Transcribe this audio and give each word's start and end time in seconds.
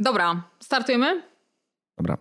Dobra, 0.00 0.42
startujemy? 0.60 1.22
Dobra. 1.98 2.16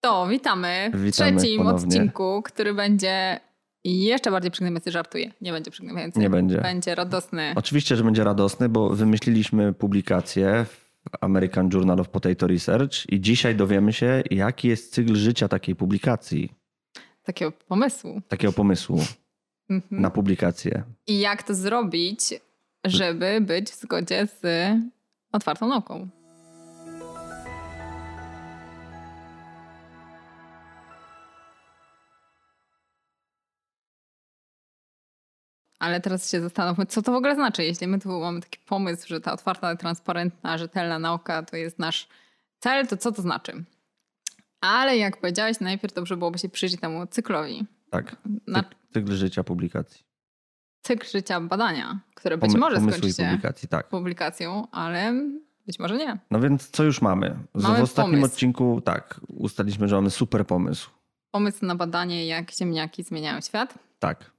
To 0.00 0.26
witamy 0.28 0.90
w 0.94 1.02
Witamy 1.02 1.36
trzecim 1.36 1.58
ponownie. 1.58 1.86
odcinku, 1.86 2.42
który 2.44 2.74
będzie 2.74 3.40
jeszcze 3.84 4.30
bardziej 4.30 4.50
przygnębiający. 4.50 4.90
Żartuję. 4.90 5.32
Nie 5.40 5.52
będzie 5.52 5.70
przygnębiający. 5.70 6.18
Nie 6.20 6.30
będzie. 6.30 6.58
Będzie 6.60 6.94
radosny. 6.94 7.52
Oczywiście, 7.56 7.96
że 7.96 8.04
będzie 8.04 8.24
radosny, 8.24 8.68
bo 8.68 8.88
wymyśliliśmy 8.90 9.72
publikację 9.72 10.64
w 10.68 10.84
American 11.20 11.70
Journal 11.72 12.00
of 12.00 12.08
Potato 12.08 12.46
Research 12.46 12.92
i 13.12 13.20
dzisiaj 13.20 13.56
dowiemy 13.56 13.92
się, 13.92 14.22
jaki 14.30 14.68
jest 14.68 14.94
cykl 14.94 15.14
życia 15.16 15.48
takiej 15.48 15.76
publikacji, 15.76 16.52
Takiego 17.22 17.52
pomysłu. 17.52 18.20
takiego 18.28 18.52
pomysłu 18.52 19.00
Mhm. 19.70 20.02
na 20.02 20.10
publikację. 20.10 20.82
I 21.06 21.20
jak 21.20 21.42
to 21.42 21.54
zrobić, 21.54 22.20
żeby 22.84 23.40
być 23.40 23.70
w 23.70 23.80
zgodzie 23.80 24.26
z 24.26 24.42
otwartą 25.32 25.68
nauką. 25.68 26.08
Ale 35.78 36.00
teraz 36.00 36.30
się 36.30 36.40
zastanówmy, 36.40 36.86
co 36.86 37.02
to 37.02 37.12
w 37.12 37.14
ogóle 37.14 37.34
znaczy, 37.34 37.64
jeśli 37.64 37.86
my 37.86 37.98
tu 38.00 38.20
mamy 38.20 38.40
taki 38.40 38.58
pomysł, 38.66 39.08
że 39.08 39.20
ta 39.20 39.32
otwarta, 39.32 39.76
transparentna, 39.76 40.58
rzetelna 40.58 40.98
nauka 40.98 41.42
to 41.42 41.56
jest 41.56 41.78
nasz 41.78 42.08
cel, 42.60 42.86
to 42.86 42.96
co 42.96 43.12
to 43.12 43.22
znaczy? 43.22 43.64
Ale 44.60 44.96
jak 44.96 45.16
powiedziałeś, 45.16 45.60
najpierw 45.60 45.94
dobrze 45.94 46.16
byłoby 46.16 46.38
się 46.38 46.48
przyjrzeć 46.48 46.80
temu 46.80 47.06
cyklowi. 47.06 47.66
Tak, 47.90 48.16
Na 48.46 48.60
cyk- 48.62 48.74
cykl 48.92 49.12
życia 49.14 49.44
publikacji. 49.44 50.04
cykl 50.82 51.06
życia 51.12 51.40
badania, 51.40 51.98
które 52.14 52.38
być 52.38 52.50
Pomy- 52.52 52.58
może 52.60 52.76
skończy 52.76 53.12
się 53.12 53.24
publikacji, 53.24 53.68
tak. 53.68 53.88
publikacją, 53.88 54.68
ale 54.70 55.12
być 55.66 55.78
może 55.78 55.96
nie. 55.96 56.18
No 56.30 56.40
więc 56.40 56.70
co 56.70 56.84
już 56.84 57.02
mamy? 57.02 57.36
Mamy 57.54 57.78
w 57.78 57.82
ostatnim 57.82 58.14
pomysł. 58.20 58.32
odcinku, 58.34 58.80
tak, 58.80 59.20
ustaliliśmy, 59.28 59.88
że 59.88 59.96
mamy 59.96 60.10
super 60.10 60.46
pomysł. 60.46 60.90
Pomysł 61.30 61.66
na 61.66 61.74
badanie, 61.74 62.26
jak 62.26 62.50
ziemniaki 62.50 63.02
zmieniają 63.02 63.40
świat, 63.40 63.74
Tak, 63.98 64.30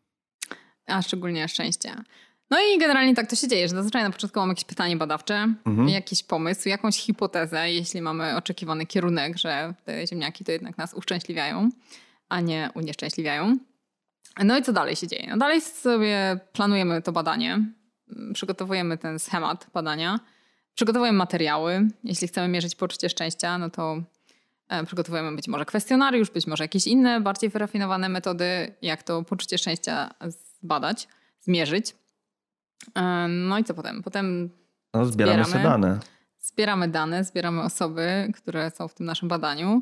a 0.88 1.02
szczególnie 1.02 1.48
szczęście. 1.48 1.96
No 2.50 2.58
i 2.60 2.78
generalnie 2.80 3.16
tak 3.16 3.30
to 3.30 3.36
się 3.36 3.48
dzieje, 3.48 3.68
że 3.70 3.76
zazwyczaj 3.76 4.04
na 4.04 4.10
początku 4.10 4.40
mamy 4.40 4.52
jakieś 4.52 4.66
pytanie 4.66 4.98
badawcze, 4.98 5.54
Mhm. 5.66 5.90
jakiś 5.90 6.24
pomysł, 6.24 6.70
jakąś 6.70 6.98
hipotezę, 6.98 7.72
jeśli 7.72 8.02
mamy 8.02 8.36
oczekiwany 8.36 8.86
kierunek, 8.86 9.38
że 9.38 9.74
te 9.86 10.08
ziemniaki 10.08 10.44
to 10.44 10.52
jednak 10.52 10.78
nas 10.78 10.94
uszczęśliwiają, 10.94 11.70
a 12.30 12.42
nie 12.42 12.70
unieszczęśliwiają. 12.76 13.58
No 14.44 14.58
i 14.58 14.64
co 14.64 14.74
dalej 14.74 14.96
się 14.96 15.08
dzieje? 15.08 15.28
No 15.30 15.38
dalej 15.38 15.62
sobie 15.62 16.40
planujemy 16.54 17.02
to 17.02 17.12
badanie, 17.12 17.54
mm, 17.54 18.34
przygotowujemy 18.34 18.98
ten 18.98 19.20
schemat 19.20 19.68
badania, 19.74 20.20
przygotowujemy 20.76 21.18
materiały. 21.18 21.88
Jeśli 22.04 22.28
chcemy 22.28 22.48
mierzyć 22.48 22.76
poczucie 22.76 23.10
szczęścia, 23.10 23.58
no 23.58 23.70
to 23.70 23.98
e, 24.70 24.86
przygotowujemy 24.86 25.36
być 25.36 25.48
może 25.48 25.66
kwestionariusz, 25.66 26.30
być 26.30 26.48
może 26.48 26.64
jakieś 26.64 26.88
inne, 26.88 27.22
bardziej 27.22 27.50
wyrafinowane 27.50 28.10
metody, 28.10 28.76
jak 28.82 29.04
to 29.04 29.24
poczucie 29.24 29.58
szczęścia 29.58 30.14
zbadać, 30.70 31.08
zmierzyć. 31.42 31.96
E, 32.96 33.28
No 33.28 33.58
i 33.60 33.64
co 33.64 33.74
potem? 33.74 34.04
Potem 34.04 34.50
no 34.94 35.06
zbieramy, 35.06 35.44
Zbieramy. 35.44 35.52
sobie 35.52 35.64
dane. 35.64 36.00
zbieramy 36.40 36.88
dane, 36.88 37.24
zbieramy 37.24 37.62
osoby, 37.62 38.32
które 38.36 38.72
są 38.72 38.88
w 38.88 38.94
tym 38.94 39.06
naszym 39.06 39.28
badaniu. 39.30 39.82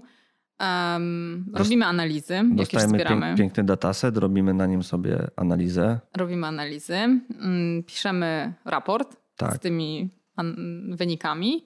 Um, 0.60 1.46
robimy 1.54 1.86
analizy, 1.86 2.42
Dostajemy 2.52 3.06
pięk, 3.06 3.38
piękny 3.38 3.64
dataset, 3.64 4.18
robimy 4.18 4.54
na 4.54 4.66
nim 4.66 4.84
sobie 4.84 5.28
analizę. 5.36 6.00
Robimy 6.18 6.48
analizy, 6.48 6.96
mm, 6.96 7.84
piszemy 7.84 8.54
raport 8.66 9.18
Tak. 9.38 9.56
z 9.56 9.60
tymi 9.60 10.10
wynikami. 10.92 11.66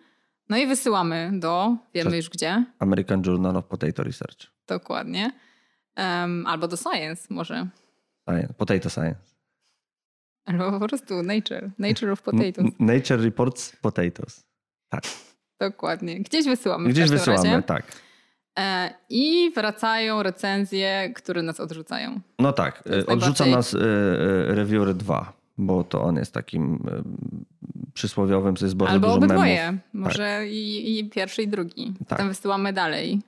No 0.50 0.58
i 0.58 0.68
wysyłamy 0.68 1.31
do, 1.34 1.76
wiemy 1.94 2.09
Przez- 2.09 2.18
już 2.18 2.30
gdzie, 2.30 2.66
American 2.80 3.22
Journal 3.26 3.58
of 3.58 3.66
Potato 3.66 4.04
Research. 4.04 4.38
dokładnie. 4.68 5.31
Em, 5.96 6.48
albo 6.48 6.68
do 6.68 6.78
Science 6.78 7.28
może. 7.34 7.68
Science. 8.28 8.53
Potato 8.53 8.89
Science. 8.89 9.22
Albo 10.46 10.79
po 10.79 10.88
prostu 10.88 11.24
Nature. 11.24 11.69
Nature 11.78 12.12
of 12.12 12.22
Potatoes. 12.22 12.72
Nature 12.79 13.22
Reports 13.24 13.75
Potatoes. 13.81 14.44
Tak. 14.90 15.03
Dokładnie. 15.62 16.19
Gdzieś 16.19 16.46
wysyłamy 16.46 16.90
Gdzieś 16.90 17.09
wysyłamy, 17.09 17.44
razie. 17.50 17.63
tak. 17.63 17.85
E, 18.59 18.94
I 19.09 19.52
wracają 19.56 20.24
recenzje, 20.24 21.13
które 21.16 21.41
nas 21.41 21.59
odrzucają. 21.59 22.19
No 22.40 22.53
tak. 22.53 22.84
E, 22.90 23.06
Odrzuca 23.06 23.44
najbardziej- 23.46 23.52
nas 23.52 23.74
e, 23.74 23.78
Reviewer 24.56 24.94
2, 24.96 25.34
bo 25.57 25.84
to 25.84 26.02
on 26.02 26.16
jest 26.16 26.34
takim 26.34 26.84
przysłowiowym, 27.94 28.56
co 28.56 28.66
jest 28.66 28.75
bardzo 28.75 28.94
Albo 28.94 29.07
dużo 29.07 29.18
obydwoje. 29.18 29.66
memów. 29.66 29.81
Może 29.94 30.47
i, 30.47 31.00
i 31.00 31.09
pierwszy, 31.09 31.41
i 31.44 31.47
drugi. 31.47 31.94
Tak. 32.00 32.07
Potem 32.07 32.28
wysyłamy 32.28 32.73
dalej, 32.73 33.22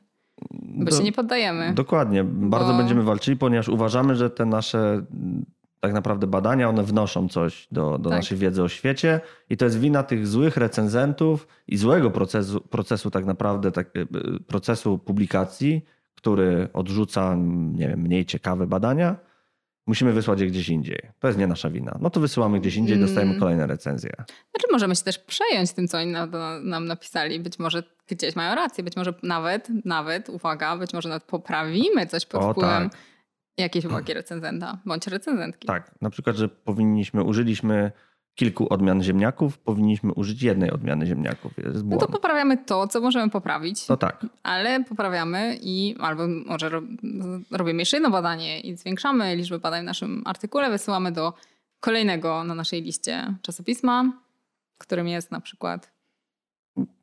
bo 0.79 0.91
Do- 0.91 0.97
się 0.97 1.03
nie 1.03 1.11
poddajemy. 1.11 1.73
Dokładnie. 1.73 2.23
Bardzo 2.23 2.71
Bo- 2.71 2.77
będziemy 2.77 3.03
walczyli, 3.03 3.37
ponieważ 3.37 3.69
uważamy, 3.69 4.15
że 4.15 4.29
te 4.29 4.45
nasze 4.45 4.79
m, 5.13 5.45
tak 5.79 5.93
naprawdę 5.93 6.27
badania, 6.27 6.69
one 6.69 6.83
wnoszą 6.83 7.27
coś 7.29 7.67
do, 7.71 7.97
do 7.97 8.09
Tak. 8.09 8.19
naszej 8.19 8.37
wiedzy 8.37 8.63
o 8.63 8.69
świecie 8.69 9.21
i 9.49 9.57
to 9.57 9.65
jest 9.65 9.79
wina 9.79 10.03
tych 10.03 10.27
złych 10.27 10.57
recenzentów 10.57 11.47
i 11.67 11.77
złego 11.77 12.11
procesu, 12.11 12.61
procesu 12.61 13.11
tak 13.11 13.25
naprawdę, 13.25 13.71
tak, 13.71 13.87
e, 13.97 14.01
e, 14.01 14.05
procesu 14.47 14.97
publikacji, 14.97 15.85
który 16.15 16.67
odrzuca, 16.73 17.35
nie 17.73 17.87
wiem, 17.87 17.99
mniej 17.99 18.25
ciekawe 18.25 18.67
badania. 18.67 19.15
Musimy 19.89 20.13
wysłać 20.13 20.39
je 20.41 20.47
gdzieś 20.47 20.69
indziej. 20.69 21.01
To 21.19 21.27
jest 21.27 21.39
nie 21.39 21.47
nasza 21.47 21.69
wina. 21.69 21.97
No 22.01 22.09
to 22.09 22.19
wysyłamy 22.19 22.59
gdzieś 22.59 22.75
indziej 22.75 22.99
dostajemy 22.99 23.31
Mm. 23.31 23.39
kolejne 23.39 23.67
recenzje. 23.67 24.11
Znaczy 24.27 24.67
możemy 24.71 24.95
się 24.95 25.03
też 25.03 25.19
przejąć 25.19 25.71
tym, 25.71 25.87
co 25.87 25.97
oni 25.97 26.11
nam, 26.11 26.31
nam 26.63 26.85
napisali. 26.85 27.39
Być 27.39 27.59
może 27.59 27.83
gdzieś 28.07 28.35
mają 28.35 28.55
rację, 28.55 28.83
być 28.83 28.95
może 28.95 29.13
nawet, 29.23 29.69
nawet, 29.85 30.29
uwaga, 30.29 30.77
być 30.77 30.93
może 30.93 31.09
nawet 31.09 31.23
poprawimy 31.23 32.07
coś 32.07 32.25
pod 32.25 32.43
O, 32.43 32.51
wpływem 32.51 32.89
tak. 32.89 32.99
jakiejś 33.57 33.85
uwagi 33.85 34.13
recenzenta 34.13 34.77
bądź 34.85 35.07
recenzentki. 35.07 35.67
Tak, 35.67 35.91
na 36.01 36.09
przykład, 36.09 36.35
że 36.35 36.49
powinniśmy, 36.49 37.23
użyliśmy 37.23 37.91
kilku 38.39 38.73
odmian 38.73 39.03
ziemniaków, 39.03 39.57
powinniśmy 39.57 40.13
użyć 40.13 40.41
jednej 40.41 40.71
odmiany 40.71 41.05
ziemniaków. 41.05 41.57
Jest 41.57 41.85
No 41.85 41.97
to 41.97 42.07
poprawiamy 42.07 42.57
to, 42.57 42.87
co 42.87 43.01
możemy 43.01 43.29
poprawić, 43.31 43.87
No 43.87 43.97
tak, 43.97 44.25
ale 44.43 44.83
poprawiamy 44.83 45.57
i 45.61 45.95
albo 45.99 46.23
może 46.45 46.69
ro, 46.69 46.81
robimy 47.51 47.81
jeszcze 47.81 47.97
jedno 47.97 48.09
badanie 48.09 48.59
i 48.59 48.77
zwiększamy 48.77 49.35
liczbę 49.35 49.59
badań 49.59 49.81
w 49.81 49.85
naszym 49.85 50.21
artykule, 50.25 50.69
wysyłamy 50.69 51.11
do 51.11 51.33
kolejnego 51.79 52.43
na 52.43 52.55
naszej 52.55 52.81
liście 52.81 53.33
czasopisma, 53.41 54.11
którym 54.77 55.07
jest 55.07 55.31
na 55.31 55.41
przykład 55.41 55.99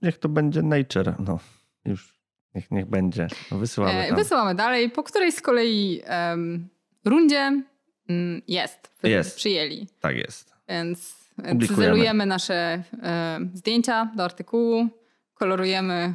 niech 0.03 0.19
to 0.19 0.29
będzie 0.29 0.63
Nature. 0.63 1.15
No, 1.19 1.39
już 1.85 2.15
niech, 2.55 2.71
niech 2.71 2.87
będzie. 2.87 3.27
No, 3.51 3.59
wysyłamy 3.59 4.05
E, 4.05 4.09
tam. 4.09 4.17
Wysyłamy 4.17 4.55
dalej. 4.55 4.91
Po 4.91 5.03
której 5.03 5.33
z 5.33 5.41
kolei 5.41 6.03
em, 6.05 6.69
rundzie 7.05 7.63
mm, 8.09 8.43
jest, 8.49 8.93
Jest. 9.03 9.37
przyjęli. 9.37 9.87
Tak 10.01 10.17
jest. 10.17 10.55
Więc. 10.69 11.26
Cyzelujemy 11.69 12.27
nasze 12.27 12.83
e, 13.03 13.39
zdjęcia 13.55 14.11
do 14.17 14.25
artykułu, 14.25 14.89
kolorujemy 15.35 16.15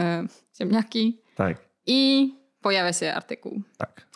e, 0.00 0.26
ziemniaki 0.58 1.20
Tak, 1.34 1.56
i 1.86 2.32
pojawia 2.60 2.92
się 2.92 3.14
artykuł. 3.14 3.62
tak. 3.78 4.08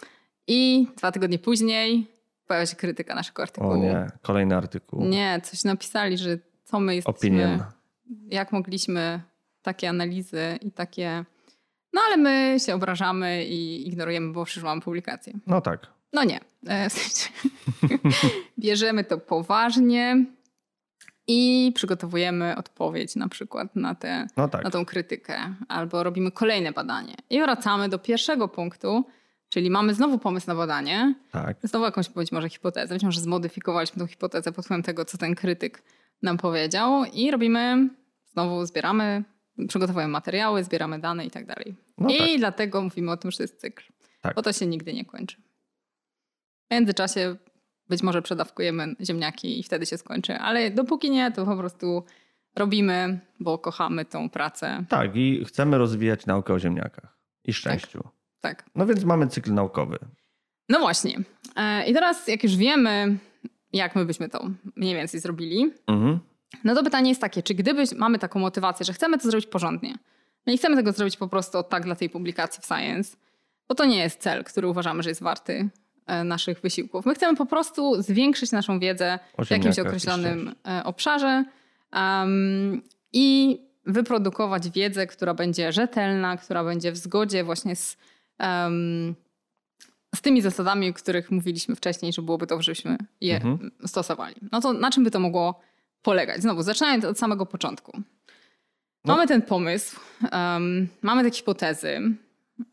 I 0.47 0.87
dwa 0.97 1.13
tygodnie 1.13 1.39
później 1.39 2.07
pojawia 2.47 2.67
się 2.67 2.77
krytyka 2.77 3.15
naszego 3.15 3.43
artykułu. 3.43 3.73
O 3.73 3.77
nie, 3.77 4.07
kolejny 4.23 4.57
artykuł. 4.57 5.05
Nie, 5.05 5.41
coś 5.45 5.65
napisali, 5.65 6.19
że 6.19 6.39
co 6.65 6.81
my 6.81 6.95
jesteśmy, 6.95 7.19
Opinion. 7.19 7.63
jak 8.31 8.53
mogliśmy 8.53 9.21
takie 9.63 9.89
analizy 9.89 10.59
i 10.61 10.73
takie... 10.73 11.25
No 11.93 12.01
ale 12.07 12.17
my 12.17 12.57
się 12.67 12.75
obrażamy 12.75 13.45
i 13.45 13.89
ignorujemy, 13.89 14.33
bo 14.33 14.45
mamy 14.63 14.81
publikację. 14.81 15.33
No 15.47 15.61
tak. 15.61 15.87
No 16.13 16.25
nie. 16.25 16.41
E, 16.69 16.89
Bierzemy 18.59 19.05
to 19.05 19.19
poważnie 19.19 20.25
i 21.27 21.73
przygotowujemy 21.75 22.57
odpowiedź 22.57 23.17
na 23.17 23.29
przykład 23.29 23.77
na, 23.77 23.95
tę 23.95 24.27
No 24.37 24.49
tak. 24.49 24.65
na 24.65 24.71
tą 24.71 24.85
krytykę. 24.85 25.55
Albo 25.69 26.03
robimy 26.03 26.31
kolejne 26.31 26.73
badanie. 26.73 27.15
I 27.31 27.41
wracamy 27.41 27.89
do 27.89 27.99
pierwszego 27.99 28.49
punktu, 28.49 29.05
czyli 29.49 29.71
mamy 29.71 29.95
znowu 29.95 30.19
pomysł 30.19 30.47
na 30.47 30.55
badanie, 30.55 31.15
tak. 31.31 31.57
znowu 31.63 31.85
jakąś 31.85 32.09
być 32.09 32.33
może 32.33 32.49
hipotezę, 32.49 32.95
być 32.95 33.05
może 33.05 33.21
zmodyfikowaliśmy 33.21 34.01
tą 34.01 34.07
hipotezę 34.07 34.53
pod 34.53 34.65
wpływem 34.65 34.83
tego, 34.83 35.05
co 35.05 35.19
ten 35.19 35.35
krytyk 35.35 35.83
nam 36.23 36.37
powiedział 36.39 37.05
i 37.05 37.31
robimy, 37.31 37.89
znowu 38.33 38.67
zbieramy, 38.67 39.25
przygotowujemy 39.69 40.13
materiały, 40.13 40.65
zbieramy 40.65 40.99
dane 40.99 41.27
i 41.27 41.31
tak 41.31 41.47
dalej. 41.47 41.75
No 41.99 42.09
I 42.11 42.19
tak. 42.19 42.39
dlatego 42.39 42.83
mówimy 42.83 43.11
o 43.11 43.17
tym, 43.17 43.31
że 43.31 43.37
to 43.37 43.43
jest 43.43 43.61
cykl. 43.61 43.85
Tak. 44.21 44.35
Bo 44.35 44.43
to 44.43 44.53
się 44.53 44.67
nigdy 44.67 44.93
nie 44.93 45.05
kończy. 45.05 45.37
W 46.73 46.75
międzyczasie 46.75 47.37
być 47.89 48.03
może 48.03 48.23
przedawkujemy 48.23 48.95
ziemniaki 49.01 49.61
i 49.61 49.63
wtedy 49.63 49.87
się 49.87 49.99
skończy, 49.99 50.35
ale 50.35 50.71
dopóki 50.71 51.11
nie, 51.11 51.31
to 51.33 51.45
po 51.47 51.57
prostu 51.57 52.05
robimy, 52.57 53.21
bo 53.41 53.59
kochamy 53.59 54.05
tą 54.05 54.31
pracę. 54.31 54.85
Tak, 54.89 55.17
i 55.17 55.45
chcemy 55.45 55.79
rozwijać 55.79 56.27
naukę 56.27 56.55
o 56.55 56.59
ziemniakach 56.59 57.19
i 57.45 57.53
szczęściu. 57.53 58.09
Tak. 58.41 58.65
No 58.75 58.87
więc 58.87 59.05
mamy 59.05 59.27
cykl 59.29 59.55
naukowy. 59.55 59.99
No 60.69 60.79
właśnie. 60.79 61.19
E, 61.57 61.87
I 61.87 61.95
teraz, 61.95 62.29
jak 62.29 62.43
już 62.43 62.57
wiemy, 62.57 63.17
jak 63.73 63.97
my 63.97 64.05
byśmy 64.05 64.29
to 64.29 64.51
mniej 64.77 64.95
więcej 64.95 65.21
zrobili, 65.21 65.73
Mhm. 65.87 66.19
No 66.65 66.75
to 66.75 66.83
pytanie 66.85 67.09
jest 67.09 67.21
takie, 67.21 67.43
czy 67.43 67.55
gdyby 67.55 67.85
mamy 67.97 68.19
taką 68.19 68.41
motywację, 68.41 68.85
że 68.87 68.93
chcemy 68.93 69.19
to 69.19 69.31
zrobić 69.31 69.47
porządnie, 69.47 69.95
my 70.47 70.53
nie 70.53 70.59
chcemy 70.59 70.77
tego 70.77 70.93
zrobić 70.93 71.17
po 71.17 71.29
prostu 71.29 71.63
tak 71.63 71.85
dla 71.85 71.95
tej 71.95 72.11
publikacji 72.11 72.63
w 72.63 72.67
Science, 72.67 73.17
bo 73.69 73.75
to 73.75 73.85
nie 73.85 73.99
jest 73.99 74.21
cel, 74.21 74.45
który 74.45 74.69
uważamy, 74.69 75.03
że 75.03 75.09
jest 75.09 75.23
warty 75.23 75.69
naszych 76.25 76.61
wysiłków. 76.61 77.07
My 77.07 77.15
chcemy 77.15 77.37
po 77.37 77.47
prostu 77.47 78.03
zwiększyć 78.03 78.53
naszą 78.53 78.79
wiedzę 78.79 79.19
w 79.47 79.51
jakimś 79.51 79.79
określonym 79.79 80.55
e, 80.69 80.85
obszarze 80.85 81.45
um, 81.93 82.83
i 83.13 83.59
wyprodukować 83.87 84.71
wiedzę, 84.71 85.07
która 85.07 85.35
będzie 85.35 85.73
rzetelna, 85.73 86.37
która 86.37 86.65
będzie 86.65 86.93
w 86.93 86.97
zgodzie 86.97 87.45
właśnie 87.45 87.77
z, 87.77 87.97
um, 88.39 89.15
z 90.15 90.21
tymi 90.21 90.43
zasadami, 90.43 90.91
o 90.91 90.93
których 90.93 91.31
mówiliśmy 91.31 91.77
wcześniej, 91.77 92.13
że 92.13 92.23
byłoby 92.23 92.47
dobrze, 92.47 92.65
żebyśmy 92.65 92.97
je 93.21 93.37
mhm. 93.37 93.71
stosowali. 93.87 94.37
No 94.53 94.61
to 94.61 94.73
na 94.73 94.91
czym 94.91 95.05
by 95.05 95.11
to 95.11 95.21
mogło 95.21 95.61
polegać? 96.03 96.43
Znowu, 96.43 96.63
zaczynając 96.63 97.05
od 97.05 97.19
samego 97.19 97.47
początku. 97.47 97.93
No. 99.05 99.15
Mamy 99.15 99.27
ten 99.27 99.43
pomysł, 99.43 100.01
um, 100.33 100.89
mamy 101.03 101.23
te 101.23 101.31
hipotezy 101.31 102.01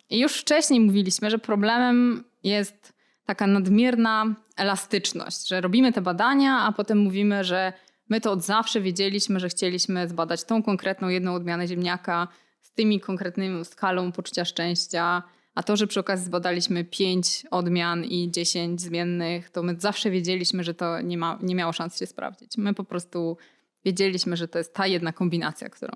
i 0.09 0.19
już 0.19 0.33
wcześniej 0.37 0.79
mówiliśmy, 0.79 1.29
że 1.29 1.39
problemem 1.39 2.23
jest 2.43 2.98
taka 3.29 3.47
nadmierna 3.47 4.35
elastyczność, 4.57 5.47
że 5.47 5.61
robimy 5.61 5.93
te 5.93 6.01
badania, 6.01 6.59
a 6.59 6.71
potem 6.71 6.97
mówimy, 6.97 7.43
że 7.43 7.73
My 8.09 8.21
to 8.21 8.31
od 8.31 8.43
zawsze 8.43 8.81
wiedzieliśmy, 8.81 9.39
że 9.39 9.49
chcieliśmy 9.49 10.07
zbadać 10.07 10.43
tą 10.43 10.63
konkretną 10.63 11.07
jedną 11.07 11.33
odmianę 11.33 11.67
ziemniaka 11.67 12.27
z 12.61 12.71
tymi 12.71 12.99
konkretnymi 12.99 13.65
skalą 13.65 14.11
poczucia 14.11 14.45
szczęścia, 14.45 15.23
a 15.55 15.63
to, 15.63 15.77
że 15.77 15.87
przy 15.87 15.99
okazji 15.99 16.25
zbadaliśmy 16.25 16.85
pięć 16.85 17.45
odmian 17.51 18.03
i 18.03 18.31
dziesięć 18.31 18.81
zmiennych, 18.81 19.49
to 19.49 19.63
my 19.63 19.75
zawsze 19.79 20.11
wiedzieliśmy, 20.11 20.63
że 20.63 20.73
to 20.73 21.01
nie, 21.01 21.17
ma, 21.17 21.39
nie 21.41 21.55
miało 21.55 21.73
szans 21.73 21.99
się 21.99 22.05
sprawdzić. 22.05 22.57
My 22.57 22.73
po 22.73 22.83
prostu 22.83 23.37
wiedzieliśmy, 23.85 24.37
że 24.37 24.47
to 24.47 24.57
jest 24.57 24.73
ta 24.73 24.87
jedna 24.87 25.13
kombinacja, 25.13 25.69
którą. 25.69 25.93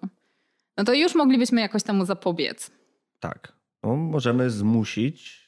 No 0.78 0.84
to 0.84 0.94
już 0.94 1.16
moglibyśmy 1.16 1.62
jakoś 1.62 1.84
temu 1.84 2.06
zapobiec. 2.06 2.72
Tak. 3.20 3.54
No, 3.84 3.96
możemy 3.96 4.50
zmusić 4.50 5.43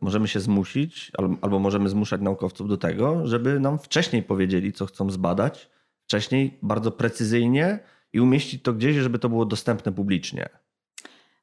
możemy 0.00 0.28
się 0.28 0.40
zmusić, 0.40 1.12
albo 1.40 1.58
możemy 1.58 1.88
zmuszać 1.88 2.20
naukowców 2.20 2.68
do 2.68 2.76
tego, 2.76 3.26
żeby 3.26 3.60
nam 3.60 3.78
wcześniej 3.78 4.22
powiedzieli, 4.22 4.72
co 4.72 4.86
chcą 4.86 5.10
zbadać, 5.10 5.70
wcześniej, 6.04 6.58
bardzo 6.62 6.90
precyzyjnie 6.90 7.78
i 8.12 8.20
umieścić 8.20 8.62
to 8.62 8.72
gdzieś, 8.72 8.96
żeby 8.96 9.18
to 9.18 9.28
było 9.28 9.46
dostępne 9.46 9.92
publicznie. 9.92 10.48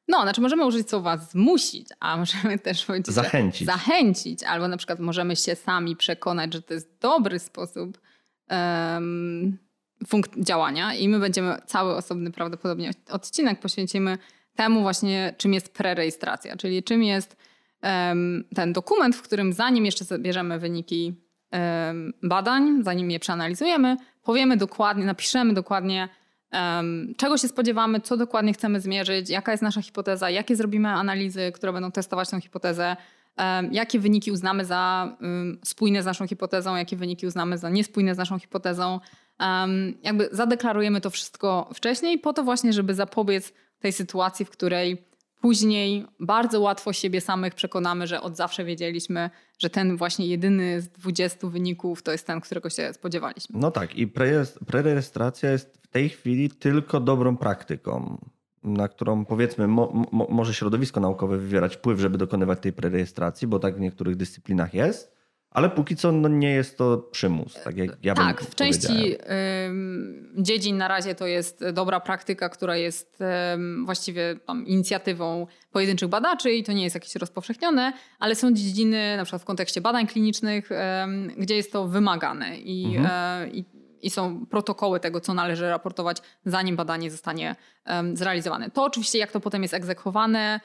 No, 0.08 0.22
znaczy 0.22 0.40
możemy 0.40 0.66
użyć 0.66 0.90
słowa 0.90 1.16
zmusić, 1.16 1.88
a 2.00 2.16
możemy 2.16 2.58
też 2.58 2.84
powiedzieć 2.84 3.14
zachęcić. 3.14 3.66
zachęcić, 3.66 4.42
albo 4.42 4.68
na 4.68 4.76
przykład 4.76 5.00
możemy 5.00 5.36
się 5.36 5.54
sami 5.54 5.96
przekonać, 5.96 6.52
że 6.52 6.62
to 6.62 6.74
jest 6.74 6.98
dobry 7.00 7.38
sposób 7.38 8.00
um, 8.50 9.58
działania 10.38 10.94
i 10.94 11.08
my 11.08 11.18
będziemy 11.18 11.56
cały 11.66 11.96
osobny 11.96 12.32
prawdopodobnie 12.32 12.90
odcinek 13.10 13.60
poświęcimy 13.60 14.18
temu 14.54 14.82
właśnie, 14.82 15.34
czym 15.38 15.54
jest 15.54 15.74
prerejestracja, 15.74 16.56
czyli 16.56 16.82
czym 16.82 17.02
jest 17.02 17.36
ten 18.54 18.72
dokument, 18.72 19.16
w 19.16 19.22
którym 19.22 19.52
zanim 19.52 19.84
jeszcze 19.84 20.04
zabierzemy 20.04 20.58
wyniki 20.58 21.14
badań, 22.22 22.82
zanim 22.82 23.10
je 23.10 23.20
przeanalizujemy, 23.20 23.96
powiemy 24.22 24.56
dokładnie, 24.56 25.04
napiszemy 25.04 25.54
dokładnie, 25.54 26.08
czego 27.16 27.38
się 27.38 27.48
spodziewamy, 27.48 28.00
co 28.00 28.16
dokładnie 28.16 28.52
chcemy 28.52 28.80
zmierzyć, 28.80 29.30
jaka 29.30 29.52
jest 29.52 29.62
nasza 29.62 29.82
hipoteza, 29.82 30.30
jakie 30.30 30.56
zrobimy 30.56 30.88
analizy, 30.88 31.52
które 31.54 31.72
będą 31.72 31.92
testować 31.92 32.30
tę 32.30 32.40
hipotezę, 32.40 32.96
jakie 33.70 33.98
wyniki 33.98 34.32
uznamy 34.32 34.64
za 34.64 35.16
spójne 35.64 36.02
z 36.02 36.06
naszą 36.06 36.26
hipotezą, 36.26 36.76
jakie 36.76 36.96
wyniki 36.96 37.26
uznamy 37.26 37.58
za 37.58 37.70
niespójne 37.70 38.14
z 38.14 38.18
naszą 38.18 38.38
hipotezą. 38.38 39.00
Jakby 40.02 40.28
zadeklarujemy 40.32 41.00
to 41.00 41.10
wszystko 41.10 41.70
wcześniej, 41.74 42.18
po 42.18 42.32
to 42.32 42.42
właśnie, 42.42 42.72
żeby 42.72 42.94
zapobiec 42.94 43.52
tej 43.78 43.92
sytuacji, 43.92 44.44
w 44.44 44.50
której 44.50 45.05
Później 45.40 46.06
bardzo 46.20 46.60
łatwo 46.60 46.92
siebie 46.92 47.20
samych 47.20 47.54
przekonamy, 47.54 48.06
że 48.06 48.20
od 48.20 48.36
zawsze 48.36 48.64
wiedzieliśmy, 48.64 49.30
że 49.58 49.70
ten 49.70 49.96
właśnie 49.96 50.26
jedyny 50.26 50.80
z 50.80 50.88
20 50.88 51.48
wyników 51.48 52.02
to 52.02 52.12
jest 52.12 52.26
ten, 52.26 52.40
którego 52.40 52.70
się 52.70 52.92
spodziewaliśmy. 52.92 53.58
No 53.60 53.70
tak, 53.70 53.94
i 53.94 54.12
prerejestracja 54.66 55.50
jest 55.50 55.78
w 55.82 55.86
tej 55.86 56.08
chwili 56.08 56.50
tylko 56.50 57.00
dobrą 57.00 57.36
praktyką, 57.36 58.18
na 58.62 58.88
którą 58.88 59.24
powiedzmy 59.24 59.66
mo, 59.66 60.06
mo, 60.12 60.26
może 60.30 60.54
środowisko 60.54 61.00
naukowe 61.00 61.38
wywierać 61.38 61.76
wpływ, 61.76 62.00
żeby 62.00 62.18
dokonywać 62.18 62.60
tej 62.60 62.72
prerejestracji, 62.72 63.48
bo 63.48 63.58
tak 63.58 63.76
w 63.76 63.80
niektórych 63.80 64.16
dyscyplinach 64.16 64.74
jest. 64.74 65.15
Ale 65.56 65.70
póki 65.70 65.96
co 65.96 66.12
no, 66.12 66.28
nie 66.28 66.50
jest 66.50 66.78
to 66.78 66.98
przymus, 66.98 67.54
tak 67.64 67.76
jak 67.76 67.90
ja 68.02 68.14
Tak, 68.14 68.40
w 68.40 68.54
części 68.54 69.16
dziedzin 70.36 70.76
na 70.76 70.88
razie 70.88 71.14
to 71.14 71.26
jest 71.26 71.64
dobra 71.72 72.00
praktyka, 72.00 72.48
która 72.48 72.76
jest 72.76 73.18
właściwie 73.84 74.36
inicjatywą 74.66 75.46
pojedynczych 75.72 76.08
badaczy 76.08 76.50
i 76.50 76.64
to 76.64 76.72
nie 76.72 76.84
jest 76.84 76.94
jakieś 76.94 77.14
rozpowszechnione, 77.14 77.92
ale 78.18 78.34
są 78.34 78.52
dziedziny, 78.52 79.16
na 79.16 79.24
przykład 79.24 79.42
w 79.42 79.44
kontekście 79.44 79.80
badań 79.80 80.06
klinicznych, 80.06 80.70
gdzie 81.36 81.56
jest 81.56 81.72
to 81.72 81.86
wymagane 81.86 82.56
i, 82.56 82.96
mhm. 82.96 83.06
E, 83.10 83.48
i, 83.50 83.64
i 84.02 84.10
są 84.10 84.46
protokoły 84.46 85.00
tego, 85.00 85.20
co 85.20 85.34
należy 85.34 85.68
raportować, 85.68 86.16
zanim 86.44 86.76
badanie 86.76 87.10
zostanie 87.10 87.56
zrealizowane. 88.14 88.70
To 88.70 88.84
oczywiście, 88.84 89.18
jak 89.18 89.32
to 89.32 89.40
potem 89.40 89.62
jest 89.62 89.74
egzekwowane, 89.74 90.60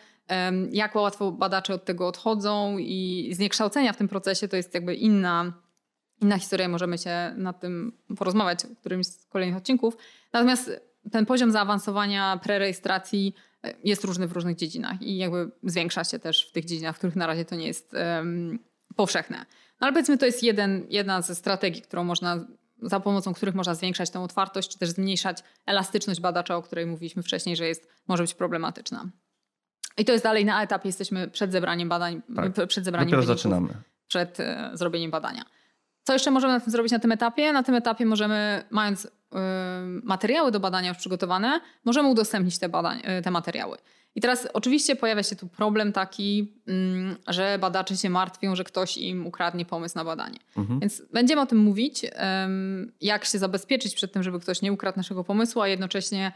jak 0.71 0.95
łatwo 0.95 1.31
badacze 1.31 1.73
od 1.73 1.85
tego 1.85 2.07
odchodzą 2.07 2.77
i 2.77 3.29
zniekształcenia 3.33 3.93
w 3.93 3.97
tym 3.97 4.07
procesie 4.07 4.47
to 4.47 4.55
jest 4.55 4.73
jakby 4.73 4.95
inna, 4.95 5.53
inna 6.21 6.39
historia. 6.39 6.67
Możemy 6.67 6.97
się 6.97 7.33
nad 7.37 7.59
tym 7.59 7.97
porozmawiać 8.17 8.63
w 8.63 8.79
którymś 8.79 9.07
z 9.07 9.25
kolejnych 9.25 9.57
odcinków. 9.57 9.97
Natomiast 10.33 10.71
ten 11.11 11.25
poziom 11.25 11.51
zaawansowania 11.51 12.39
prerejestracji 12.43 13.35
e, 13.63 13.73
jest 13.83 14.03
różny 14.03 14.27
w 14.27 14.31
różnych 14.31 14.55
dziedzinach 14.55 15.01
i 15.01 15.17
jakby 15.17 15.51
zwiększa 15.63 16.03
się 16.03 16.19
też 16.19 16.49
w 16.49 16.51
tych 16.51 16.65
dziedzinach, 16.65 16.95
w 16.95 16.97
których 16.97 17.15
na 17.15 17.27
razie 17.27 17.45
to 17.45 17.55
nie 17.55 17.67
jest 17.67 17.93
um, 17.93 18.59
powszechne. 18.95 19.37
No 19.81 19.87
ale 19.87 19.93
powiedzmy, 19.93 20.17
to 20.17 20.25
jest 20.25 20.43
jeden, 20.43 20.85
jedna 20.89 21.21
ze 21.21 21.35
strategii, 21.35 21.81
którą 21.81 22.03
można, 22.03 22.45
za 22.81 22.99
pomocą 22.99 23.33
których 23.33 23.55
można 23.55 23.75
zwiększać 23.75 24.09
tę 24.09 24.19
otwartość, 24.19 24.69
czy 24.69 24.79
też 24.79 24.89
zmniejszać 24.89 25.43
elastyczność 25.65 26.21
badacza, 26.21 26.55
o 26.55 26.61
której 26.61 26.85
mówiliśmy 26.85 27.23
wcześniej, 27.23 27.55
że 27.55 27.67
jest, 27.67 27.87
może 28.07 28.23
być 28.23 28.33
problematyczna. 28.33 29.09
I 29.97 30.05
to 30.05 30.11
jest 30.11 30.23
dalej 30.23 30.45
na 30.45 30.63
etapie, 30.63 30.89
jesteśmy 30.89 31.27
przed 31.27 31.51
zebraniem 31.51 31.89
badań, 31.89 32.21
tak. 32.35 32.67
przed 32.67 32.85
zebraniem 32.85 33.09
Dopiero 33.09 33.23
zaczynamy. 33.23 33.69
Przed 34.07 34.39
e, 34.39 34.71
zrobieniem 34.73 35.11
badania. 35.11 35.45
Co 36.03 36.13
jeszcze 36.13 36.31
możemy 36.31 36.53
na 36.53 36.59
tym 36.59 36.71
zrobić 36.71 36.91
na 36.91 36.99
tym 36.99 37.11
etapie? 37.11 37.53
Na 37.53 37.63
tym 37.63 37.75
etapie 37.75 38.05
możemy, 38.05 38.63
mając 38.69 39.05
y, 39.05 39.09
materiały 40.03 40.51
do 40.51 40.59
badania 40.59 40.89
już 40.89 40.97
przygotowane, 40.97 41.61
możemy 41.85 42.09
udostępnić 42.09 42.59
te, 42.59 42.69
badań, 42.69 43.01
y, 43.19 43.21
te 43.21 43.31
materiały. 43.31 43.77
I 44.15 44.21
teraz 44.21 44.47
oczywiście 44.53 44.95
pojawia 44.95 45.23
się 45.23 45.35
tu 45.35 45.47
problem 45.47 45.93
taki, 45.93 46.53
y, 46.69 47.33
że 47.33 47.57
badacze 47.59 47.97
się 47.97 48.09
martwią, 48.09 48.55
że 48.55 48.63
ktoś 48.63 48.97
im 48.97 49.27
ukradnie 49.27 49.65
pomysł 49.65 49.97
na 49.97 50.05
badanie. 50.05 50.39
Mhm. 50.57 50.79
Więc 50.79 51.01
będziemy 51.13 51.41
o 51.41 51.45
tym 51.45 51.57
mówić, 51.57 52.05
jak 53.01 53.25
się 53.25 53.39
zabezpieczyć 53.39 53.95
przed 53.95 54.13
tym, 54.13 54.23
żeby 54.23 54.39
ktoś 54.39 54.61
nie 54.61 54.73
ukradł 54.73 54.97
naszego 54.97 55.23
pomysłu, 55.23 55.61
a 55.61 55.67
jednocześnie 55.67 56.31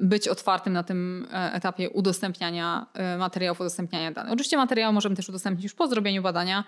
być 0.00 0.28
otwartym 0.28 0.72
na 0.72 0.82
tym 0.82 1.26
e, 1.32 1.52
etapie 1.52 1.90
udostępniania 1.90 2.86
e, 2.94 3.18
materiałów, 3.18 3.60
udostępniania 3.60 4.12
danych. 4.12 4.32
Oczywiście 4.32 4.56
materiały 4.56 4.92
możemy 4.92 5.16
też 5.16 5.28
udostępnić 5.28 5.64
już 5.64 5.74
po 5.74 5.88
zrobieniu 5.88 6.22
badania. 6.22 6.64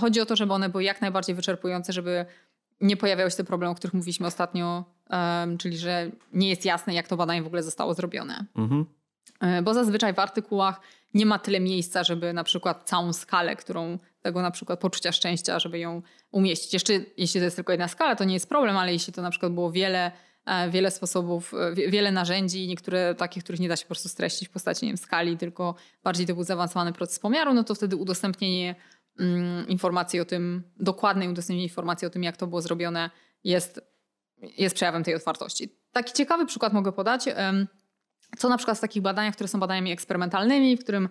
Chodzi 0.00 0.20
o 0.20 0.26
to, 0.26 0.36
żeby 0.36 0.52
one 0.52 0.68
były 0.68 0.84
jak 0.84 1.00
najbardziej 1.00 1.34
wyczerpujące, 1.34 1.92
żeby 1.92 2.26
nie 2.80 2.96
pojawiały 2.96 3.30
się 3.30 3.36
te 3.36 3.44
problemy, 3.44 3.72
o 3.72 3.74
których 3.74 3.94
mówiliśmy 3.94 4.26
ostatnio, 4.26 4.84
czyli 5.58 5.78
że 5.78 6.10
nie 6.32 6.48
jest 6.48 6.64
jasne, 6.64 6.94
jak 6.94 7.08
to 7.08 7.16
badanie 7.16 7.42
w 7.42 7.46
ogóle 7.46 7.62
zostało 7.62 7.94
zrobione. 7.94 8.44
Mhm. 8.56 8.86
Bo 9.64 9.74
zazwyczaj 9.74 10.14
w 10.14 10.18
artykułach 10.18 10.80
nie 11.14 11.26
ma 11.26 11.38
tyle 11.38 11.60
miejsca, 11.60 12.04
żeby 12.04 12.32
na 12.32 12.44
przykład 12.44 12.88
całą 12.88 13.12
skalę, 13.12 13.56
którą 13.56 13.98
tego 14.22 14.42
na 14.42 14.50
przykład 14.50 14.80
poczucia 14.80 15.12
szczęścia, 15.12 15.58
żeby 15.58 15.78
ją 15.78 16.02
umieścić. 16.30 16.72
Jeszcze 16.72 16.92
jeśli 17.16 17.40
to 17.40 17.44
jest 17.44 17.56
tylko 17.56 17.72
jedna 17.72 17.88
skala, 17.88 18.16
to 18.16 18.24
nie 18.24 18.34
jest 18.34 18.48
problem, 18.48 18.76
ale 18.76 18.92
jeśli 18.92 19.12
to 19.12 19.22
na 19.22 19.30
przykład 19.30 19.52
było 19.52 19.72
wiele 19.72 20.12
E, 20.12 20.12
wiele 20.70 20.90
sposobów, 20.90 21.54
e, 21.54 21.74
wiele 21.74 22.12
narzędzi, 22.12 22.68
niektóre 22.68 23.14
takie, 23.14 23.40
których 23.40 23.60
nie 23.60 23.68
da 23.68 23.76
się 23.76 23.82
po 23.82 23.88
prostu 23.88 24.08
streścić 24.08 24.48
w 24.48 24.50
postaci 24.50 24.86
nie 24.86 24.90
wiem, 24.90 24.96
skali, 24.96 25.36
tylko 25.36 25.74
bardziej 26.04 26.26
to 26.26 26.34
był 26.34 26.44
zaawansowany 26.44 26.92
proces 26.92 27.18
pomiaru, 27.18 27.54
no 27.54 27.64
to 27.64 27.74
wtedy 27.74 27.96
udostępnienie 27.96 28.74
mm, 29.18 29.68
informacji 29.68 30.20
o 30.20 30.24
tym, 30.24 30.62
dokładnej 30.76 31.28
udostępnienie 31.28 31.62
informacji 31.62 32.06
o 32.06 32.10
tym, 32.10 32.22
jak 32.22 32.36
to 32.36 32.46
było 32.46 32.62
zrobione, 32.62 33.10
jest, 33.44 33.80
jest 34.58 34.74
przejawem 34.74 35.04
tej 35.04 35.14
otwartości. 35.14 35.76
Taki 35.92 36.12
ciekawy 36.12 36.46
przykład 36.46 36.72
mogę 36.72 36.92
podać. 36.92 37.24
Co 38.38 38.48
na 38.48 38.56
przykład 38.56 38.78
w 38.78 38.80
takich 38.80 39.02
badaniach, 39.02 39.34
które 39.34 39.48
są 39.48 39.60
badaniami 39.60 39.92
eksperymentalnymi, 39.92 40.76
w 40.76 40.80
którym 40.80 41.08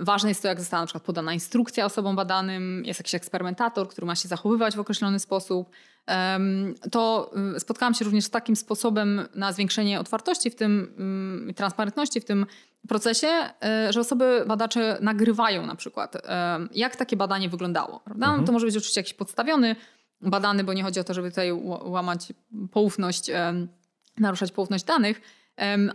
Ważne 0.00 0.28
jest 0.28 0.42
to, 0.42 0.48
jak 0.48 0.58
została 0.58 0.80
na 0.80 0.86
przykład 0.86 1.04
podana 1.04 1.34
instrukcja 1.34 1.84
osobom 1.84 2.16
badanym, 2.16 2.84
jest 2.84 3.00
jakiś 3.00 3.14
eksperymentator, 3.14 3.88
który 3.88 4.06
ma 4.06 4.14
się 4.14 4.28
zachowywać 4.28 4.76
w 4.76 4.80
określony 4.80 5.18
sposób. 5.18 5.70
To 6.90 7.30
y, 7.56 7.60
spotkałam 7.60 7.94
się 7.94 8.04
również 8.04 8.24
z 8.24 8.30
takim 8.30 8.56
sposobem 8.56 9.28
na 9.34 9.52
zwiększenie 9.52 10.00
otwartości 10.00 10.50
w 10.50 10.54
tym, 10.54 10.94
mm, 10.98 11.54
transparentności 11.54 12.20
w 12.20 12.24
tym 12.24 12.46
procesie, 12.88 13.28
e, 13.64 13.92
że 13.92 14.00
osoby 14.00 14.44
badacze 14.46 14.98
nagrywają 15.00 15.66
na 15.66 15.74
przykład, 15.74 16.16
jak 16.72 16.96
takie 16.96 17.16
badanie 17.16 17.48
wyglądało. 17.48 18.00
Prawda? 18.00 18.26
No 18.26 18.32
mhm. 18.32 18.46
To 18.46 18.52
może 18.52 18.66
być 18.66 18.76
oczywiście 18.76 19.00
jakiś 19.00 19.14
podstawiony 19.14 19.76
badany, 20.20 20.64
bo 20.64 20.72
nie 20.72 20.82
chodzi 20.82 21.00
o 21.00 21.04
to, 21.04 21.14
żeby 21.14 21.30
tutaj 21.30 21.52
łamać 21.82 22.32
poufność, 22.72 23.30
naruszać 24.18 24.52
poufność 24.52 24.84
danych, 24.84 25.20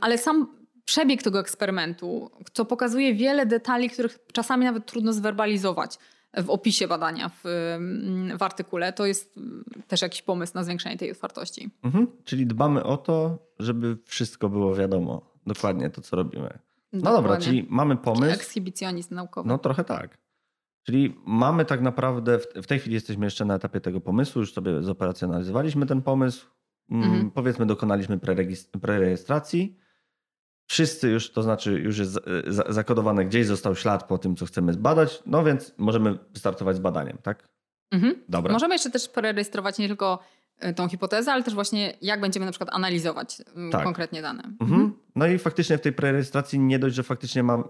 ale 0.01 0.17
sam 0.17 0.47
przebieg 0.85 1.23
tego 1.23 1.39
eksperymentu, 1.39 2.31
co 2.53 2.65
pokazuje 2.65 3.15
wiele 3.15 3.45
detali, 3.45 3.89
których 3.89 4.19
czasami 4.33 4.65
nawet 4.65 4.85
trudno 4.85 5.13
zwerbalizować 5.13 5.97
w 6.37 6.49
opisie 6.49 6.87
badania 6.87 7.29
w, 7.29 7.43
w 8.37 8.43
artykule, 8.43 8.93
to 8.93 9.05
jest 9.05 9.39
też 9.87 10.01
jakiś 10.01 10.21
pomysł 10.21 10.53
na 10.55 10.63
zwiększenie 10.63 10.97
tej 10.97 11.11
otwartości. 11.11 11.69
Mhm. 11.83 12.07
Czyli 12.23 12.47
dbamy 12.47 12.83
o 12.83 12.97
to, 12.97 13.39
żeby 13.59 13.97
wszystko 14.05 14.49
było 14.49 14.75
wiadomo, 14.75 15.21
dokładnie 15.47 15.89
to, 15.89 16.01
co 16.01 16.15
robimy. 16.15 16.59
No 16.93 16.99
Dokładnie. 16.99 17.21
dobra, 17.21 17.37
czyli 17.37 17.67
mamy 17.69 17.97
pomysł. 17.97 18.33
Ekshibicjonizm 18.33 19.15
naukowy. 19.15 19.49
No 19.49 19.57
trochę 19.57 19.83
tak. 19.83 20.17
Czyli 20.83 21.15
mamy 21.25 21.65
tak 21.65 21.81
naprawdę, 21.81 22.39
w 22.55 22.67
tej 22.67 22.79
chwili 22.79 22.93
jesteśmy 22.93 23.25
jeszcze 23.25 23.45
na 23.45 23.55
etapie 23.55 23.81
tego 23.81 24.01
pomysłu, 24.01 24.39
już 24.39 24.53
sobie 24.53 24.81
zoperacjonalizowaliśmy 24.81 25.85
ten 25.85 26.01
pomysł. 26.01 26.47
Mm, 26.89 27.03
mhm. 27.03 27.31
Powiedzmy, 27.31 27.65
dokonaliśmy 27.65 28.19
prerejestracji. 28.81 29.77
Wszyscy 30.73 31.09
już, 31.09 31.31
to 31.31 31.43
znaczy 31.43 31.71
już 31.71 31.97
jest 31.97 32.19
zakodowane, 32.69 33.25
gdzieś 33.25 33.47
został 33.47 33.75
ślad 33.75 34.03
po 34.07 34.17
tym, 34.17 34.35
co 34.35 34.45
chcemy 34.45 34.73
zbadać, 34.73 35.23
no 35.25 35.43
więc 35.43 35.73
możemy 35.77 36.17
startować 36.33 36.75
z 36.75 36.79
badaniem, 36.79 37.17
tak? 37.23 37.47
Mhm. 37.91 38.15
Dobra. 38.29 38.53
Możemy 38.53 38.75
jeszcze 38.75 38.89
też 38.89 39.09
prerejestrować 39.09 39.77
nie 39.77 39.87
tylko 39.87 40.19
e, 40.59 40.73
tą 40.73 40.87
hipotezę, 40.87 41.31
ale 41.31 41.43
też 41.43 41.53
właśnie 41.53 41.93
jak 42.01 42.21
będziemy 42.21 42.45
na 42.45 42.51
przykład 42.51 42.69
analizować 42.73 43.41
mm, 43.55 43.71
tak. 43.71 43.83
konkretnie 43.83 44.21
dane. 44.21 44.43
Mhm. 44.43 44.71
Mhm. 44.71 44.93
No 45.15 45.27
i 45.27 45.37
faktycznie 45.37 45.77
w 45.77 45.81
tej 45.81 45.93
prerejestracji 45.93 46.59
nie 46.59 46.79
dość, 46.79 46.95
że 46.95 47.03
faktycznie 47.03 47.43
ma, 47.43 47.63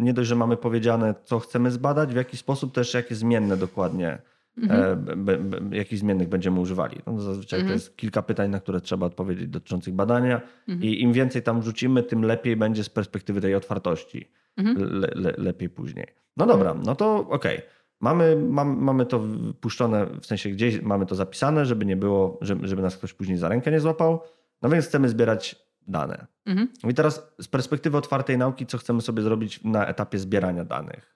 nie 0.00 0.14
dość, 0.14 0.28
że 0.28 0.36
mamy 0.36 0.56
powiedziane, 0.56 1.14
co 1.24 1.38
chcemy 1.38 1.70
zbadać, 1.70 2.12
w 2.12 2.16
jaki 2.16 2.36
sposób 2.36 2.74
też 2.74 2.94
jakie 2.94 3.14
zmienne 3.14 3.56
dokładnie 3.56 4.18
mhm. 4.62 5.70
e, 5.72 5.76
jakich 5.76 5.98
zmiennych 5.98 6.28
będziemy 6.28 6.60
używali. 6.60 6.98
No, 7.06 7.20
zazwyczaj 7.20 7.60
mhm. 7.60 7.68
to 7.68 7.74
jest 7.74 7.96
kilka 7.96 8.22
pytań, 8.22 8.50
na 8.50 8.60
które 8.60 8.80
trzeba 8.80 9.06
odpowiedzieć 9.06 9.48
dotyczących 9.48 9.94
badania 9.94 10.40
mhm. 10.68 10.90
i 10.90 11.02
im 11.02 11.12
więcej 11.12 11.42
tam 11.42 11.60
wrzucimy, 11.60 12.02
tym 12.02 12.24
lepiej 12.24 12.56
będzie 12.56 12.84
z 12.84 12.88
perspektywy 12.88 13.40
tej 13.40 13.54
otwartości. 13.54 14.30
Mhm. 14.56 14.76
Le, 15.00 15.08
le, 15.14 15.34
lepiej 15.38 15.68
później. 15.68 16.06
No 16.36 16.46
dobra, 16.46 16.74
no 16.74 16.94
to 16.94 17.16
okej. 17.16 17.56
Okay. 17.56 17.76
Mamy, 18.00 18.36
mam, 18.36 18.78
mamy 18.82 19.06
to 19.06 19.24
puszczone, 19.60 20.06
w 20.20 20.26
sensie 20.26 20.50
gdzieś 20.50 20.82
mamy 20.82 21.06
to 21.06 21.14
zapisane, 21.14 21.66
żeby 21.66 21.86
nie 21.86 21.96
było, 21.96 22.38
żeby, 22.40 22.68
żeby 22.68 22.82
nas 22.82 22.96
ktoś 22.96 23.12
później 23.12 23.38
za 23.38 23.48
rękę 23.48 23.70
nie 23.70 23.80
złapał. 23.80 24.20
No 24.62 24.68
więc 24.68 24.86
chcemy 24.86 25.08
zbierać 25.08 25.56
dane. 25.86 26.26
Mhm. 26.46 26.68
I 26.88 26.94
teraz 26.94 27.32
z 27.40 27.48
perspektywy 27.48 27.96
otwartej 27.96 28.38
nauki, 28.38 28.66
co 28.66 28.78
chcemy 28.78 29.02
sobie 29.02 29.22
zrobić 29.22 29.64
na 29.64 29.86
etapie 29.86 30.18
zbierania 30.18 30.64
danych? 30.64 31.15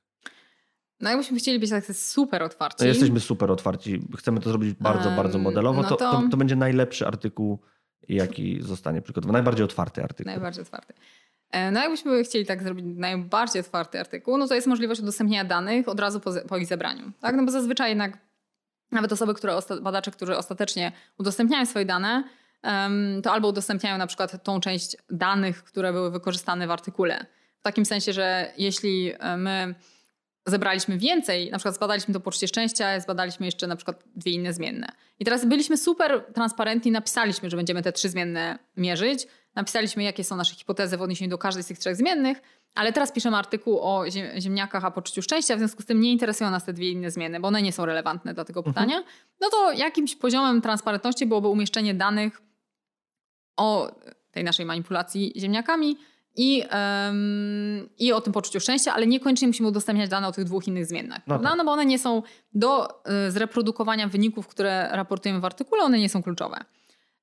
No 1.00 1.10
jakbyśmy 1.10 1.38
chcieli 1.38 1.58
być 1.58 1.70
tak 1.70 1.84
super 1.84 2.42
otwarci. 2.42 2.76
No 2.80 2.86
jesteśmy 2.86 3.20
super 3.20 3.50
otwarci. 3.50 4.02
Chcemy 4.18 4.40
to 4.40 4.48
zrobić 4.50 4.74
bardzo, 4.74 5.08
um, 5.08 5.16
bardzo 5.16 5.38
modelowo. 5.38 5.82
No 5.82 5.88
to... 5.88 5.96
To, 5.96 6.12
to, 6.12 6.22
to 6.30 6.36
będzie 6.36 6.56
najlepszy 6.56 7.06
artykuł, 7.06 7.58
jaki 8.08 8.62
zostanie 8.62 9.02
przygotowany. 9.02 9.32
Najbardziej 9.32 9.64
otwarty 9.64 10.02
artykuł. 10.02 10.32
Najbardziej 10.32 10.62
otwarty. 10.62 10.94
E, 11.50 11.70
no 11.70 11.80
jakbyśmy 11.80 12.24
chcieli 12.24 12.46
tak 12.46 12.62
zrobić 12.62 12.84
najbardziej 12.88 13.60
otwarty 13.60 14.00
artykuł, 14.00 14.38
no 14.38 14.48
to 14.48 14.54
jest 14.54 14.66
możliwość 14.66 15.00
udostępnienia 15.00 15.44
danych 15.44 15.88
od 15.88 16.00
razu 16.00 16.20
po, 16.20 16.32
po 16.48 16.56
ich 16.56 16.66
zebraniu. 16.66 17.12
Tak? 17.20 17.36
No 17.36 17.44
bo 17.44 17.50
zazwyczaj 17.50 17.88
jednak 17.88 18.18
nawet 18.92 19.12
osoby, 19.12 19.34
które, 19.34 19.58
badacze, 19.82 20.10
którzy 20.10 20.36
ostatecznie 20.36 20.92
udostępniają 21.18 21.66
swoje 21.66 21.84
dane, 21.84 22.24
to 23.22 23.32
albo 23.32 23.48
udostępniają 23.48 23.98
na 23.98 24.06
przykład 24.06 24.44
tą 24.44 24.60
część 24.60 24.96
danych, 25.10 25.64
które 25.64 25.92
były 25.92 26.10
wykorzystane 26.10 26.66
w 26.66 26.70
artykule. 26.70 27.26
W 27.58 27.62
takim 27.62 27.84
sensie, 27.84 28.12
że 28.12 28.52
jeśli 28.58 29.12
e, 29.18 29.36
my 29.36 29.74
zebraliśmy 30.50 30.98
więcej, 30.98 31.50
na 31.50 31.58
przykład 31.58 31.74
zbadaliśmy 31.74 32.14
to 32.14 32.20
poczucie 32.20 32.48
szczęścia, 32.48 33.00
zbadaliśmy 33.00 33.46
jeszcze 33.46 33.66
na 33.66 33.76
przykład 33.76 34.04
dwie 34.16 34.32
inne 34.32 34.52
zmienne. 34.52 34.92
I 35.18 35.24
teraz 35.24 35.44
byliśmy 35.44 35.76
super 35.76 36.24
transparentni, 36.34 36.90
napisaliśmy, 36.90 37.50
że 37.50 37.56
będziemy 37.56 37.82
te 37.82 37.92
trzy 37.92 38.08
zmienne 38.08 38.58
mierzyć, 38.76 39.26
napisaliśmy, 39.54 40.02
jakie 40.02 40.24
są 40.24 40.36
nasze 40.36 40.54
hipotezy 40.54 40.96
w 40.96 41.02
odniesieniu 41.02 41.30
do 41.30 41.38
każdej 41.38 41.64
z 41.64 41.66
tych 41.66 41.78
trzech 41.78 41.96
zmiennych, 41.96 42.42
ale 42.74 42.92
teraz 42.92 43.12
piszemy 43.12 43.36
artykuł 43.36 43.78
o 43.80 44.04
ziemniakach, 44.38 44.84
a 44.84 44.90
poczuciu 44.90 45.22
szczęścia, 45.22 45.56
w 45.56 45.58
związku 45.58 45.82
z 45.82 45.86
tym 45.86 46.00
nie 46.00 46.12
interesują 46.12 46.50
nas 46.50 46.64
te 46.64 46.72
dwie 46.72 46.90
inne 46.90 47.10
zmiany, 47.10 47.40
bo 47.40 47.48
one 47.48 47.62
nie 47.62 47.72
są 47.72 47.86
relevantne 47.86 48.34
dla 48.34 48.44
tego 48.44 48.60
mhm. 48.60 48.74
pytania. 48.74 49.02
No 49.40 49.50
to 49.50 49.72
jakimś 49.72 50.16
poziomem 50.16 50.60
transparentności 50.60 51.26
byłoby 51.26 51.48
umieszczenie 51.48 51.94
danych 51.94 52.42
o 53.56 53.92
tej 54.30 54.44
naszej 54.44 54.66
manipulacji 54.66 55.32
ziemniakami 55.36 55.96
i, 56.36 56.64
um, 56.72 57.88
i 57.98 58.12
o 58.12 58.20
tym 58.20 58.32
poczuciu 58.32 58.60
szczęścia, 58.60 58.94
ale 58.94 59.06
niekoniecznie 59.06 59.48
musimy 59.48 59.68
udostępniać 59.68 60.10
dane 60.10 60.28
o 60.28 60.32
tych 60.32 60.44
dwóch 60.44 60.68
innych 60.68 60.86
zmiennach. 60.86 61.20
No, 61.26 61.38
tak. 61.38 61.56
no 61.56 61.64
bo 61.64 61.72
one 61.72 61.86
nie 61.86 61.98
są 61.98 62.22
do 62.54 62.88
y, 63.26 63.30
zreprodukowania 63.30 64.08
wyników, 64.08 64.48
które 64.48 64.88
raportujemy 64.92 65.40
w 65.40 65.44
artykule, 65.44 65.82
one 65.82 65.98
nie 65.98 66.08
są 66.08 66.22
kluczowe. 66.22 66.64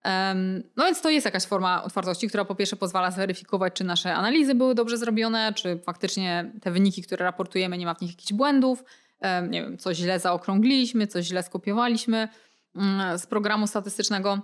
Um, 0.05 0.63
no 0.75 0.85
więc 0.85 1.01
to 1.01 1.09
jest 1.09 1.25
jakaś 1.25 1.45
forma 1.45 1.83
otwartości, 1.83 2.27
która 2.27 2.45
po 2.45 2.55
pierwsze 2.55 2.75
pozwala 2.75 3.11
zweryfikować, 3.11 3.73
czy 3.73 3.83
nasze 3.83 4.15
analizy 4.15 4.55
były 4.55 4.75
dobrze 4.75 4.97
zrobione, 4.97 5.53
czy 5.53 5.79
faktycznie 5.85 6.51
te 6.61 6.71
wyniki, 6.71 7.03
które 7.03 7.25
raportujemy, 7.25 7.77
nie 7.77 7.85
ma 7.85 7.93
w 7.93 8.01
nich 8.01 8.11
jakichś 8.11 8.33
błędów, 8.33 8.83
um, 9.21 9.51
nie 9.51 9.61
wiem, 9.61 9.77
coś 9.77 9.97
źle 9.97 10.19
zaokrągliliśmy, 10.19 11.07
coś 11.07 11.25
źle 11.25 11.43
skopiowaliśmy 11.43 12.27
um, 12.75 13.01
z 13.17 13.25
programu 13.25 13.67
statystycznego. 13.67 14.39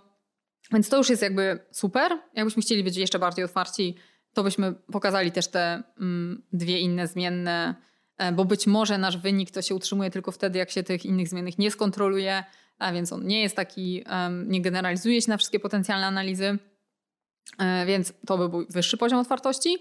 Więc 0.72 0.90
to 0.90 0.98
już 0.98 1.10
jest 1.10 1.22
jakby 1.22 1.60
super. 1.72 2.20
Jakbyśmy 2.34 2.62
chcieli 2.62 2.84
być 2.84 2.98
jeszcze 2.98 3.20
bardziej 3.20 3.46
otwarci, 3.46 3.96
to 4.34 4.44
byśmy 4.44 4.74
pokazali 4.74 5.32
też 5.32 5.48
te 5.48 5.84
mm, 6.00 6.44
dwie 6.54 6.80
inne 6.80 7.08
zmienne, 7.08 7.76
e, 8.18 8.32
bo 8.32 8.46
być 8.46 8.68
może 8.68 8.98
nasz 8.98 9.18
wynik 9.18 9.52
to 9.52 9.62
się 9.62 9.76
utrzymuje 9.76 10.10
tylko 10.10 10.32
wtedy, 10.32 10.60
jak 10.60 10.72
się 10.72 10.84
tych 10.84 11.06
innych 11.06 11.28
zmiennych 11.28 11.58
nie 11.58 11.72
skontroluje, 11.72 12.44
a 12.80 12.94
więc 12.94 13.14
on 13.14 13.26
nie 13.26 13.42
jest 13.42 13.56
taki, 13.56 14.04
nie 14.46 14.62
generalizuje 14.62 15.22
się 15.22 15.30
na 15.30 15.38
wszystkie 15.38 15.60
potencjalne 15.60 16.08
analizy, 16.08 16.58
e, 17.60 17.86
więc 17.86 18.14
to 18.28 18.38
by 18.38 18.50
był 18.50 18.66
wyższy 18.70 18.98
poziom 18.98 19.20
otwartości. 19.20 19.78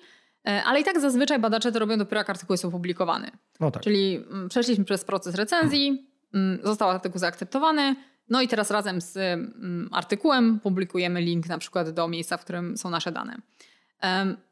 E, 0.47 0.63
ale 0.65 0.81
i 0.81 0.85
tak 0.85 1.01
zazwyczaj 1.01 1.39
badacze 1.39 1.73
to 1.73 1.79
robią 1.79 1.99
dopiero 1.99 2.19
jak 2.19 2.31
artykuł 2.31 2.55
jest 2.55 2.65
opublikowany. 2.65 3.31
No 3.61 3.71
tak. 3.71 3.83
Czyli 3.83 4.17
mm, 4.17 4.49
przeszliśmy 4.49 4.85
przez 4.85 5.05
proces 5.05 5.35
recenzji, 5.35 6.09
hmm. 6.33 6.61
został 6.63 6.91
artykuł 6.91 7.19
zaakceptowany, 7.19 7.97
no 8.29 8.43
i 8.43 8.49
teraz 8.49 8.71
razem 8.71 9.01
z 9.01 9.17
mm, 9.17 9.89
artykułem 9.93 10.61
publikujemy 10.61 11.21
link 11.21 11.49
na 11.49 11.59
przykład 11.59 11.91
do 11.91 12.09
miejsca, 12.09 12.37
w 12.37 12.45
którym 12.45 12.77
są 12.77 12.91
nasze 12.91 13.13
dane. 13.13 13.37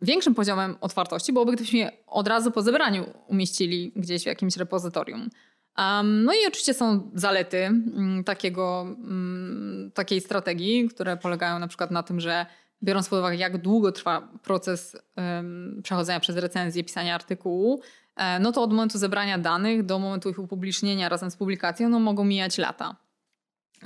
Większym 0.02 0.35
poziomem 0.35 0.76
otwartości 0.80 1.33
byłoby, 1.33 1.52
gdybyśmy 1.52 1.90
od 2.07 2.28
razu 2.28 2.50
po 2.50 2.62
zebraniu 2.62 3.04
umieścili 3.26 3.92
gdzieś 3.97 4.23
w 4.23 4.26
jakimś 4.26 4.57
repozytorium. 4.57 5.30
No 6.04 6.33
i 6.33 6.47
oczywiście 6.49 6.75
są 6.75 7.11
zalety 7.14 7.59
mm, 7.59 8.25
takiego, 8.25 8.83
mm, 8.83 9.90
takiej 9.95 10.21
strategii, 10.21 10.88
które 10.88 11.16
polegają 11.16 11.59
na 11.59 11.69
przykład 11.69 11.90
na 11.90 12.02
tym, 12.02 12.21
że 12.21 12.47
biorąc 12.83 13.09
pod 13.09 13.19
uwagę, 13.19 13.37
jak 13.37 13.59
długo 13.59 13.92
trwa 13.92 14.28
proces 14.42 14.97
przechodzenia 15.83 16.21
przez 16.21 16.37
recenzję, 16.37 16.85
pisania 16.85 17.14
artykułu, 17.14 17.83
e, 18.16 18.38
no 18.38 18.52
to 18.52 18.62
od 18.62 18.71
momentu 18.71 18.99
zebrania 18.99 19.38
danych 19.38 19.87
do 19.87 19.99
momentu 19.99 20.30
ich 20.30 20.38
upublicznienia 20.38 21.09
razem 21.09 21.30
z 21.30 21.37
publikacją 21.37 21.88
no 21.88 22.00
mogą 22.00 22.25
mijać 22.25 22.59
lata. 22.59 22.97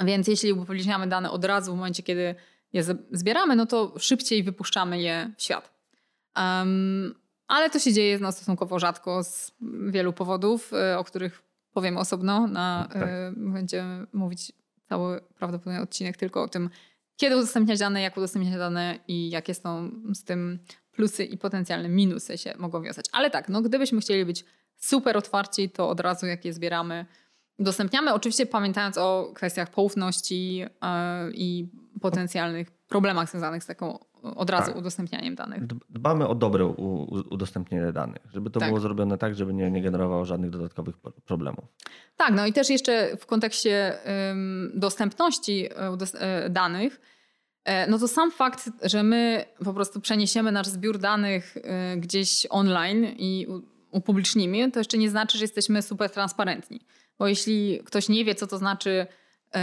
Więc 0.04 0.28
jeśli 0.28 0.52
upubliczniamy 0.52 1.06
dane 1.06 1.30
od 1.30 1.44
razu 1.44 1.72
w 1.72 1.76
momencie, 1.76 2.02
kiedy 2.02 2.34
je 2.74 2.84
zbieramy, 3.12 3.56
no 3.56 3.66
to 3.66 3.94
szybciej 3.98 4.42
wypuszczamy 4.42 5.00
je 5.00 5.30
w 5.36 5.42
świat. 5.42 5.74
Um, 6.36 7.14
ale 7.46 7.70
to 7.70 7.78
się 7.78 7.92
dzieje 7.92 8.18
no, 8.18 8.32
stosunkowo 8.32 8.78
rzadko 8.78 9.24
z 9.24 9.52
wielu 9.86 10.12
powodów, 10.12 10.72
e, 10.72 10.98
o 10.98 11.04
których 11.04 11.42
powiem 11.72 11.96
osobno. 11.96 12.46
Na, 12.46 12.88
tak. 12.92 13.02
y, 13.02 13.06
będziemy 13.36 14.06
mówić 14.12 14.52
cały 14.88 15.20
prawdopodobnie 15.20 15.80
odcinek 15.80 16.16
tylko 16.16 16.42
o 16.42 16.48
tym, 16.48 16.70
kiedy 17.16 17.36
udostępniać 17.36 17.78
dane, 17.78 18.02
jak 18.02 18.16
udostępniać 18.16 18.58
dane 18.58 18.98
i 19.08 19.30
jakie 19.30 19.54
są 19.54 19.90
z 20.14 20.24
tym 20.24 20.58
plusy 20.92 21.24
i 21.24 21.38
potencjalne 21.38 21.88
minusy 21.88 22.38
się 22.38 22.54
mogą 22.58 22.82
wiązać. 22.82 23.06
Ale 23.12 23.30
tak, 23.30 23.48
no, 23.48 23.62
gdybyśmy 23.62 24.00
chcieli 24.00 24.24
być 24.24 24.44
super 24.76 25.16
otwarci, 25.16 25.70
to 25.70 25.88
od 25.88 26.00
razu 26.00 26.26
jak 26.26 26.44
je 26.44 26.52
zbieramy, 26.52 27.06
udostępniamy. 27.58 28.14
Oczywiście 28.14 28.46
pamiętając 28.46 28.98
o 28.98 29.32
kwestiach 29.34 29.70
poufności 29.70 30.56
yy, 30.56 30.66
i 31.34 31.68
potencjalnych 32.00 32.70
problemach 32.70 33.30
związanych 33.30 33.64
z 33.64 33.66
taką 33.66 33.98
od 34.36 34.50
razu 34.50 34.66
tak. 34.66 34.76
udostępnianiem 34.76 35.34
danych. 35.34 35.66
Dbamy 35.90 36.28
o 36.28 36.34
dobre 36.34 36.66
udostępnienie 37.30 37.92
danych, 37.92 38.22
żeby 38.32 38.50
to 38.50 38.60
tak. 38.60 38.68
było 38.68 38.80
zrobione 38.80 39.18
tak, 39.18 39.34
żeby 39.34 39.54
nie, 39.54 39.70
nie 39.70 39.82
generowało 39.82 40.24
żadnych 40.24 40.50
dodatkowych 40.50 40.96
problemów. 41.24 41.64
Tak, 42.16 42.34
no 42.34 42.46
i 42.46 42.52
też 42.52 42.70
jeszcze 42.70 43.16
w 43.16 43.26
kontekście 43.26 43.98
dostępności 44.74 45.68
e, 46.14 46.50
danych, 46.50 47.00
e, 47.64 47.90
no 47.90 47.98
to 47.98 48.08
sam 48.08 48.30
fakt, 48.30 48.70
że 48.82 49.02
my 49.02 49.44
po 49.64 49.74
prostu 49.74 50.00
przeniesiemy 50.00 50.52
nasz 50.52 50.66
zbiór 50.66 50.98
danych 50.98 51.56
e, 51.56 51.96
gdzieś 51.96 52.46
online 52.50 53.04
i 53.04 53.46
upublicznimy, 53.90 54.70
to 54.70 54.80
jeszcze 54.80 54.98
nie 54.98 55.10
znaczy, 55.10 55.38
że 55.38 55.44
jesteśmy 55.44 55.82
super 55.82 56.10
transparentni. 56.10 56.80
Bo 57.18 57.28
jeśli 57.28 57.80
ktoś 57.84 58.08
nie 58.08 58.24
wie, 58.24 58.34
co 58.34 58.46
to 58.46 58.58
znaczy 58.58 59.06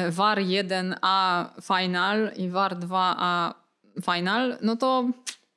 VAR 0.09 0.39
1A 0.39 1.45
final 1.61 2.31
i 2.35 2.49
VAR 2.49 2.79
2A 2.79 3.53
final, 4.01 4.57
no 4.61 4.75
to 4.75 5.09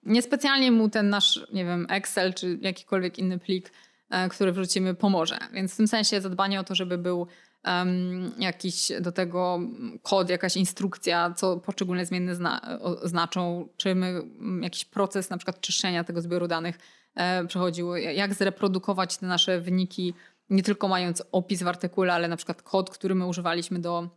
niespecjalnie 0.02 0.72
mu 0.72 0.88
ten 0.88 1.08
nasz, 1.08 1.46
nie 1.52 1.64
wiem, 1.64 1.86
Excel 1.90 2.34
czy 2.34 2.58
jakikolwiek 2.60 3.18
inny 3.18 3.38
plik, 3.38 3.72
e, 4.10 4.28
który 4.28 4.52
wrzucimy, 4.52 4.94
pomoże. 4.94 5.38
Więc 5.52 5.74
w 5.74 5.76
tym 5.76 5.88
sensie 5.88 6.20
zadbanie 6.20 6.60
o 6.60 6.64
to, 6.64 6.74
żeby 6.74 6.98
był 6.98 7.26
um, 7.66 8.32
jakiś 8.38 8.92
do 9.00 9.12
tego 9.12 9.60
kod, 10.02 10.30
jakaś 10.30 10.56
instrukcja, 10.56 11.34
co 11.36 11.56
poszczególne 11.56 12.06
zmienne 12.06 12.34
zna 12.34 12.78
znaczą, 13.02 13.68
czy 13.76 13.94
my, 13.94 14.22
jakiś 14.60 14.84
proces 14.84 15.30
na 15.30 15.36
przykład 15.36 15.60
czyszczenia 15.60 16.04
tego 16.04 16.20
zbioru 16.20 16.48
danych 16.48 16.78
e, 17.14 17.46
przechodził, 17.46 17.96
jak 17.96 18.34
zreprodukować 18.34 19.16
te 19.16 19.26
nasze 19.26 19.60
wyniki, 19.60 20.14
nie 20.50 20.62
tylko 20.62 20.88
mając 20.88 21.22
opis 21.32 21.62
w 21.62 21.68
artykule, 21.68 22.14
ale 22.14 22.28
na 22.28 22.36
przykład 22.36 22.62
kod, 22.62 22.90
który 22.90 23.14
my 23.14 23.26
używaliśmy 23.26 23.78
do 23.78 24.08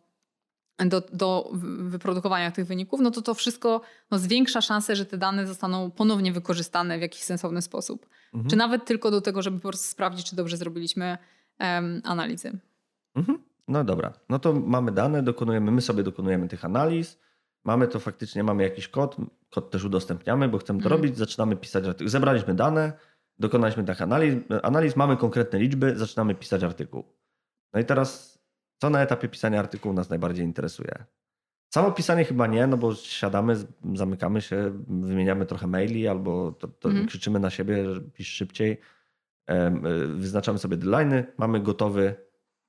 do, 0.86 1.03
do 1.13 1.51
wyprodukowania 1.89 2.51
tych 2.51 2.65
wyników, 2.65 3.00
no 3.00 3.12
to 3.12 3.22
to 3.22 3.34
wszystko 3.34 3.81
no, 4.12 4.19
zwiększa 4.19 4.62
szansę, 4.62 4.96
że 4.96 5.05
te 5.05 5.17
dane 5.17 5.48
zostaną 5.48 5.91
ponownie 5.91 6.31
wykorzystane 6.31 6.98
w 6.98 7.01
jakiś 7.01 7.24
sensowny 7.24 7.62
sposób. 7.62 8.10
Mhm. 8.34 8.50
Czy 8.50 8.55
nawet 8.55 8.86
tylko 8.86 9.12
do 9.12 9.22
tego, 9.22 9.41
żeby 9.41 9.57
po 9.60 9.67
prostu 9.67 9.88
sprawdzić, 9.88 10.29
czy 10.29 10.36
dobrze 10.36 10.57
zrobiliśmy 10.57 11.17
um, 11.60 12.01
analizy. 12.05 12.60
Mhm. 13.15 13.39
No 13.67 13.84
dobra, 13.84 14.13
no 14.29 14.39
to 14.39 14.53
mamy 14.53 14.91
dane, 14.91 15.24
dokonujemy, 15.24 15.72
my 15.72 15.81
sobie 15.81 16.03
dokonujemy 16.03 16.48
tych 16.48 16.65
analiz, 16.65 17.19
mamy 17.63 17.88
to 17.88 18.00
faktycznie, 18.00 18.43
mamy 18.43 18.63
jakiś 18.63 18.88
kod, 18.88 19.15
kod 19.50 19.72
też 19.72 19.84
udostępniamy, 19.84 20.48
bo 20.48 20.57
chcemy 20.57 20.79
to 20.79 20.86
mhm. 20.86 21.01
robić, 21.01 21.17
zaczynamy 21.17 21.55
pisać. 21.55 21.84
Zebraliśmy 22.05 22.53
dane, 22.53 22.93
dokonaliśmy 23.39 23.84
tych 23.84 24.01
analiz, 24.01 24.36
analiz, 24.63 24.96
mamy 24.96 25.17
konkretne 25.17 25.60
liczby, 25.60 25.96
zaczynamy 25.96 26.36
pisać 26.36 26.63
artykuł. 26.63 27.03
No 27.74 27.79
i 27.79 27.86
teraz 27.86 28.39
co 28.77 28.89
na 28.89 29.01
etapie 29.01 29.29
pisania 29.29 29.60
artykułu 29.60 29.94
nas 29.94 30.10
najbardziej 30.10 30.46
interesuje? 30.46 31.06
Samo 31.70 31.91
pisanie 31.91 32.25
chyba 32.25 32.48
nie, 32.48 32.67
no 32.67 32.77
bo 32.77 32.96
siadamy, 32.96 33.56
zamykamy 33.94 34.41
się, 34.41 34.84
wymieniamy 34.88 35.46
trochę 35.46 35.67
maili 35.67 36.08
albo 36.08 36.51
to, 36.51 36.67
to 36.67 36.89
mm. 36.89 37.08
krzyczymy 37.08 37.39
na 37.39 37.50
siebie, 37.50 37.84
pisz 38.13 38.27
szybciej. 38.27 38.77
Wyznaczamy 40.15 40.60
sobie 40.60 40.77
deadline'y, 40.77 41.24
mamy 41.38 41.60
gotowy 41.60 42.15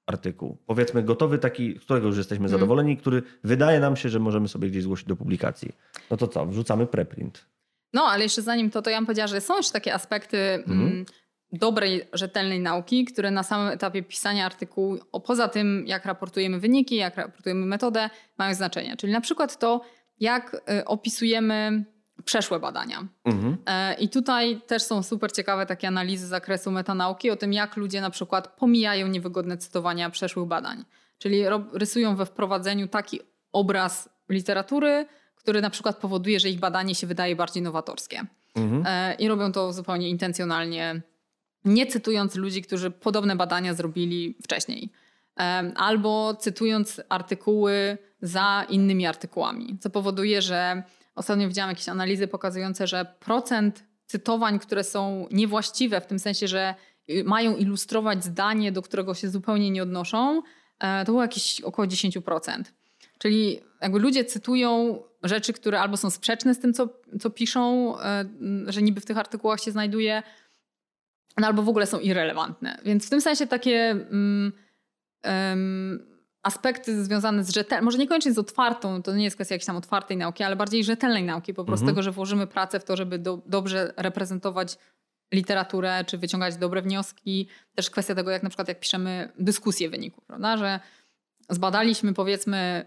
artykuł. 0.07 0.59
Powiedzmy 0.67 1.03
gotowy 1.03 1.39
taki, 1.39 1.79
z 1.79 1.85
którego 1.85 2.07
już 2.07 2.17
jesteśmy 2.17 2.47
mm. 2.47 2.51
zadowoleni, 2.51 2.97
który 2.97 3.23
wydaje 3.45 3.81
nam 3.81 3.97
się, 3.97 4.09
że 4.09 4.19
możemy 4.19 4.49
sobie 4.49 4.69
gdzieś 4.69 4.83
zgłosić 4.83 5.07
do 5.09 5.17
publikacji. 5.17 5.73
No 6.11 6.17
to 6.17 6.29
co? 6.29 6.47
Wrzucamy 6.47 6.87
preprint. 6.87 7.47
No, 7.93 8.03
ale 8.05 8.23
jeszcze 8.23 8.43
zanim 8.43 8.71
to, 8.71 8.83
to 8.83 8.91
ja 8.91 8.99
bym 8.99 9.07
powiedziała, 9.07 9.27
że 9.27 9.41
są 9.41 9.57
jeszcze 9.57 9.73
takie 9.73 9.95
aspekty 9.95 10.39
mm 10.67 11.05
dobrej, 11.53 12.09
rzetelnej 12.13 12.61
nauki, 12.61 13.05
które 13.05 13.31
na 13.31 13.43
samym 13.43 13.69
etapie 13.69 14.03
pisania 14.03 14.47
artykułu, 14.47 14.99
poza 15.27 15.49
tym 15.49 15.85
jak 15.87 16.05
raportujemy 16.05 16.61
wyniki, 16.61 16.97
jak 16.97 17.17
raportujemy 17.17 17.67
metodę, 17.67 18.11
mają 18.39 18.55
znaczenie. 18.55 18.97
Czyli 18.97 19.13
na 19.13 19.21
przykład 19.21 19.59
to, 19.59 19.81
jak 20.21 20.55
y, 20.55 20.85
opisujemy 20.85 21.85
przeszłe 22.25 22.61
badania. 22.61 23.07
Mhm. 23.25 23.57
E, 23.67 23.95
I 23.95 24.09
tutaj 24.09 24.61
też 24.67 24.83
są 24.83 25.03
super 25.03 25.33
ciekawe 25.33 25.67
takie 25.67 25.89
analizy 25.89 26.27
z 26.27 26.29
zakresu 26.29 26.71
metanauki 26.71 27.31
o 27.31 27.37
tym, 27.37 27.53
jak 27.53 27.77
ludzie 27.77 28.01
na 28.01 28.11
przykład 28.11 28.49
pomijają 28.49 29.07
niewygodne 29.07 29.57
cytowania 29.57 30.11
przeszłych 30.11 30.47
badań. 30.47 30.85
Czyli 31.19 31.45
rysują 31.73 32.17
we 32.17 32.27
wprowadzeniu 32.27 32.89
taki 32.89 33.21
obraz 33.53 34.09
literatury, 34.29 35.07
który 35.49 35.61
na 35.61 35.71
przykład 35.71 35.97
powoduje, 35.97 36.41
że 36.41 36.49
ich 36.49 36.59
badanie 36.59 36.95
się 36.95 37.07
wydaje 37.07 37.37
bardziej 37.37 37.63
nowatorskie. 37.63 38.27
Mhm. 38.55 38.85
E, 38.87 39.15
I 39.15 39.29
robią 39.29 39.53
to 39.53 39.73
zupełnie 39.73 40.09
intencjonalnie 40.11 41.03
nie 41.65 41.87
cytując 41.87 42.35
ludzi, 42.35 42.63
którzy 42.63 42.91
podobne 42.91 43.37
badania 43.37 43.75
zrobili 43.75 44.37
wcześniej, 44.43 44.93
albo 45.77 46.35
cytując 46.35 47.01
artykuły 47.09 47.99
za 48.23 48.67
innymi 48.69 49.07
artykułami, 49.07 49.79
co 49.81 49.91
powoduje, 49.91 50.43
że 50.43 50.83
ostatnio 51.15 51.49
widziałam 51.49 51.71
jakieś 51.71 51.89
analizy 51.89 52.29
pokazujące, 52.29 52.87
że 52.87 53.07
procent 53.21 53.85
cytowań, 54.07 54.59
które 54.59 54.85
są 54.85 55.27
niewłaściwe, 55.31 56.01
w 56.01 56.07
tym 56.07 56.19
sensie, 56.19 56.49
że 56.49 56.75
y, 57.11 57.25
mają 57.25 57.57
ilustrować 57.57 58.25
zdanie, 58.25 58.73
do 58.73 58.83
którego 58.83 59.15
się 59.15 59.29
zupełnie 59.31 59.71
nie 59.71 59.83
odnoszą, 59.83 60.43
e, 60.81 61.05
to 61.05 61.13
było 61.13 61.23
jakieś 61.23 61.61
około 61.61 61.87
10%. 61.89 62.73
Czyli 63.19 63.61
jakby 63.83 63.99
ludzie 63.99 64.25
cytują 64.25 65.03
rzeczy, 65.23 65.53
które 65.53 65.81
albo 65.81 65.97
są 65.97 66.11
sprzeczne 66.11 66.55
z 66.55 66.59
tym, 66.59 66.75
co, 66.75 66.89
co 67.21 67.31
piszą, 67.31 67.95
e, 68.01 68.25
że 68.67 68.83
niby 68.83 69.01
w 69.01 69.07
tych 69.07 69.19
artykułach 69.19 69.61
się 69.61 69.71
znajduje, 69.71 70.23
no 71.37 71.47
albo 71.47 71.63
w 71.63 71.69
ogóle 71.69 71.87
są 71.87 71.99
irrelevantne. 71.99 72.79
Więc 72.85 73.07
w 73.07 73.11
tym 73.11 73.21
sensie 73.21 73.47
takie 73.47 74.07
um, 74.11 74.53
um, 75.25 76.19
aspekty 76.43 77.05
związane 77.05 77.45
z 77.45 77.51
rzetelnością, 77.51 77.85
może 77.85 77.99
niekoniecznie 77.99 78.33
z 78.33 78.39
otwartą, 78.39 79.03
to 79.03 79.17
nie 79.17 79.25
jest 79.25 79.37
kwestia 79.37 79.55
jakiejś 79.55 79.67
tam 79.67 79.77
otwartej 79.77 80.17
nauki, 80.17 80.45
ale 80.45 80.57
bardziej 80.57 80.85
rzetelnej 80.85 81.25
nauki, 81.25 81.55
po 81.55 81.65
prostu 81.65 81.85
mhm. 81.85 81.95
tego, 81.95 82.03
że 82.03 82.13
włożymy 82.13 82.47
pracę 82.47 82.81
w 82.81 82.85
to, 82.85 82.97
żeby 82.97 83.19
do, 83.19 83.43
dobrze 83.47 83.93
reprezentować 83.97 84.79
literaturę, 85.33 86.05
czy 86.05 86.19
wyciągać 86.19 86.57
dobre 86.57 86.83
wnioski. 86.83 87.49
Też 87.75 87.91
kwestia 87.91 88.15
tego, 88.15 88.31
jak 88.31 88.43
na 88.43 88.49
przykład 88.49 88.69
jak 88.69 88.81
piszemy 88.81 89.33
dyskusję 89.39 89.91
wyników, 89.91 90.25
prawda, 90.25 90.57
że 90.57 90.81
zbadaliśmy 91.49 92.15
powiedzmy... 92.15 92.85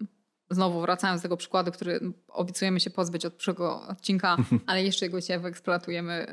Yy, 0.00 0.18
znowu 0.50 0.80
wracając 0.80 1.20
do 1.20 1.22
tego 1.22 1.36
przykładu, 1.36 1.72
który 1.72 2.00
obiecujemy 2.28 2.80
się 2.80 2.90
pozbyć 2.90 3.26
od 3.26 3.34
przyszłego 3.34 3.82
odcinka, 3.82 4.36
ale 4.66 4.84
jeszcze 4.84 5.08
go 5.08 5.20
się 5.20 5.38
wyeksploatujemy. 5.38 6.26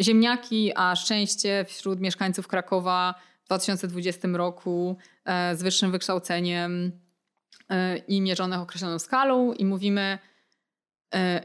Ziemniaki, 0.00 0.72
a 0.76 0.96
szczęście 0.96 1.64
wśród 1.68 2.00
mieszkańców 2.00 2.48
Krakowa 2.48 3.14
w 3.42 3.46
2020 3.46 4.28
roku 4.28 4.96
e, 5.24 5.56
z 5.56 5.62
wyższym 5.62 5.92
wykształceniem 5.92 6.92
i 8.08 8.20
mierzonych 8.20 8.60
określoną 8.60 8.98
skalą 8.98 9.52
i 9.52 9.64
mówimy 9.64 10.18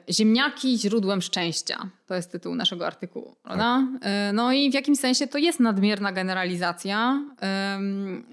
Ziemniaki 0.10 0.78
źródłem 0.78 1.22
szczęścia. 1.22 1.90
To 2.08 2.16
jest 2.16 2.32
tytuł 2.32 2.56
naszego 2.56 2.88
artykułu. 2.88 3.36
Prawda? 3.44 3.88
No 4.34 4.52
i 4.52 4.72
w 4.72 4.74
jakimś 4.74 5.00
sensie 5.00 5.28
to 5.28 5.38
jest 5.38 5.60
nadmierna 5.60 6.12
generalizacja, 6.12 7.24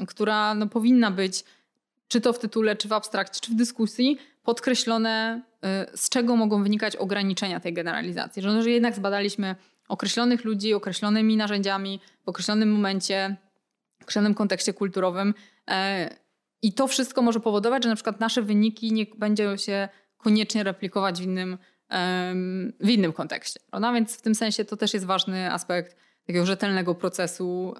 która 0.06 0.54
no, 0.54 0.66
powinna 0.66 1.10
być 1.10 1.44
czy 2.08 2.20
to 2.20 2.32
w 2.32 2.38
tytule, 2.38 2.76
czy 2.76 2.88
w 2.88 2.92
abstrakcie, 2.92 3.40
czy 3.40 3.52
w 3.52 3.54
dyskusji 3.54 4.18
podkreślone, 4.42 5.42
z 5.94 6.08
czego 6.08 6.36
mogą 6.36 6.62
wynikać 6.62 6.96
ograniczenia 6.96 7.60
tej 7.60 7.72
generalizacji. 7.72 8.42
Że, 8.42 8.52
no, 8.52 8.62
że 8.62 8.70
jednak 8.70 8.94
zbadaliśmy 8.94 9.56
określonych 9.88 10.44
ludzi, 10.44 10.74
określonymi 10.74 11.36
narzędziami, 11.36 12.00
w 12.24 12.28
określonym 12.28 12.72
momencie, 12.72 13.36
w 13.98 14.02
określonym 14.02 14.34
kontekście 14.34 14.72
kulturowym. 14.72 15.34
E, 15.70 16.10
I 16.62 16.72
to 16.72 16.86
wszystko 16.86 17.22
może 17.22 17.40
powodować, 17.40 17.82
że 17.82 17.88
na 17.88 17.94
przykład 17.94 18.20
nasze 18.20 18.42
wyniki 18.42 18.92
nie 18.92 19.06
będzie 19.16 19.58
się 19.58 19.88
koniecznie 20.18 20.62
replikować 20.62 21.20
w 21.20 21.24
innym, 21.24 21.58
w 22.80 22.88
innym 22.88 23.12
kontekście. 23.12 23.60
Prawda? 23.70 23.92
Więc 23.92 24.18
w 24.18 24.22
tym 24.22 24.34
sensie 24.34 24.64
to 24.64 24.76
też 24.76 24.94
jest 24.94 25.06
ważny 25.06 25.52
aspekt 25.52 25.96
takiego 26.26 26.46
rzetelnego 26.46 26.94
procesu, 26.94 27.74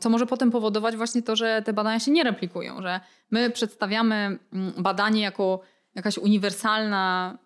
co 0.00 0.10
może 0.10 0.26
potem 0.26 0.50
powodować 0.50 0.96
właśnie 0.96 1.22
to, 1.22 1.36
że 1.36 1.62
te 1.64 1.72
badania 1.72 2.00
się 2.00 2.10
nie 2.10 2.24
replikują, 2.24 2.82
że 2.82 3.00
my 3.30 3.50
przedstawiamy 3.50 4.38
mm, 4.52 4.72
badanie 4.78 5.22
jako 5.22 5.60
jakaś 5.94 6.18
uniwersalna. 6.18 7.38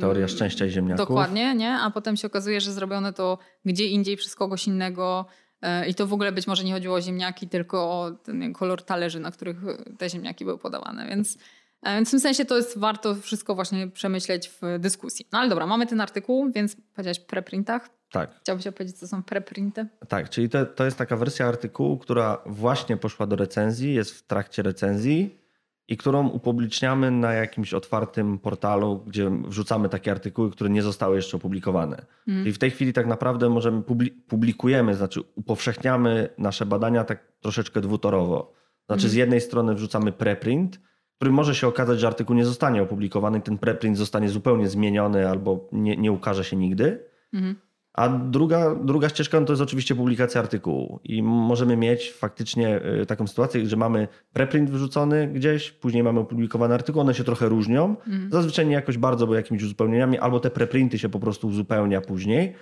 Teoria 0.00 0.28
szczęścia 0.28 0.66
i 0.66 0.70
ziemniaków. 0.70 1.06
Dokładnie, 1.06 1.54
nie? 1.54 1.72
A 1.72 1.90
potem 1.90 2.16
się 2.16 2.26
okazuje, 2.26 2.60
że 2.60 2.72
zrobione 2.72 3.12
to 3.12 3.38
gdzie 3.64 3.86
indziej 3.86 4.16
przez 4.16 4.34
kogoś 4.34 4.66
innego. 4.66 5.26
E, 5.62 5.88
I 5.88 5.94
to 5.94 6.06
w 6.06 6.12
ogóle 6.12 6.32
być 6.32 6.46
może 6.46 6.64
nie 6.64 6.72
chodziło 6.72 6.94
o 6.94 7.00
ziemniaki, 7.00 7.48
tylko 7.48 7.78
o 7.78 8.10
ten 8.10 8.52
kolor 8.52 8.82
talerzy, 8.82 9.20
na 9.20 9.30
których 9.30 9.56
te 9.98 10.10
ziemniaki 10.10 10.44
były 10.44 10.58
podawane. 10.58 11.08
Więc, 11.08 11.38
więc 11.84 12.08
w 12.08 12.10
tym 12.10 12.20
sensie 12.20 12.44
to 12.44 12.56
jest 12.56 12.78
warto 12.78 13.14
wszystko 13.14 13.54
właśnie 13.54 13.88
przemyśleć 13.88 14.48
w 14.48 14.78
dyskusji. 14.78 15.28
No 15.32 15.38
ale 15.38 15.48
dobra, 15.48 15.66
mamy 15.66 15.86
ten 15.86 16.00
artykuł, 16.00 16.52
więc 16.52 16.76
powiedziałeś 16.94 17.20
preprintach. 17.20 17.90
Tak. 18.10 18.40
Chciałbyś 18.40 18.66
opowiedzieć, 18.66 18.98
co 18.98 19.08
są 19.08 19.22
preprinty? 19.22 19.86
Tak, 20.08 20.30
czyli 20.30 20.48
to, 20.48 20.66
to 20.66 20.84
jest 20.84 20.98
taka 20.98 21.16
wersja 21.16 21.46
artykułu, 21.46 21.98
która 21.98 22.38
właśnie 22.46 22.96
poszła 22.96 23.26
do 23.26 23.36
recenzji, 23.36 23.94
jest 23.94 24.10
w 24.10 24.22
trakcie 24.22 24.62
recenzji 24.62 25.38
i 25.88 25.96
którą 25.96 26.28
upubliczniamy 26.28 27.10
na 27.10 27.32
jakimś 27.32 27.74
otwartym 27.74 28.38
portalu, 28.38 29.02
gdzie 29.06 29.30
wrzucamy 29.44 29.88
takie 29.88 30.10
artykuły, 30.10 30.50
które 30.50 30.70
nie 30.70 30.82
zostały 30.82 31.16
jeszcze 31.16 31.36
opublikowane. 31.36 32.06
Mm. 32.28 32.42
Czyli 32.42 32.52
w 32.52 32.58
tej 32.58 32.70
chwili 32.70 32.92
tak 32.92 33.06
naprawdę 33.06 33.48
możemy 33.48 33.82
publikujemy, 34.28 34.94
znaczy 34.94 35.20
upowszechniamy 35.34 36.28
nasze 36.38 36.66
badania 36.66 37.04
tak 37.04 37.32
troszeczkę 37.40 37.80
dwutorowo. 37.80 38.52
Znaczy 38.86 39.02
mm. 39.02 39.10
z 39.10 39.14
jednej 39.14 39.40
strony 39.40 39.74
wrzucamy 39.74 40.12
preprint, 40.12 40.80
który 41.18 41.30
może 41.30 41.54
się 41.54 41.66
okazać, 41.66 42.00
że 42.00 42.06
artykuł 42.06 42.36
nie 42.36 42.44
zostanie 42.44 42.82
opublikowany, 42.82 43.40
ten 43.40 43.58
preprint 43.58 43.98
zostanie 43.98 44.28
zupełnie 44.28 44.68
zmieniony 44.68 45.28
albo 45.28 45.68
nie, 45.72 45.96
nie 45.96 46.12
ukaże 46.12 46.44
się 46.44 46.56
nigdy. 46.56 47.04
Mm. 47.32 47.54
A 47.92 48.08
druga, 48.08 48.74
druga 48.74 49.08
ścieżka 49.08 49.40
no 49.40 49.46
to 49.46 49.52
jest 49.52 49.62
oczywiście 49.62 49.94
publikacja 49.94 50.40
artykułu. 50.40 51.00
I 51.04 51.22
możemy 51.22 51.76
mieć 51.76 52.12
faktycznie 52.12 52.80
y, 53.02 53.06
taką 53.06 53.26
sytuację, 53.26 53.66
że 53.66 53.76
mamy 53.76 54.08
preprint 54.32 54.70
wyrzucony 54.70 55.28
gdzieś, 55.28 55.70
później 55.70 56.02
mamy 56.02 56.20
opublikowany 56.20 56.74
artykuł, 56.74 57.02
one 57.02 57.14
się 57.14 57.24
trochę 57.24 57.48
różnią. 57.48 57.96
Mm. 58.06 58.30
Zazwyczaj 58.32 58.66
nie 58.66 58.74
jakoś 58.74 58.98
bardzo, 58.98 59.26
bo 59.26 59.34
jakimiś 59.34 59.62
uzupełnieniami, 59.62 60.18
albo 60.18 60.40
te 60.40 60.50
preprinty 60.50 60.98
się 60.98 61.08
po 61.08 61.20
prostu 61.20 61.48
uzupełnia 61.48 62.00
później. 62.00 62.54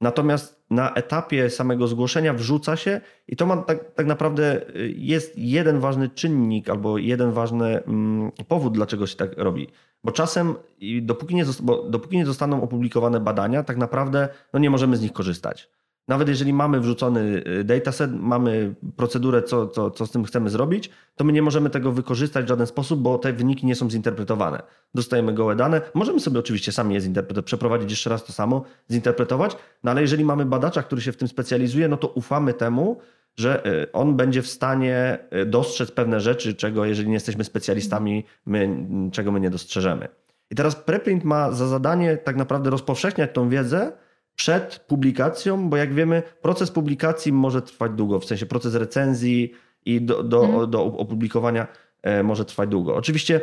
Natomiast 0.00 0.64
na 0.70 0.94
etapie 0.94 1.50
samego 1.50 1.88
zgłoszenia 1.88 2.34
wrzuca 2.34 2.76
się 2.76 3.00
i 3.28 3.36
to 3.36 3.46
ma 3.46 3.56
tak, 3.56 3.94
tak 3.94 4.06
naprawdę 4.06 4.76
y, 4.76 4.94
jest 4.96 5.38
jeden 5.38 5.80
ważny 5.80 6.08
czynnik 6.08 6.70
albo 6.70 6.98
jeden 6.98 7.32
ważny 7.32 7.82
mm, 7.84 8.32
powód, 8.48 8.72
dlaczego 8.74 9.06
się 9.06 9.16
tak 9.16 9.38
robi. 9.38 9.68
Bo 10.04 10.12
czasem, 10.12 10.54
dopóki 11.02 11.34
nie, 11.34 11.44
bo 11.62 11.82
dopóki 11.82 12.16
nie 12.16 12.26
zostaną 12.26 12.62
opublikowane 12.62 13.20
badania, 13.20 13.62
tak 13.62 13.76
naprawdę 13.76 14.28
no 14.52 14.58
nie 14.58 14.70
możemy 14.70 14.96
z 14.96 15.02
nich 15.02 15.12
korzystać. 15.12 15.70
Nawet 16.08 16.28
jeżeli 16.28 16.52
mamy 16.52 16.80
wrzucony 16.80 17.42
y, 17.60 17.64
dataset, 17.64 18.10
mamy 18.14 18.74
procedurę, 18.96 19.42
co, 19.42 19.66
co, 19.66 19.90
co 19.90 20.06
z 20.06 20.10
tym 20.10 20.24
chcemy 20.24 20.50
zrobić, 20.50 20.90
to 21.16 21.24
my 21.24 21.32
nie 21.32 21.42
możemy 21.42 21.70
tego 21.70 21.92
wykorzystać 21.92 22.44
w 22.44 22.48
żaden 22.48 22.66
sposób, 22.66 23.00
bo 23.00 23.18
te 23.18 23.32
wyniki 23.32 23.66
nie 23.66 23.74
są 23.74 23.90
zinterpretowane. 23.90 24.62
Dostajemy 24.94 25.34
gołe 25.34 25.56
dane, 25.56 25.80
możemy 25.94 26.20
sobie 26.20 26.38
oczywiście 26.38 26.72
sami 26.72 26.94
je 26.94 27.00
zinterpretować, 27.00 27.46
przeprowadzić 27.46 27.90
jeszcze 27.90 28.10
raz 28.10 28.24
to 28.24 28.32
samo, 28.32 28.64
zinterpretować, 28.90 29.56
no 29.84 29.90
ale 29.90 30.00
jeżeli 30.00 30.24
mamy 30.24 30.46
badacza, 30.46 30.82
który 30.82 31.00
się 31.00 31.12
w 31.12 31.16
tym 31.16 31.28
specjalizuje, 31.28 31.88
no 31.88 31.96
to 31.96 32.08
ufamy 32.08 32.54
temu, 32.54 33.00
że 33.36 33.66
y, 33.66 33.92
on 33.92 34.16
będzie 34.16 34.42
w 34.42 34.46
stanie 34.48 35.18
y, 35.42 35.46
dostrzec 35.46 35.90
pewne 35.90 36.20
rzeczy, 36.20 36.54
czego 36.54 36.84
jeżeli 36.84 37.08
nie 37.08 37.14
jesteśmy 37.14 37.44
specjalistami, 37.44 38.24
my, 38.46 38.68
czego 39.12 39.32
my 39.32 39.40
nie 39.40 39.50
dostrzeżemy. 39.50 40.08
I 40.50 40.54
teraz 40.54 40.76
preprint 40.76 41.24
ma 41.24 41.52
za 41.52 41.66
zadanie 41.66 42.16
tak 42.16 42.36
naprawdę 42.36 42.70
rozpowszechniać 42.70 43.30
tą 43.32 43.48
wiedzę, 43.48 43.92
przed 44.36 44.78
publikacją, 44.78 45.68
bo 45.68 45.76
jak 45.76 45.94
wiemy, 45.94 46.22
proces 46.42 46.70
publikacji 46.70 47.32
może 47.32 47.62
trwać 47.62 47.92
długo, 47.92 48.20
w 48.20 48.24
sensie 48.24 48.46
proces 48.46 48.74
recenzji 48.74 49.52
i 49.84 50.00
do, 50.00 50.22
do, 50.22 50.44
mhm. 50.44 50.70
do 50.70 50.84
opublikowania 50.84 51.66
e, 52.02 52.22
może 52.22 52.44
trwać 52.44 52.68
długo. 52.68 52.96
Oczywiście 52.96 53.40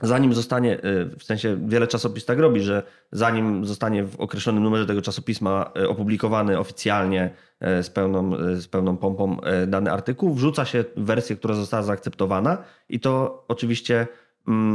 zanim 0.00 0.34
zostanie, 0.34 0.76
e, 0.76 1.04
w 1.18 1.24
sensie 1.24 1.56
wiele 1.66 1.86
czasopis 1.86 2.24
tak 2.24 2.38
robi, 2.38 2.60
że 2.60 2.82
zanim 3.12 3.64
zostanie 3.66 4.04
w 4.04 4.20
określonym 4.20 4.62
numerze 4.62 4.86
tego 4.86 5.02
czasopisma 5.02 5.72
e, 5.76 5.88
opublikowany 5.88 6.58
oficjalnie 6.58 7.30
z 7.60 7.90
pełną, 7.90 8.32
z 8.54 8.66
pełną 8.66 8.96
pompą 8.96 9.36
dany 9.66 9.92
artykuł, 9.92 10.34
wrzuca 10.34 10.64
się 10.64 10.84
wersję, 10.96 11.36
która 11.36 11.54
została 11.54 11.82
zaakceptowana 11.82 12.58
i 12.88 13.00
to 13.00 13.44
oczywiście 13.48 14.06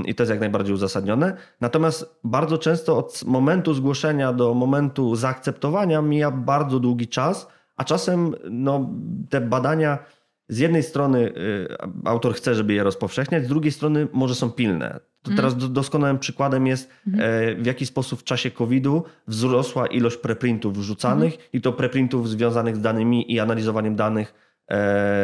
i 0.05 0.15
to 0.15 0.23
jest 0.23 0.32
jak 0.32 0.39
najbardziej 0.39 0.73
uzasadnione. 0.73 1.38
Natomiast 1.62 2.19
bardzo 2.23 2.58
często 2.58 2.97
od 2.97 3.23
momentu 3.25 3.73
zgłoszenia 3.73 4.34
do 4.34 4.53
momentu 4.53 5.15
zaakceptowania 5.15 6.01
mija 6.01 6.32
bardzo 6.32 6.79
długi 6.79 7.08
czas, 7.08 7.47
a 7.77 7.84
czasem 7.84 8.36
no, 8.49 8.89
te 9.29 9.41
badania 9.41 9.99
z 10.49 10.58
jednej 10.58 10.84
strony 10.84 11.19
y, 11.19 11.67
autor 12.05 12.34
chce, 12.34 12.55
żeby 12.55 12.73
je 12.73 12.84
rozpowszechniać, 12.84 13.45
z 13.45 13.47
drugiej 13.47 13.71
strony 13.71 14.08
może 14.13 14.36
są 14.36 14.51
pilne. 14.51 14.99
To 15.23 15.32
teraz 15.36 15.53
mm. 15.53 15.73
doskonałym 15.73 16.19
przykładem 16.19 16.67
jest, 16.67 16.89
mm. 17.08 17.63
w 17.63 17.65
jaki 17.65 17.86
sposób 17.86 18.19
w 18.19 18.23
czasie 18.23 18.51
COVID-u 18.51 19.03
wzrosła 19.27 19.88
ilość 19.88 20.17
preprintów 20.17 20.77
wrzucanych 20.77 21.34
mm. 21.34 21.45
i 21.53 21.62
to 21.62 21.73
preprintów 21.73 22.29
związanych 22.29 22.75
z 22.75 22.82
danymi 22.82 23.34
i 23.34 23.39
analizowaniem 23.39 23.95
danych 23.95 24.49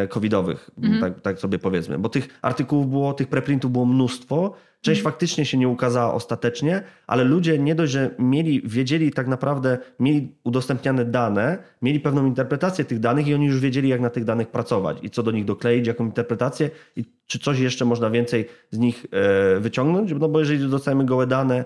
covidowych, 0.10 0.70
mhm. 0.78 1.02
tak, 1.02 1.22
tak, 1.22 1.40
sobie 1.40 1.60
powiedzmy. 1.60 2.00
Bo 2.00 2.10
tych 2.10 2.40
artykułów 2.42 2.90
było, 2.90 3.14
tych 3.14 3.28
preprintów 3.28 3.72
było 3.72 3.86
mnóstwo. 3.86 4.54
Część 4.82 5.00
mhm. 5.00 5.14
faktycznie 5.14 5.46
się 5.46 5.58
nie 5.58 5.70
ukazała 5.70 6.14
ostatecznie, 6.14 6.84
ale 7.08 7.24
ludzie 7.24 7.60
nie 7.60 7.76
dość, 7.76 7.92
że 7.92 8.16
mieli, 8.20 8.62
wiedzieli 8.66 9.12
tak 9.12 9.28
naprawdę, 9.28 9.78
mieli 10.00 10.36
udostępniane 10.44 11.06
dane, 11.06 11.58
mieli 11.82 12.00
pewną 12.00 12.26
interpretację 12.26 12.86
tych 12.86 13.00
danych 13.00 13.28
i 13.28 13.34
oni 13.34 13.46
już 13.46 13.60
wiedzieli, 13.60 13.90
jak 13.90 14.02
na 14.02 14.10
tych 14.10 14.24
danych 14.24 14.48
pracować 14.48 14.98
i 15.02 15.10
co 15.10 15.24
do 15.24 15.32
nich 15.32 15.46
dokleić, 15.46 15.88
jaką 15.88 16.06
interpretację 16.06 16.70
i 16.96 17.06
czy 17.28 17.40
coś 17.40 17.60
jeszcze 17.60 17.86
można 17.86 18.10
więcej 18.10 18.48
z 18.72 18.78
nich 18.78 19.06
e, 19.12 19.60
wyciągnąć. 19.60 20.14
No 20.20 20.30
bo 20.30 20.40
jeżeli 20.40 20.70
dostajemy 20.70 21.06
gołe 21.06 21.28
dane, 21.28 21.66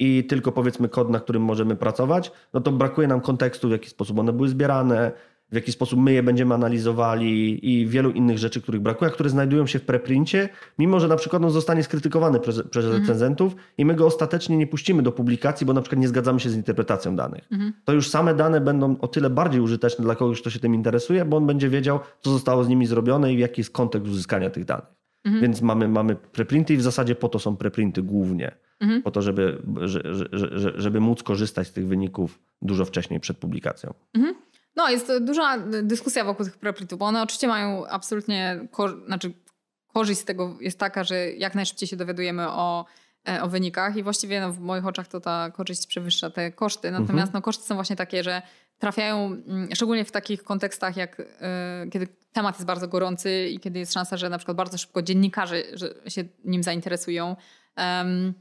i 0.00 0.24
tylko 0.24 0.52
powiedzmy 0.52 0.88
kod, 0.88 1.10
na 1.10 1.20
którym 1.20 1.42
możemy 1.42 1.76
pracować, 1.76 2.32
no 2.54 2.60
to 2.60 2.72
brakuje 2.72 3.08
nam 3.08 3.20
kontekstu, 3.20 3.68
w 3.68 3.72
jaki 3.72 3.90
sposób 3.90 4.18
one 4.18 4.32
były 4.32 4.48
zbierane, 4.48 5.12
w 5.52 5.54
jaki 5.54 5.72
sposób 5.72 6.00
my 6.00 6.12
je 6.12 6.22
będziemy 6.22 6.54
analizowali 6.54 7.58
i 7.72 7.86
wielu 7.86 8.10
innych 8.10 8.38
rzeczy, 8.38 8.60
których 8.60 8.80
brakuje, 8.80 9.10
a 9.10 9.14
które 9.14 9.30
znajdują 9.30 9.66
się 9.66 9.78
w 9.78 9.82
preprincie, 9.82 10.48
mimo 10.78 11.00
że 11.00 11.08
na 11.08 11.16
przykład 11.16 11.44
on 11.44 11.50
zostanie 11.50 11.82
skrytykowany 11.82 12.40
przez, 12.40 12.62
przez 12.70 12.84
mhm. 12.84 13.02
recenzentów 13.02 13.56
i 13.78 13.84
my 13.84 13.94
go 13.94 14.06
ostatecznie 14.06 14.56
nie 14.56 14.66
puścimy 14.66 15.02
do 15.02 15.12
publikacji, 15.12 15.66
bo 15.66 15.72
na 15.72 15.80
przykład 15.82 16.00
nie 16.00 16.08
zgadzamy 16.08 16.40
się 16.40 16.50
z 16.50 16.54
interpretacją 16.54 17.16
danych. 17.16 17.48
Mhm. 17.52 17.72
To 17.84 17.92
już 17.92 18.08
same 18.08 18.34
dane 18.34 18.60
będą 18.60 18.96
o 19.00 19.08
tyle 19.08 19.30
bardziej 19.30 19.60
użyteczne 19.60 20.04
dla 20.04 20.14
kogoś, 20.14 20.40
kto 20.40 20.50
się 20.50 20.58
tym 20.58 20.74
interesuje, 20.74 21.24
bo 21.24 21.36
on 21.36 21.46
będzie 21.46 21.68
wiedział, 21.68 22.00
co 22.20 22.30
zostało 22.30 22.64
z 22.64 22.68
nimi 22.68 22.86
zrobione 22.86 23.34
i 23.34 23.38
jaki 23.38 23.60
jest 23.60 23.70
kontekst 23.70 24.08
uzyskania 24.08 24.50
tych 24.50 24.64
danych. 24.64 25.00
Mhm. 25.24 25.42
Więc 25.42 25.62
mamy, 25.62 25.88
mamy 25.88 26.16
preprinty 26.16 26.74
i 26.74 26.76
w 26.76 26.82
zasadzie 26.82 27.14
po 27.14 27.28
to 27.28 27.38
są 27.38 27.56
preprinty 27.56 28.02
głównie. 28.02 28.52
Mhm. 28.80 29.02
Po 29.02 29.10
to, 29.10 29.22
żeby, 29.22 29.62
żeby, 29.80 30.28
żeby 30.76 31.00
móc 31.00 31.22
korzystać 31.22 31.68
z 31.68 31.72
tych 31.72 31.86
wyników 31.86 32.38
dużo 32.62 32.84
wcześniej 32.84 33.20
przed 33.20 33.38
publikacją. 33.38 33.94
Mhm. 34.14 34.34
No, 34.80 34.90
jest 34.90 35.12
duża 35.20 35.58
dyskusja 35.82 36.24
wokół 36.24 36.46
tych 36.46 36.58
preprintów, 36.58 36.98
bo 36.98 37.06
one 37.06 37.22
oczywiście 37.22 37.48
mają 37.48 37.86
absolutnie, 37.86 38.60
ko- 38.70 39.06
znaczy 39.06 39.32
korzyść 39.92 40.20
z 40.20 40.24
tego 40.24 40.56
jest 40.60 40.78
taka, 40.78 41.04
że 41.04 41.30
jak 41.30 41.54
najszybciej 41.54 41.88
się 41.88 41.96
dowiadujemy 41.96 42.48
o, 42.48 42.84
e, 43.28 43.42
o 43.42 43.48
wynikach 43.48 43.96
i 43.96 44.02
właściwie 44.02 44.40
no, 44.40 44.52
w 44.52 44.60
moich 44.60 44.86
oczach 44.86 45.08
to 45.08 45.20
ta 45.20 45.50
korzyść 45.50 45.86
przewyższa 45.86 46.30
te 46.30 46.52
koszty. 46.52 46.90
Natomiast 46.90 47.28
mhm. 47.28 47.32
no, 47.32 47.42
koszty 47.42 47.64
są 47.64 47.74
właśnie 47.74 47.96
takie, 47.96 48.22
że 48.22 48.42
trafiają 48.78 49.26
mm, 49.26 49.68
szczególnie 49.74 50.04
w 50.04 50.10
takich 50.10 50.44
kontekstach, 50.44 50.96
jak 50.96 51.20
e, 51.20 51.86
kiedy 51.90 52.08
temat 52.32 52.54
jest 52.54 52.66
bardzo 52.66 52.88
gorący 52.88 53.48
i 53.48 53.60
kiedy 53.60 53.78
jest 53.78 53.92
szansa, 53.92 54.16
że 54.16 54.28
na 54.28 54.38
przykład 54.38 54.56
bardzo 54.56 54.78
szybko 54.78 55.02
dziennikarze 55.02 55.62
się 56.08 56.24
nim 56.44 56.62
zainteresują. 56.62 57.36
Um, 57.76 58.34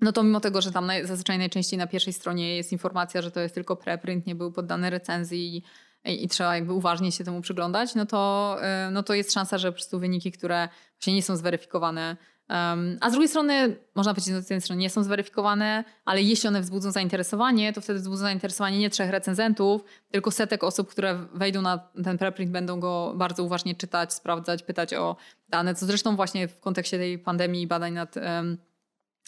no 0.00 0.12
to 0.12 0.22
mimo 0.22 0.40
tego, 0.40 0.62
że 0.62 0.72
tam 0.72 0.90
zazwyczaj 1.04 1.38
najczęściej 1.38 1.78
na 1.78 1.86
pierwszej 1.86 2.12
stronie 2.12 2.56
jest 2.56 2.72
informacja, 2.72 3.22
że 3.22 3.30
to 3.30 3.40
jest 3.40 3.54
tylko 3.54 3.76
preprint, 3.76 4.26
nie 4.26 4.34
był 4.34 4.52
poddany 4.52 4.90
recenzji 4.90 5.62
i, 6.06 6.28
trzeba 6.28 6.54
jakby 6.54 6.72
uważnie 6.72 7.12
się 7.12 7.24
temu 7.24 7.40
przyglądać, 7.40 7.94
no 7.94 8.06
to, 8.06 8.56
y, 8.88 8.90
no 8.90 9.02
to 9.02 9.14
jest 9.14 9.32
szansa, 9.32 9.58
że 9.58 9.68
po 9.68 9.74
prostu 9.74 9.98
wyniki, 9.98 10.32
które 10.32 10.68
właśnie 10.98 11.14
nie 11.14 11.22
są 11.22 11.36
zweryfikowane, 11.36 12.16
um, 12.50 12.98
a 13.00 13.08
z 13.10 13.12
drugiej 13.12 13.28
strony, 13.28 13.76
można 13.94 14.14
powiedzieć, 14.14 14.34
że 14.34 14.42
z 14.42 14.50
jednej 14.50 14.60
strony 14.60 14.82
nie 14.82 14.90
są 14.90 15.02
zweryfikowane, 15.02 15.84
ale 16.04 16.22
jeśli 16.22 16.48
one 16.48 16.60
wzbudzą 16.60 16.90
zainteresowanie, 16.90 17.72
to 17.72 17.80
wtedy 17.80 17.98
wzbudzą 17.98 18.22
zainteresowanie 18.22 18.78
nie 18.78 18.90
trzech 18.90 19.10
recenzentów, 19.10 19.84
tylko 20.10 20.30
setek 20.30 20.64
osób, 20.64 20.88
które 20.88 21.26
wejdą 21.34 21.62
na 21.62 21.78
ten 22.04 22.18
preprint, 22.18 22.52
będą 22.52 22.80
go 22.80 23.14
bardzo 23.16 23.44
uważnie 23.44 23.74
czytać, 23.74 24.14
sprawdzać, 24.14 24.62
pytać 24.62 24.94
o 24.94 25.16
dane, 25.48 25.74
co 25.74 25.86
zresztą 25.86 26.16
właśnie 26.16 26.48
w 26.48 26.60
kontekście 26.60 26.98
tej 26.98 27.18
pandemii 27.18 27.62
i 27.62 27.66
badań 27.66 27.92
nad 27.92 28.16
um, 28.16 28.58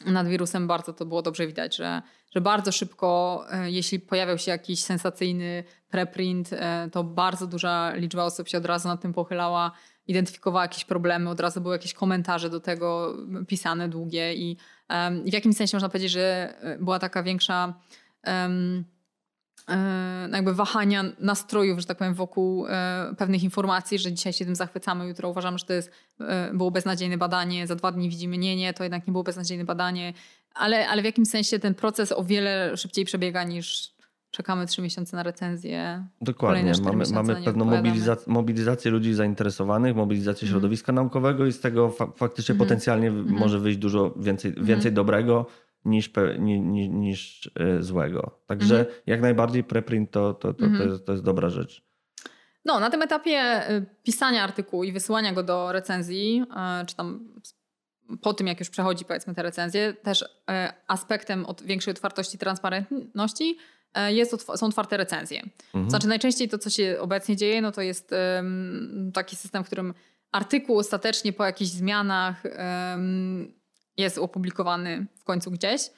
nad 0.07 0.29
wirusem 0.29 0.67
bardzo 0.67 0.93
to 0.93 1.07
było 1.07 1.23
dobrze 1.23 1.47
widać, 1.47 1.77
że, 1.77 2.03
że 2.35 2.41
bardzo 2.41 2.73
szybko, 2.73 3.45
e, 3.51 3.71
jeśli 3.71 4.01
pojawiał 4.01 4.39
się 4.39 4.51
jakiś 4.51 4.83
sensacyjny 4.83 5.65
preprint, 5.91 6.53
e, 6.53 6.89
to 6.93 7.05
bardzo 7.05 7.47
duża 7.47 7.93
liczba 7.95 8.25
osób 8.25 8.49
się 8.49 8.59
od 8.59 8.67
razu 8.67 8.89
nad 8.89 9.01
tym 9.01 9.13
pochylała, 9.13 9.73
identyfikowała 10.07 10.65
jakieś 10.65 10.85
problemy, 10.85 11.31
od 11.31 11.41
razu 11.41 11.61
były 11.61 11.75
jakieś 11.75 11.95
komentarze 11.95 12.51
do 12.51 12.61
tego 12.61 13.17
pisane, 13.49 13.89
długie 13.89 14.35
i, 14.35 14.57
w 15.25 15.33
jakimś 15.33 15.57
sensie 15.57 15.77
można 15.77 15.89
powiedzieć, 15.89 16.13
że 16.13 16.55
e, 16.61 16.79
była 16.79 16.99
taka 16.99 17.23
większa 17.23 17.75
um, 18.27 18.85
jakby 20.33 20.55
wahania 20.55 21.05
nastrojów, 21.19 21.81
że 21.81 21.87
tak 21.87 21.99
powiem, 21.99 22.15
wokół 22.15 22.67
e, 22.67 23.15
pewnych 23.19 23.43
informacji, 23.43 23.99
że 23.99 24.13
dzisiaj 24.13 24.33
się 24.33 24.45
tym 24.45 24.55
zachwycamy, 24.55 25.09
jutro 25.09 25.29
uważamy, 25.29 25.59
że 25.59 25.65
to 25.65 25.73
jest, 25.73 25.91
e, 26.21 26.51
było 26.55 26.71
beznadziejne 26.71 27.19
badanie, 27.19 27.67
za 27.67 27.75
dwa 27.75 27.93
dni 27.93 28.09
widzimy, 28.09 28.39
nie, 28.39 28.57
nie, 28.57 28.75
to 28.75 28.83
jednak 28.83 29.07
nie 29.07 29.13
było 29.13 29.25
beznadziejne 29.25 29.65
badanie, 29.65 30.13
ale, 30.55 30.89
ale 30.89 31.03
w 31.03 31.05
jakimś 31.05 31.29
sensie 31.29 31.59
ten 31.59 31.75
proces 31.75 32.13
o 32.13 32.25
wiele 32.25 32.77
szybciej 32.77 33.05
przebiega 33.05 33.45
niż 33.45 33.99
czekamy 34.31 34.67
trzy 34.67 34.83
miesiące 34.83 35.17
na 35.17 35.23
recenzję. 35.23 36.05
Dokładnie, 36.21 36.73
mamy, 36.85 37.05
mamy 37.15 37.43
pewną 37.45 37.65
mobilizację, 37.65 38.33
mobilizację 38.33 38.91
ludzi 38.91 39.15
zainteresowanych, 39.15 39.97
mobilizację 39.97 40.49
mm. 40.49 40.53
środowiska 40.53 40.93
naukowego 40.93 41.47
i 41.47 41.53
z 41.53 41.61
tego 41.61 41.91
fa 41.91 42.07
faktycznie 42.17 42.53
mm. 42.53 42.67
potencjalnie 42.67 43.09
mm. 43.09 43.31
może 43.31 43.59
wyjść 43.59 43.79
dużo 43.79 44.15
więcej, 44.17 44.49
mhm. 44.49 44.67
więcej 44.67 44.93
dobrego 44.93 45.47
niż, 45.89 46.11
niż, 46.39 46.89
niż 46.89 47.51
e, 47.61 47.83
złego. 47.83 48.41
Także 48.47 48.79
mhm. 48.79 48.97
jak 49.07 49.21
najbardziej 49.21 49.65
preprint 49.65 50.11
to, 50.11 50.35
to, 50.35 50.55
to, 50.55 50.65
mhm. 50.65 50.83
to, 50.83 50.93
jest, 50.93 51.07
to 51.07 51.13
jest 51.13 51.25
dobra 51.25 51.51
rzecz. 51.51 51.83
No, 52.65 52.81
na 52.81 52.91
tym 52.91 53.03
etapie 53.03 53.39
e, 53.39 53.83
pisania 54.03 54.45
artykułu 54.45 54.85
i 54.85 54.93
wysyłania 54.93 55.33
go 55.33 55.43
do 55.43 55.73
recenzji, 55.73 56.45
e, 56.57 56.87
czy 56.87 56.97
tam 56.97 57.29
po 58.23 58.35
tym, 58.35 58.47
jak 58.47 58.61
już 58.61 58.71
przechodzi 58.71 59.05
powiedzmy 59.05 59.35
te 59.35 59.43
recenzje, 59.43 59.95
też 60.03 60.25
aspektem 60.87 61.47
od 61.47 61.63
większej 61.63 61.95
otwartości, 61.95 62.39
transparentności 62.39 63.57
jest, 64.09 64.47
są 64.57 64.67
otwarte 64.67 64.97
recenzje. 64.97 65.43
Mhm. 65.75 65.91
Znaczy 65.91 66.09
najczęściej 66.09 66.49
to, 66.49 66.59
co 66.59 66.71
się 66.71 66.97
obecnie 67.01 67.37
dzieje, 67.37 67.63
no 67.63 67.73
to 67.73 67.83
jest 67.83 68.15
taki 69.15 69.37
system, 69.37 69.65
w 69.65 69.67
którym 69.67 69.95
artykuł 70.33 70.79
ostatecznie 70.79 71.33
po 71.33 71.45
jakichś 71.45 71.71
zmianach 71.71 72.43
jest 73.99 74.19
opublikowany 74.19 75.07
w 75.21 75.25
końcu 75.25 75.51
gdzieś. 75.51 75.91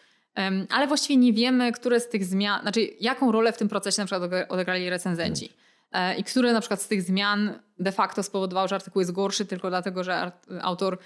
Ale 0.70 0.86
właściwie 0.86 1.16
nie 1.16 1.32
wiemy, 1.32 1.72
które 1.72 2.00
z 2.00 2.08
tych 2.08 2.24
zmian, 2.24 2.62
znaczy 2.62 2.80
jaką 3.00 3.32
rolę 3.32 3.52
w 3.52 3.58
tym 3.58 3.68
procesie 3.68 4.02
na 4.02 4.06
przykład 4.06 4.30
odegrali 4.48 4.90
recenzenci. 4.90 5.52
E, 5.92 6.16
I 6.16 6.24
które 6.24 6.52
na 6.52 6.60
przykład 6.60 6.82
z 6.82 6.88
tych 6.88 7.02
zmian 7.02 7.58
de 7.78 7.92
facto 7.92 8.22
spowodowały, 8.22 8.68
że 8.68 8.74
artykuł 8.74 9.00
jest 9.00 9.12
gorszy 9.12 9.46
tylko 9.46 9.68
dlatego, 9.68 10.04
że 10.04 10.32
autor 10.62 10.98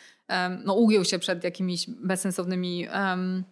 no, 0.65 0.75
ugiął 0.75 1.05
się 1.05 1.19
przed 1.19 1.45
jakimiś 1.45 1.87
bezsensownymi 1.91 2.89
um, 2.89 3.45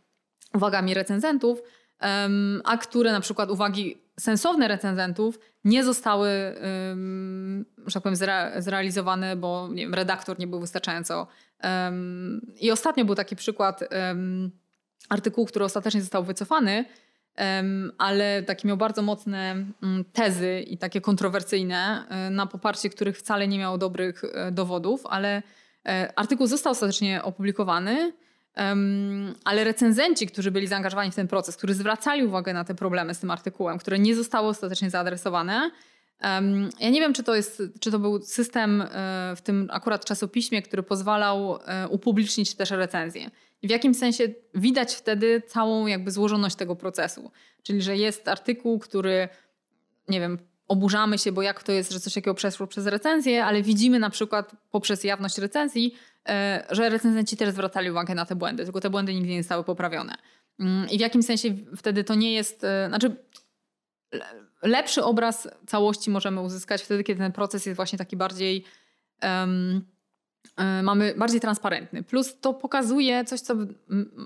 uwagami 0.54 0.94
recenzentów, 0.94 1.62
um, 2.02 2.62
a 2.64 2.76
które 2.76 3.12
na 3.12 3.20
przykład 3.20 3.50
uwagi 3.50 3.98
sensowne 4.20 4.68
recenzentów 4.68 5.38
nie 5.64 5.84
zostały, 5.84 6.30
um, 6.88 7.64
że 7.86 7.94
tak 7.94 8.02
powiem, 8.02 8.16
zre 8.16 8.52
zrealizowane, 8.58 9.36
bo 9.36 9.68
nie 9.68 9.82
wiem, 9.82 9.94
redaktor 9.94 10.38
nie 10.38 10.46
był 10.46 10.60
wystarczająco 10.60 11.26
i 12.60 12.70
ostatnio 12.70 13.04
był 13.04 13.14
taki 13.14 13.36
przykład 13.36 13.80
artykułu, 15.08 15.46
który 15.46 15.64
ostatecznie 15.64 16.00
został 16.00 16.24
wycofany, 16.24 16.84
ale 17.98 18.42
takie 18.42 18.68
miał 18.68 18.76
bardzo 18.76 19.02
mocne 19.02 19.50
mm, 19.82 20.04
tezy 20.12 20.60
i 20.60 20.78
takie 20.78 21.00
kontrowersyjne, 21.00 22.04
e, 22.08 22.30
na 22.30 22.46
poparcie 22.46 22.90
których 22.90 23.18
wcale 23.18 23.48
nie 23.48 23.58
miał 23.58 23.78
dobrych 23.78 24.22
e, 24.24 24.52
dowodów, 24.52 25.06
ale 25.06 25.42
e, 25.86 26.12
artykuł 26.16 26.46
został 26.46 26.72
ostatecznie 26.72 27.22
opublikowany. 27.22 28.12
ale 29.44 29.64
recenzenci, 29.64 30.26
którzy 30.26 30.50
byli 30.50 30.66
zaangażowani 30.66 31.10
w 31.10 31.14
ten 31.14 31.28
proces, 31.28 31.56
którzy 31.56 31.74
zwracali 31.74 32.26
uwagę 32.26 32.52
na 32.52 32.64
te 32.64 32.74
problemy 32.74 33.14
z 33.14 33.18
tym 33.18 33.30
artykułem, 33.30 33.78
które 33.78 33.98
nie 33.98 34.14
zostały 34.14 34.48
ostatecznie 34.48 34.90
zaadresowane, 34.90 35.70
ja 36.80 36.90
nie 36.90 37.00
wiem, 37.00 37.14
czy 37.14 37.22
to, 37.22 37.34
jest, 37.34 37.62
czy 37.80 37.90
to 37.90 37.98
był 37.98 38.22
system 38.22 38.84
w 39.36 39.40
tym 39.42 39.68
akurat 39.72 40.04
czasopiśmie, 40.04 40.62
który 40.62 40.82
pozwalał 40.82 41.58
upublicznić 41.90 42.54
też 42.54 42.70
recenzję. 42.70 43.30
W 43.62 43.70
jakim 43.70 43.94
sensie 43.94 44.28
widać 44.54 44.94
wtedy 44.94 45.42
całą 45.46 45.86
jakby 45.86 46.10
złożoność 46.10 46.56
tego 46.56 46.76
procesu. 46.76 47.30
Czyli, 47.62 47.82
że 47.82 47.96
jest 47.96 48.28
artykuł, 48.28 48.78
który, 48.78 49.28
nie 50.08 50.20
wiem, 50.20 50.38
oburzamy 50.68 51.18
się, 51.18 51.32
bo 51.32 51.42
jak 51.42 51.62
to 51.62 51.72
jest, 51.72 51.92
że 51.92 52.00
coś 52.00 52.14
takiego 52.14 52.34
przeszło 52.34 52.66
przez 52.66 52.86
recenzję, 52.86 53.44
ale 53.44 53.62
widzimy 53.62 53.98
na 53.98 54.10
przykład 54.10 54.52
poprzez 54.70 55.04
jawność 55.04 55.38
recenzji, 55.38 55.94
e, 56.28 56.66
że 56.70 56.88
recenzenci 56.88 57.36
też 57.36 57.50
zwracali 57.50 57.90
uwagę 57.90 58.14
na 58.14 58.26
te 58.26 58.36
błędy, 58.36 58.64
tylko 58.64 58.80
te 58.80 58.90
błędy 58.90 59.14
nigdy 59.14 59.28
nie 59.28 59.42
zostały 59.42 59.64
poprawione. 59.64 60.14
Mm, 60.60 60.88
I 60.90 60.98
w 60.98 61.00
jakim 61.00 61.22
sensie 61.22 61.48
wtedy 61.76 62.04
to 62.04 62.14
nie 62.14 62.32
jest, 62.32 62.64
e, 62.64 62.88
znaczy 62.88 63.16
lepszy 64.62 65.04
obraz 65.04 65.48
całości 65.66 66.10
możemy 66.10 66.40
uzyskać 66.40 66.82
wtedy, 66.82 67.04
kiedy 67.04 67.18
ten 67.18 67.32
proces 67.32 67.66
jest 67.66 67.76
właśnie 67.76 67.98
taki 67.98 68.16
bardziej 68.16 68.64
um, 69.22 69.84
mamy 70.82 71.14
bardziej 71.16 71.40
transparentny. 71.40 72.02
Plus 72.02 72.40
to 72.40 72.54
pokazuje 72.54 73.24
coś, 73.24 73.40
co 73.40 73.54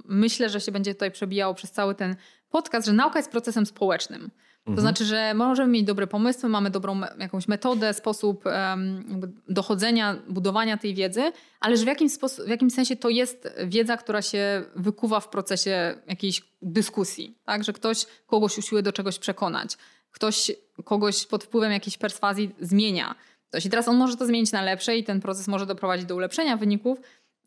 myślę, 0.04 0.48
że 0.48 0.60
się 0.60 0.72
będzie 0.72 0.94
tutaj 0.94 1.10
przebijało 1.10 1.54
przez 1.54 1.70
cały 1.72 1.94
ten 1.94 2.16
podcast, 2.48 2.86
że 2.86 2.92
nauka 2.92 3.18
jest 3.18 3.30
procesem 3.30 3.66
społecznym. 3.66 4.30
Mhm. 4.66 4.76
To 4.76 4.80
znaczy, 4.80 5.04
że 5.04 5.34
możemy 5.34 5.72
mieć 5.72 5.84
dobre 5.84 6.06
pomysły, 6.06 6.48
mamy 6.48 6.70
dobrą 6.70 7.00
jakąś 7.18 7.48
metodę, 7.48 7.94
sposób 7.94 8.46
um, 8.46 9.20
dochodzenia, 9.48 10.16
budowania 10.28 10.76
tej 10.76 10.94
wiedzy, 10.94 11.32
ale 11.60 11.76
że 11.76 11.84
w 11.84 11.86
jakim, 11.86 12.08
sposób, 12.08 12.46
w 12.46 12.48
jakim 12.48 12.70
sensie 12.70 12.96
to 12.96 13.08
jest 13.08 13.54
wiedza, 13.66 13.96
która 13.96 14.22
się 14.22 14.64
wykuwa 14.76 15.20
w 15.20 15.28
procesie 15.28 15.94
jakiejś 16.06 16.42
dyskusji. 16.62 17.38
Tak? 17.44 17.64
Że 17.64 17.72
ktoś 17.72 18.06
kogoś 18.26 18.58
usiłuje 18.58 18.82
do 18.82 18.92
czegoś 18.92 19.18
przekonać, 19.18 19.76
ktoś 20.16 20.52
kogoś 20.84 21.26
pod 21.26 21.44
wpływem 21.44 21.72
jakiejś 21.72 21.98
perswazji 21.98 22.54
zmienia 22.60 23.14
coś. 23.52 23.66
I 23.66 23.70
teraz 23.70 23.88
on 23.88 23.96
może 23.96 24.16
to 24.16 24.26
zmienić 24.26 24.52
na 24.52 24.62
lepsze 24.62 24.96
i 24.96 25.04
ten 25.04 25.20
proces 25.20 25.48
może 25.48 25.66
doprowadzić 25.66 26.06
do 26.06 26.16
ulepszenia 26.16 26.56
wyników, 26.56 26.98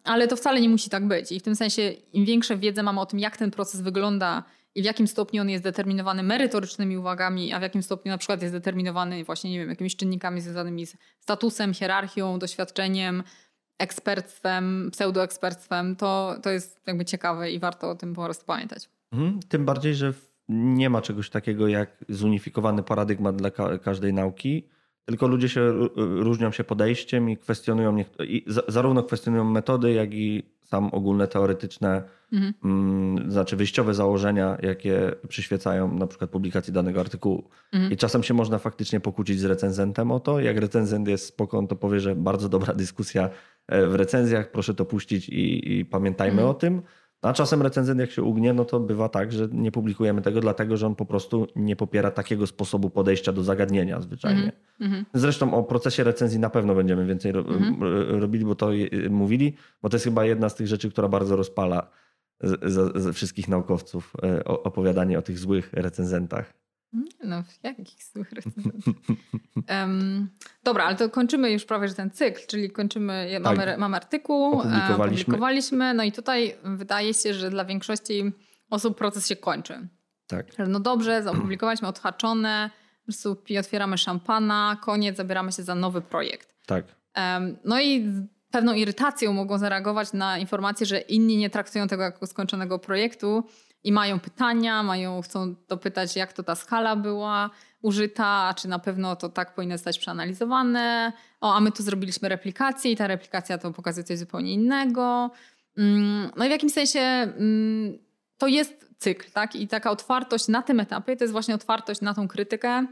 ale 0.04 0.28
to 0.28 0.36
wcale 0.36 0.62
nie 0.62 0.70
musi 0.70 0.90
tak 0.90 1.08
być. 1.08 1.32
I 1.32 1.40
w 1.40 1.44
tym 1.44 1.56
sensie 1.56 1.92
im 2.14 2.26
większe 2.26 2.58
wiedzę 2.58 2.84
mamy 2.84 3.00
o 3.00 3.06
tym, 3.06 3.20
jak 3.20 3.38
ten 3.38 3.52
proces 3.52 3.82
wygląda 3.82 4.44
i 4.76 4.82
w 4.82 4.86
jakim 4.86 5.08
stopniu 5.08 5.42
on 5.42 5.50
jest 5.50 5.64
determinowany 5.64 6.24
merytorycznymi 6.24 6.98
uwagami, 6.98 7.54
a 7.54 7.60
w 7.60 7.62
jakim 7.62 7.84
stopniu 7.84 8.12
na 8.12 8.18
przykład 8.18 8.42
jest 8.42 8.54
determinowany 8.54 9.24
właśnie, 9.24 9.52
nie 9.52 9.60
wiem, 9.60 9.70
jakimiś 9.70 9.96
czynnikami 9.96 10.42
związanymi 10.42 10.86
z 10.86 10.96
statusem, 11.20 11.74
hierarchią, 11.74 12.40
doświadczeniem, 12.40 13.24
ekspertstwem, 13.80 14.90
pseudoekspertstwem, 14.92 15.96
to, 15.96 16.36
to 16.44 16.50
jest 16.50 16.82
jakby 16.88 17.06
ciekawe 17.06 17.52
i 17.52 17.60
warto 17.60 17.90
o 17.90 17.96
tym 17.96 18.14
po 18.14 18.24
prostu 18.24 18.46
pamiętać. 18.46 18.90
Mhm, 19.12 19.40
tym 19.50 19.66
bardziej, 19.66 19.96
że 19.96 20.14
nie 20.50 20.90
ma 20.90 21.02
czegoś 21.02 21.30
takiego 21.30 21.68
jak 21.68 22.06
zunifikowany 22.10 22.84
paradygmat 22.84 23.36
dla 23.36 23.52
każdej 23.80 24.14
nauki 24.14 24.64
tylko 25.10 25.28
ludzie 25.28 25.50
się 25.50 25.90
różnią 25.96 26.52
się 26.52 26.64
podejściem 26.64 27.30
i 27.30 27.38
kwestionują, 27.38 27.98
i 28.20 28.46
zarówno 28.68 29.04
kwestionują 29.04 29.44
metody, 29.44 29.92
jak 29.92 30.14
i 30.14 30.44
sam 30.64 30.90
ogólne 30.92 31.28
teoretyczne, 31.28 32.04
mhm. 32.34 32.54
mm, 32.64 33.32
znaczy 33.32 33.56
wyjściowe 33.56 33.94
założenia, 33.94 34.58
jakie 34.62 35.12
przyświecają 35.28 35.94
na 35.94 36.08
przykład 36.08 36.30
publikacji 36.30 36.74
danego 36.74 37.00
artykułu. 37.00 37.50
Mhm. 37.74 37.92
I 37.92 37.98
czasem 37.98 38.24
się 38.24 38.34
można 38.34 38.58
faktycznie 38.58 39.00
pokłócić 39.00 39.40
z 39.40 39.46
recenzentem 39.46 40.12
o 40.12 40.20
to. 40.20 40.40
Jak 40.40 40.58
recenzent 40.58 41.08
jest 41.08 41.26
spoko, 41.26 41.58
on 41.58 41.68
to 41.68 41.76
powie, 41.76 42.00
że 42.00 42.16
bardzo 42.16 42.50
dobra 42.50 42.74
dyskusja 42.84 43.30
e, 43.68 43.88
w 43.88 43.96
recenzjach, 43.96 44.52
proszę 44.52 44.74
to 44.74 44.86
puścić 44.86 45.30
i, 45.30 45.78
i 45.80 45.86
pamiętajmy 45.86 46.42
mhm. 46.42 46.50
o 46.50 46.54
tym. 46.54 46.82
A 47.22 47.34
czasem 47.34 47.62
recenzent 47.62 48.00
jak 48.00 48.12
się 48.12 48.24
ugnie, 48.24 48.54
no 48.54 48.66
to 48.66 48.80
bywa 48.80 49.10
tak, 49.10 49.32
że 49.32 49.48
nie 49.52 49.72
publikujemy 49.72 50.22
tego, 50.22 50.42
dlatego 50.42 50.78
że 50.78 50.88
on 50.88 50.96
po 50.96 51.06
prostu 51.06 51.48
nie 51.56 51.76
popiera 51.76 52.12
takiego 52.12 52.48
sposobu 52.48 52.90
podejścia 52.90 53.32
do 53.32 53.44
zagadnienia 53.44 54.02
zwyczajnie. 54.02 54.52
Mm 54.82 54.94
-hmm. 54.94 55.06
Zresztą 55.14 55.54
o 55.54 55.64
procesie 55.64 56.04
recenzji 56.04 56.40
na 56.40 56.50
pewno 56.50 56.76
będziemy 56.76 57.06
więcej 57.06 57.32
ro 57.32 57.42
mm 57.42 57.76
-hmm. 57.76 58.20
robili, 58.20 58.46
bo 58.46 58.56
to 58.56 58.70
mówili, 59.10 59.56
bo 59.82 59.90
to 59.90 59.96
jest 59.96 60.06
chyba 60.06 60.26
jedna 60.26 60.50
z 60.50 60.56
tych 60.56 60.68
rzeczy, 60.68 60.92
która 60.92 61.08
bardzo 61.08 61.36
rozpala 61.36 61.90
z, 62.42 62.74
z, 62.74 62.98
z 62.98 63.16
wszystkich 63.16 63.48
naukowców 63.48 64.14
e, 64.24 64.44
opowiadanie 64.44 65.20
o 65.20 65.22
tych 65.22 65.40
złych 65.40 65.74
recenzentach. 65.74 66.54
No, 67.24 67.44
jakich 67.64 68.04
złych 68.14 68.32
recenzentów? 68.32 68.96
um, 69.70 70.30
dobra, 70.64 70.84
ale 70.84 70.96
to 70.96 71.10
kończymy 71.10 71.52
już 71.52 71.66
prawie 71.66 71.88
że 71.88 71.94
ten 71.94 72.12
cykl, 72.12 72.42
czyli 72.48 72.72
kończymy, 72.72 73.30
tak. 73.44 73.58
mamy, 73.58 73.78
mamy 73.78 73.98
artykuł, 73.98 74.46
opublikowaliśmy. 74.46 75.22
opublikowaliśmy, 75.22 75.94
no 75.94 76.04
i 76.04 76.12
tutaj 76.12 76.56
wydaje 76.64 77.14
się, 77.14 77.34
że 77.34 77.50
dla 77.50 77.66
większości 77.66 78.32
osób 78.70 78.98
proces 78.98 79.28
się 79.28 79.36
kończy. 79.36 79.88
Tak. 80.28 80.46
No 80.68 80.80
dobrze, 80.80 81.24
zaopublikowaliśmy 81.24 81.88
odhaczone, 81.94 82.70
po 83.00 83.06
prostu 83.06 83.38
otwieramy 83.60 83.98
szampana, 83.98 84.78
koniec, 84.82 85.18
zabieramy 85.18 85.52
się 85.52 85.64
za 85.64 85.76
nowy 85.76 86.02
projekt. 86.02 86.56
Tak. 86.66 86.86
Um, 87.18 87.58
no 87.66 87.82
i 87.82 88.14
pewną 88.52 88.74
irytacją 88.74 89.34
mogą 89.34 89.58
zareagować 89.58 90.14
na 90.14 90.38
informację, 90.38 90.86
że 90.86 91.00
inni 91.00 91.38
nie 91.38 91.50
traktują 91.50 91.88
tego 91.88 92.04
jako 92.04 92.28
skończonego 92.28 92.80
projektu, 92.80 93.44
i 93.84 93.92
mają 93.92 94.20
pytania, 94.20 94.84
mają, 94.84 95.22
chcą 95.22 95.56
dopytać, 95.68 96.16
jak 96.16 96.34
to 96.34 96.44
ta 96.44 96.56
skala 96.56 96.96
była 96.96 97.50
użyta, 97.82 98.54
czy 98.58 98.68
na 98.68 98.80
pewno 98.80 99.16
to 99.16 99.30
tak 99.30 99.56
powinno 99.56 99.78
zostać 99.78 100.00
przeanalizowane. 100.00 101.14
O, 101.42 101.56
a 101.56 101.60
my 101.60 101.72
tu 101.72 101.84
zrobiliśmy 101.84 102.30
replikację 102.30 102.92
i 102.92 102.96
ta 102.96 103.08
replikacja 103.08 103.58
to 103.58 103.72
pokazuje 103.72 104.04
coś 104.04 104.18
zupełnie 104.18 104.54
innego. 104.54 105.32
Mm, 105.78 106.32
no 106.36 106.46
i 106.46 106.48
w 106.48 106.52
jakimś 106.52 106.74
sensie 106.74 107.00
mm, 107.00 107.98
to 108.38 108.48
jest 108.48 108.90
cykl, 108.98 109.32
tak? 109.32 109.56
I 109.56 109.68
taka 109.68 109.92
otwartość 109.92 110.48
na 110.48 110.62
tym 110.62 110.80
etapie 110.80 111.18
to 111.18 111.24
jest 111.24 111.32
właśnie 111.32 111.56
otwartość 111.56 112.02
na 112.02 112.14
tą 112.14 112.28
krytykę, 112.28 112.86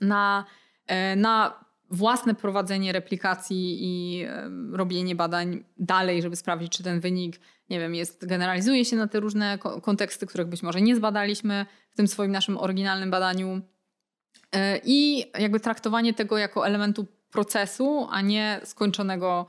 na, 0.00 0.44
e, 0.86 1.16
na 1.16 1.64
własne 1.90 2.34
prowadzenie 2.34 2.92
replikacji 2.92 3.78
i 3.80 4.26
robienie 4.72 5.14
badań 5.14 5.64
dalej, 5.78 6.22
żeby 6.22 6.36
sprawdzić, 6.36 6.76
czy 6.76 6.82
ten 6.82 7.00
wynik, 7.00 7.40
nie 7.72 7.80
wiem, 7.80 7.94
jest, 7.94 8.26
generalizuje 8.26 8.84
się 8.84 8.96
na 8.96 9.08
te 9.08 9.20
różne 9.20 9.58
konteksty, 9.82 10.26
których 10.26 10.46
być 10.46 10.62
może 10.62 10.80
nie 10.80 10.96
zbadaliśmy 10.96 11.66
w 11.90 11.96
tym 11.96 12.08
swoim 12.08 12.32
naszym 12.32 12.58
oryginalnym 12.58 13.10
badaniu. 13.10 13.60
E, 14.52 14.80
I 14.84 15.24
jakby 15.38 15.60
traktowanie 15.60 16.14
tego 16.14 16.38
jako 16.38 16.66
elementu 16.66 17.06
procesu, 17.30 18.08
a 18.10 18.20
nie 18.20 18.60
skończonego 18.64 19.46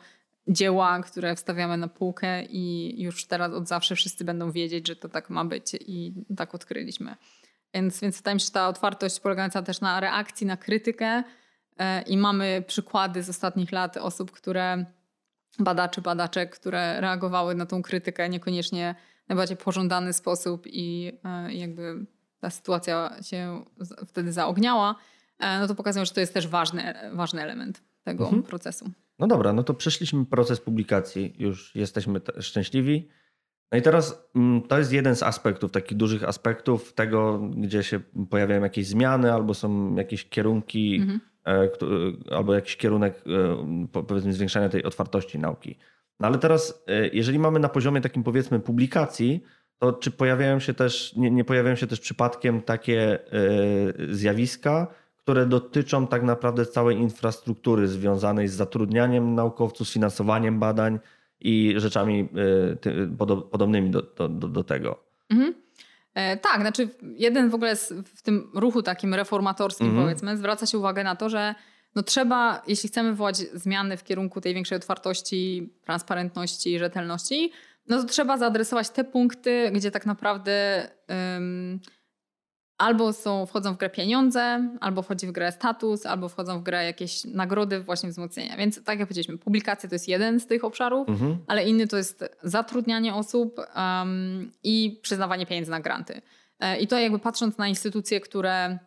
dzieła, 0.47 0.99
które 0.99 1.36
wstawiamy 1.36 1.77
na 1.77 1.88
półkę 1.88 2.43
i 2.43 2.95
już 3.01 3.25
teraz 3.25 3.53
od 3.53 3.67
zawsze 3.67 3.95
wszyscy 3.95 4.25
będą 4.25 4.51
wiedzieć, 4.51 4.88
że 4.88 4.95
to 4.95 5.09
tak 5.09 5.29
ma 5.29 5.45
być 5.45 5.73
i 5.73 6.13
tak 6.38 6.55
odkryliśmy. 6.55 7.15
Więc, 7.73 7.99
więc 7.99 8.17
wydaje 8.17 8.36
mi 8.36 8.41
się, 8.41 8.45
że 8.45 8.51
ta 8.51 8.67
otwartość 8.67 9.19
polegająca 9.19 9.62
też 9.62 9.81
na 9.81 9.99
reakcji, 9.99 10.47
na 10.47 10.57
krytykę, 10.57 11.23
E, 11.77 12.01
I 12.01 12.17
mamy 12.17 12.63
przykłady 12.67 13.23
z 13.23 13.29
ostatnich 13.29 13.71
lat 13.71 13.97
osób, 13.97 14.31
które, 14.31 14.86
badaczy, 15.59 16.01
badaczek, 16.01 16.55
które 16.55 17.01
reagowały 17.01 17.55
na 17.55 17.65
tą 17.65 17.81
krytykę 17.81 18.29
niekoniecznie 18.29 18.95
najbardziej 19.29 19.57
pożądany 19.57 20.13
sposób 20.13 20.67
i 20.67 21.11
e, 21.23 21.53
jakby 21.53 22.05
ta 22.39 22.49
sytuacja 22.49 23.15
się 23.21 23.65
wtedy 24.07 24.31
zaogniała, 24.31 24.95
e, 25.39 25.59
no 25.59 25.67
to 25.67 25.75
pokazują, 25.75 26.05
że 26.05 26.11
to 26.11 26.19
jest 26.19 26.33
też 26.33 26.47
ważny, 26.47 26.93
ważny 27.13 27.41
element 27.41 27.81
tego 28.03 28.23
mhm. 28.23 28.43
procesu. 28.43 28.91
No 29.19 29.27
dobra, 29.27 29.53
no 29.53 29.63
to 29.63 29.73
przeszliśmy 29.73 30.25
proces 30.25 30.59
publikacji, 30.59 31.35
już 31.37 31.75
jesteśmy 31.75 32.21
szczęśliwi. 32.39 33.09
No 33.71 33.77
i 33.77 33.81
teraz 33.81 34.29
mm, 34.35 34.61
to 34.61 34.77
jest 34.79 34.91
jeden 34.91 35.15
z 35.15 35.23
aspektów, 35.23 35.71
takich 35.71 35.97
dużych 35.97 36.23
aspektów 36.23 36.93
tego, 36.93 37.39
gdzie 37.39 37.83
się 37.83 37.99
pojawiają 38.29 38.63
jakieś 38.63 38.87
zmiany 38.87 39.33
albo 39.33 39.53
są 39.53 39.95
jakieś 39.95 40.29
kierunki. 40.29 40.95
Mhm 40.95 41.19
E, 41.19 41.33
albo 42.32 42.53
jakiś 42.53 42.77
kierunek 42.77 43.23
e, 43.93 44.03
powiedzmy 44.08 44.34
zwiększania 44.34 44.69
tej 44.69 44.84
otwartości 44.84 45.39
nauki. 45.39 45.77
No 46.19 46.27
ale 46.27 46.38
teraz, 46.38 46.84
e, 46.88 47.08
jeżeli 47.08 47.39
mamy 47.39 47.60
na 47.60 47.69
poziomie 47.69 48.01
takim 48.01 48.23
powiedzmy 48.23 48.60
publikacji, 48.60 49.43
to 49.79 49.93
czy 49.93 50.12
pojawiają 50.12 50.60
się 50.60 50.73
też, 50.73 51.15
nie, 51.15 51.32
nie 51.32 51.43
pojawiają 51.43 51.75
się 51.75 51.88
też 51.88 51.99
przypadkiem 51.99 52.62
takie 52.62 53.19
zjawiska, 54.10 54.88
które 55.15 55.45
dotyczą 55.45 56.08
tak 56.08 56.23
naprawdę 56.23 56.65
całej 56.65 56.97
infrastruktury 56.97 57.88
związanej 57.88 58.47
z 58.47 58.53
zatrudnianiem 58.53 59.36
naukowców, 59.36 59.88
z 59.88 59.93
finansowaniem 59.93 60.60
badań 60.60 60.99
i 61.39 61.73
rzeczami 61.77 62.29
podobnymi 63.51 63.89
do, 63.89 64.01
do, 64.01 64.29
do 64.29 64.63
tego. 64.63 65.03
Mhm. 65.29 65.62
E, 66.15 66.38
tak, 66.38 66.62
znaczy 66.62 66.89
jeden 67.17 67.49
w 67.49 67.56
ogóle 67.56 67.76
w 68.15 68.21
tym 68.21 68.52
ruchu 68.54 68.84
takim 68.84 69.13
reformatorskim 69.13 69.91
-hmm. 69.91 70.02
powiedzmy 70.02 70.38
zwraca 70.38 70.65
się 70.65 70.78
uwagę 70.78 71.04
na 71.04 71.15
to, 71.15 71.30
że 71.30 71.56
no 71.95 72.04
trzeba, 72.04 72.62
jeśli 72.67 72.89
chcemy 72.89 73.10
wywołać 73.10 73.38
zmiany 73.38 73.97
w 73.97 74.04
kierunku 74.04 74.41
tej 74.41 74.54
większej 74.54 74.76
otwartości, 74.76 75.73
transparentności 75.86 76.73
i 76.73 76.80
rzetelności, 76.80 77.52
no 77.88 78.02
to 78.02 78.08
trzeba 78.08 78.38
zaadresować 78.38 78.89
te 78.89 79.04
punkty, 79.04 79.71
gdzie 79.73 79.91
tak 79.91 80.06
naprawdę 80.06 80.88
um, 81.10 81.80
albo 82.84 83.13
są, 83.13 83.46
wchodzą 83.46 83.74
w 83.74 83.78
grę 83.78 83.89
pieniądze, 83.89 84.69
albo 84.82 85.02
wchodzi 85.02 85.28
w 85.28 85.32
grę 85.32 85.52
status, 85.52 86.06
albo 86.06 86.30
wchodzą 86.30 86.60
w 86.60 86.63
grę 86.63 86.86
jakieś 86.86 87.26
nagrody, 87.26 87.80
właśnie 87.80 88.10
wzmocnienia. 88.10 88.58
Więc 88.58 88.84
tak 88.84 89.00
jak 89.00 89.08
powiedzieliśmy, 89.08 89.38
publikacja 89.38 89.89
to 89.89 89.96
jest 89.96 90.08
jeden 90.08 90.39
z 90.39 90.48
tych 90.48 90.63
obszarów, 90.63 91.10
mhm. 91.10 91.38
ale 91.48 91.63
inny 91.63 91.88
to 91.88 91.98
jest 91.98 92.24
zatrudnianie 92.43 93.15
osób 93.15 93.58
um, 93.76 94.52
i 94.63 95.00
przyznawanie 95.02 95.46
pieniędzy 95.46 95.72
na 95.72 95.80
granty. 95.80 96.22
E, 96.60 96.80
I 96.80 96.88
to 96.88 97.00
jakby 97.00 97.19
patrząc 97.19 97.58
na 97.58 97.67
instytucje, 97.67 98.22
które 98.22 98.80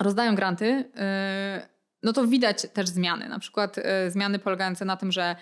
rozdają 0.00 0.34
granty, 0.34 0.84
e, 0.96 1.68
no 2.02 2.12
to 2.12 2.26
widać 2.26 2.66
też 2.72 2.88
zmiany. 2.88 3.28
Na 3.28 3.38
przykład 3.38 3.78
e, 3.78 4.10
zmiany 4.10 4.38
polegające 4.38 4.84
na 4.84 4.96
tym, 4.96 5.12
że 5.12 5.36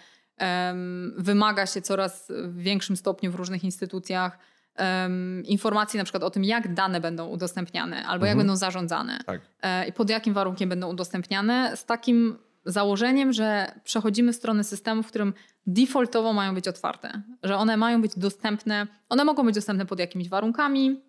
wymaga 1.16 1.66
się 1.66 1.82
coraz 1.82 2.32
w 2.42 2.56
większym 2.56 2.96
stopniu 2.96 3.32
w 3.32 3.34
różnych 3.34 3.64
instytucjach 3.64 4.38
um, 4.78 5.44
informacji 5.44 5.98
na 5.98 6.04
przykład 6.04 6.22
o 6.22 6.30
tym, 6.30 6.44
jak 6.44 6.74
dane 6.74 7.00
będą 7.00 7.28
udostępniane 7.28 7.96
albo 7.96 8.14
mhm. 8.14 8.28
jak 8.28 8.38
będą 8.38 8.56
zarządzane 8.56 9.18
tak. 9.26 9.40
e, 9.62 9.88
i 9.88 9.92
pod 9.92 10.10
jakim 10.10 10.34
warunkiem 10.34 10.68
będą 10.68 10.90
udostępniane, 10.90 11.76
z 11.76 11.84
takim 11.84 12.38
założeniem, 12.64 13.32
że 13.32 13.72
przechodzimy 13.84 14.32
w 14.32 14.36
stronę 14.36 14.64
systemu, 14.64 15.02
w 15.02 15.06
którym 15.06 15.34
defaultowo 15.66 16.32
mają 16.32 16.54
być 16.54 16.68
otwarte, 16.68 17.22
że 17.42 17.56
one 17.56 17.76
mają 17.76 18.02
być 18.02 18.12
dostępne, 18.16 18.86
one 19.08 19.24
mogą 19.24 19.44
być 19.44 19.54
dostępne 19.54 19.86
pod 19.86 19.98
jakimiś 19.98 20.28
warunkami, 20.28 21.00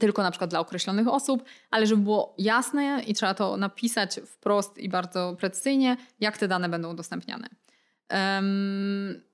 tylko 0.00 0.22
na 0.22 0.30
przykład 0.30 0.50
dla 0.50 0.60
określonych 0.60 1.08
osób, 1.08 1.44
ale 1.70 1.86
żeby 1.86 2.02
było 2.02 2.34
jasne 2.38 3.02
i 3.06 3.14
trzeba 3.14 3.34
to 3.34 3.56
napisać 3.56 4.20
wprost 4.26 4.78
i 4.78 4.88
bardzo 4.88 5.36
precyzyjnie, 5.38 5.96
jak 6.20 6.38
te 6.38 6.48
dane 6.48 6.68
będą 6.68 6.92
udostępniane. 6.92 7.48
Um, 8.10 9.26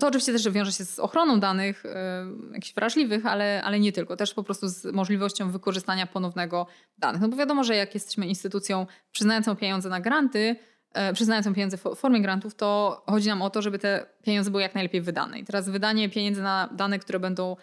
to 0.00 0.06
oczywiście 0.06 0.32
też 0.32 0.48
wiąże 0.48 0.72
się 0.72 0.84
z 0.84 0.98
ochroną 0.98 1.40
danych 1.40 1.84
yy, 1.84 2.52
jakichś 2.54 2.74
wrażliwych, 2.74 3.26
ale, 3.26 3.62
ale 3.62 3.80
nie 3.80 3.92
tylko. 3.92 4.16
Też 4.16 4.34
po 4.34 4.42
prostu 4.42 4.68
z 4.68 4.84
możliwością 4.84 5.50
wykorzystania 5.50 6.06
ponownego 6.06 6.66
danych. 6.98 7.20
No 7.20 7.28
bo 7.28 7.36
wiadomo, 7.36 7.64
że 7.64 7.76
jak 7.76 7.94
jesteśmy 7.94 8.26
instytucją 8.26 8.86
przyznającą 9.12 9.56
pieniądze 9.56 9.88
na 9.88 10.00
granty, 10.00 10.56
yy, 10.94 11.12
przyznającą 11.12 11.54
pieniądze 11.54 11.76
w 11.76 11.82
formie 11.96 12.20
grantów, 12.20 12.54
to 12.54 13.02
chodzi 13.06 13.28
nam 13.28 13.42
o 13.42 13.50
to, 13.50 13.62
żeby 13.62 13.78
te 13.78 14.06
pieniądze 14.22 14.50
były 14.50 14.62
jak 14.62 14.74
najlepiej 14.74 15.00
wydane. 15.00 15.38
I 15.38 15.44
teraz 15.44 15.68
wydanie 15.68 16.08
pieniędzy 16.08 16.42
na 16.42 16.68
dane, 16.72 16.98
które 16.98 17.20
będą 17.20 17.56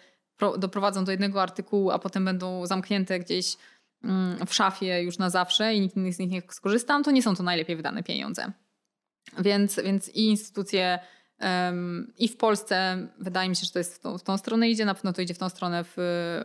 doprowadzą 0.58 1.04
do 1.04 1.10
jednego 1.10 1.42
artykułu, 1.42 1.90
a 1.90 1.98
potem 1.98 2.24
będą 2.24 2.66
zamknięte 2.66 3.18
gdzieś 3.18 3.56
mm, 4.04 4.46
w 4.46 4.54
szafie 4.54 5.02
już 5.02 5.18
na 5.18 5.30
zawsze 5.30 5.74
i 5.74 5.80
nikt 5.80 5.96
inny 5.96 6.12
z 6.12 6.18
nich 6.18 6.30
nie 6.30 6.42
skorzysta, 6.50 7.02
to 7.02 7.10
nie 7.10 7.22
są 7.22 7.36
to 7.36 7.42
najlepiej 7.42 7.76
wydane 7.76 8.02
pieniądze. 8.02 8.52
Więc, 9.38 9.80
więc 9.84 10.08
i 10.08 10.26
instytucje 10.26 10.98
i 12.18 12.28
w 12.28 12.36
Polsce 12.36 13.08
wydaje 13.18 13.48
mi 13.48 13.56
się, 13.56 13.64
że 13.64 13.70
to 13.70 13.78
jest 13.78 13.94
w 13.94 13.98
tą, 13.98 14.18
w 14.18 14.22
tą, 14.22 14.38
stronę 14.38 14.68
idzie, 14.68 14.84
na 14.84 14.94
pewno 14.94 15.12
to 15.12 15.22
idzie 15.22 15.34
w 15.34 15.38
tą 15.38 15.48
stronę 15.48 15.84
w 15.84 15.96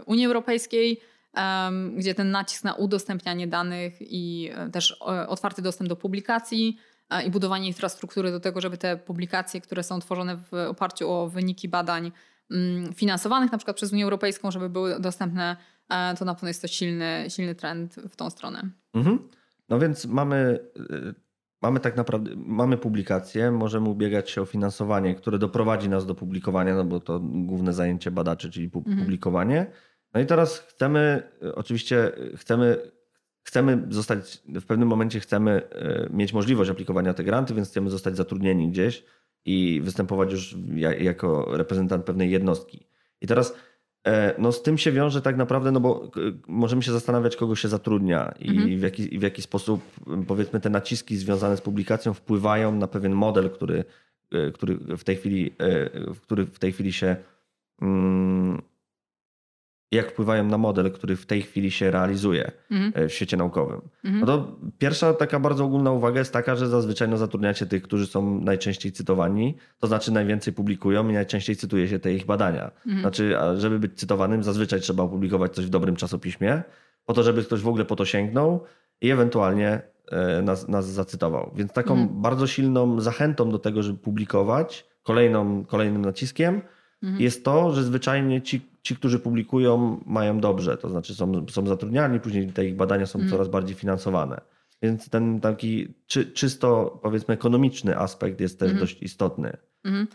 Unii 0.06 0.26
Europejskiej, 0.26 1.02
gdzie 1.96 2.16
ten 2.16 2.32
nacisk 2.32 2.64
na 2.64 2.74
udostępnianie 2.74 3.48
danych 3.48 3.94
i 4.00 4.50
e, 4.56 4.70
też 4.70 4.92
e, 5.02 5.28
otwarty 5.28 5.62
dostęp 5.62 5.90
do 5.90 5.96
publikacji 5.96 6.78
i 7.26 7.32
budowanie 7.32 7.68
infrastruktury 7.68 8.32
do 8.32 8.40
tego, 8.40 8.62
żeby 8.62 8.78
te 8.78 8.98
publikacje, 8.98 9.62
które 9.62 9.84
są 9.84 10.00
tworzone 10.00 10.38
w 10.38 10.54
oparciu 10.54 11.12
o 11.12 11.30
wyniki 11.30 11.70
badań 11.70 12.12
mm, 12.52 12.94
finansowanych 12.94 13.52
na 13.52 13.58
przykład 13.58 13.78
przez 13.78 13.94
Unię 13.94 14.04
Europejską, 14.04 14.52
żeby 14.52 14.70
były 14.70 15.00
dostępne, 15.00 15.58
e, 15.90 16.16
to 16.16 16.26
na 16.26 16.36
pewno 16.36 16.48
jest 16.48 16.62
to 16.62 16.68
silny, 16.68 17.26
silny 17.30 17.56
trend 17.56 17.96
w 17.96 18.16
tą 18.16 18.30
stronę. 18.30 18.70
Mhm. 18.94 19.30
No 19.70 19.80
więc 19.80 20.06
mamy 20.06 20.60
mamy 21.64 21.80
tak 21.80 21.98
naprawdę, 21.98 22.32
mamy 22.36 22.78
publikację, 22.78 23.52
możemy 23.52 23.90
ubiegać 23.90 24.30
się 24.30 24.42
o 24.42 24.46
finansowanie, 24.46 25.16
które 25.16 25.40
doprowadzi 25.40 25.90
nas 25.90 26.06
do 26.06 26.16
publikowania, 26.16 26.76
no 26.76 26.86
bo 26.86 27.00
to 27.00 27.20
główne 27.24 27.74
zajęcie 27.74 28.12
badaczy, 28.12 28.52
czyli 28.52 28.72
mhm. 28.76 28.98
publikowanie. 28.98 29.66
No 30.14 30.22
i 30.22 30.26
teraz 30.26 30.60
chcemy, 30.60 31.24
oczywiście 31.56 32.12
chcemy, 32.36 32.92
chcemy 33.44 33.88
zostać, 33.90 34.44
w 34.48 34.66
pewnym 34.66 34.88
momencie 34.88 35.20
chcemy 35.20 35.52
e, 35.72 36.10
mieć 36.10 36.34
możliwość 36.34 36.72
aplikowania 36.72 37.14
te 37.14 37.24
granty, 37.24 37.54
więc 37.54 37.70
chcemy 37.70 37.90
zostać 37.90 38.16
zatrudnieni 38.16 38.70
gdzieś 38.70 39.06
i 39.46 39.82
występować 39.84 40.32
już 40.32 40.56
jako 41.00 41.58
reprezentant 41.58 42.06
pewnej 42.06 42.32
jednostki. 42.32 42.88
I 43.22 43.28
teraz 43.28 43.54
E, 43.54 43.73
no 44.38 44.52
z 44.52 44.62
tym 44.62 44.78
się 44.78 44.92
wiąże 44.92 45.22
tak 45.22 45.38
naprawdę, 45.38 45.72
no 45.72 45.80
bo 45.80 46.12
możemy 46.48 46.84
się 46.84 46.92
zastanawiać, 46.92 47.36
kogo 47.36 47.56
się 47.56 47.68
zatrudnia 47.68 48.34
i 48.40 48.50
mhm. 48.50 48.80
w, 48.80 48.82
jaki, 48.82 49.20
w 49.20 49.22
jaki 49.22 49.42
sposób 49.42 49.82
powiedzmy 50.28 50.60
te 50.60 50.70
naciski 50.70 51.18
związane 51.18 51.58
z 51.58 51.62
publikacją 51.62 52.14
wpływają 52.14 52.76
na 52.76 52.88
pewien 52.88 53.14
model, 53.14 53.50
który, 53.50 53.86
e, 54.32 54.52
który 54.52 54.76
w 54.98 55.04
tej 55.04 55.16
chwili, 55.16 55.54
e, 55.60 55.90
który 56.22 56.46
w 56.46 56.60
tej 56.60 56.72
chwili 56.72 56.94
się 56.94 57.16
mm, 57.82 58.43
jak 59.94 60.12
wpływają 60.12 60.44
na 60.44 60.58
model, 60.58 60.92
który 60.92 61.16
w 61.16 61.26
tej 61.26 61.42
chwili 61.42 61.72
się 61.72 61.92
realizuje 61.92 62.52
mhm. 62.72 63.10
w 63.10 63.14
świecie 63.14 63.38
naukowym. 63.38 63.82
Mhm. 64.06 64.20
No 64.20 64.26
to 64.26 64.58
pierwsza 64.78 65.14
taka 65.14 65.40
bardzo 65.40 65.66
ogólna 65.66 65.92
uwaga 65.92 66.20
jest 66.20 66.34
taka, 66.34 66.56
że 66.56 66.68
zazwyczaj 66.68 67.10
no, 67.10 67.18
zatrudniacie 67.18 67.66
tych, 67.66 67.84
którzy 67.84 68.08
są 68.08 68.42
najczęściej 68.42 68.92
cytowani, 68.92 69.58
to 69.80 69.88
znaczy 69.88 70.12
najwięcej 70.12 70.54
publikują 70.54 71.10
i 71.10 71.14
najczęściej 71.14 71.56
cytuje 71.56 71.88
się 71.88 72.00
te 72.00 72.14
ich 72.14 72.26
badania. 72.26 72.72
Mhm. 72.86 73.02
Znaczy, 73.02 73.36
żeby 73.58 73.80
być 73.80 74.00
cytowanym, 74.00 74.44
zazwyczaj 74.44 74.80
trzeba 74.80 75.04
opublikować 75.04 75.56
coś 75.56 75.66
w 75.66 75.70
dobrym 75.70 75.96
czasopiśmie, 75.96 76.64
po 77.06 77.14
to, 77.14 77.24
żeby 77.24 77.44
ktoś 77.44 77.62
w 77.62 77.68
ogóle 77.68 77.86
po 77.86 77.96
to 77.96 78.06
sięgnął 78.06 78.64
i 79.02 79.12
ewentualnie 79.12 79.82
e, 80.12 80.42
nas, 80.42 80.68
nas 80.68 80.86
zacytował. 80.86 81.52
Więc 81.56 81.74
taką 81.74 81.94
mhm. 81.94 82.22
bardzo 82.22 82.48
silną 82.48 83.02
zachętą 83.02 83.50
do 83.50 83.60
tego, 83.60 83.84
żeby 83.84 84.00
publikować, 84.00 84.86
kolejną, 85.04 85.66
kolejnym 85.66 86.02
naciskiem 86.02 86.62
mhm. 87.04 87.22
jest 87.22 87.46
to, 87.46 87.74
że 87.74 87.84
zwyczajnie 87.84 88.42
ci, 88.42 88.62
ci, 88.84 88.96
którzy 88.96 89.20
publikują, 89.20 90.00
mają 90.06 90.40
dobrze, 90.40 90.78
to 90.78 90.90
znaczy 90.90 91.16
są, 91.16 91.46
są 91.50 91.68
zatrudniani, 91.68 92.20
później 92.20 92.48
te 92.48 92.66
ich 92.66 92.76
badania 92.76 93.06
są 93.06 93.20
mhm. 93.20 93.32
coraz 93.32 93.48
bardziej 93.48 93.76
finansowane. 93.76 94.42
Więc 94.82 95.10
ten 95.10 95.42
taki 95.42 95.94
czy, 96.08 96.26
czysto, 96.26 97.00
powiedzmy, 97.04 97.34
ekonomiczny 97.34 97.98
aspekt 97.98 98.42
jest 98.42 98.60
też 98.60 98.70
mhm. 98.70 98.80
dość 98.80 99.02
istotny. 99.02 99.58
Mhm. 99.84 100.08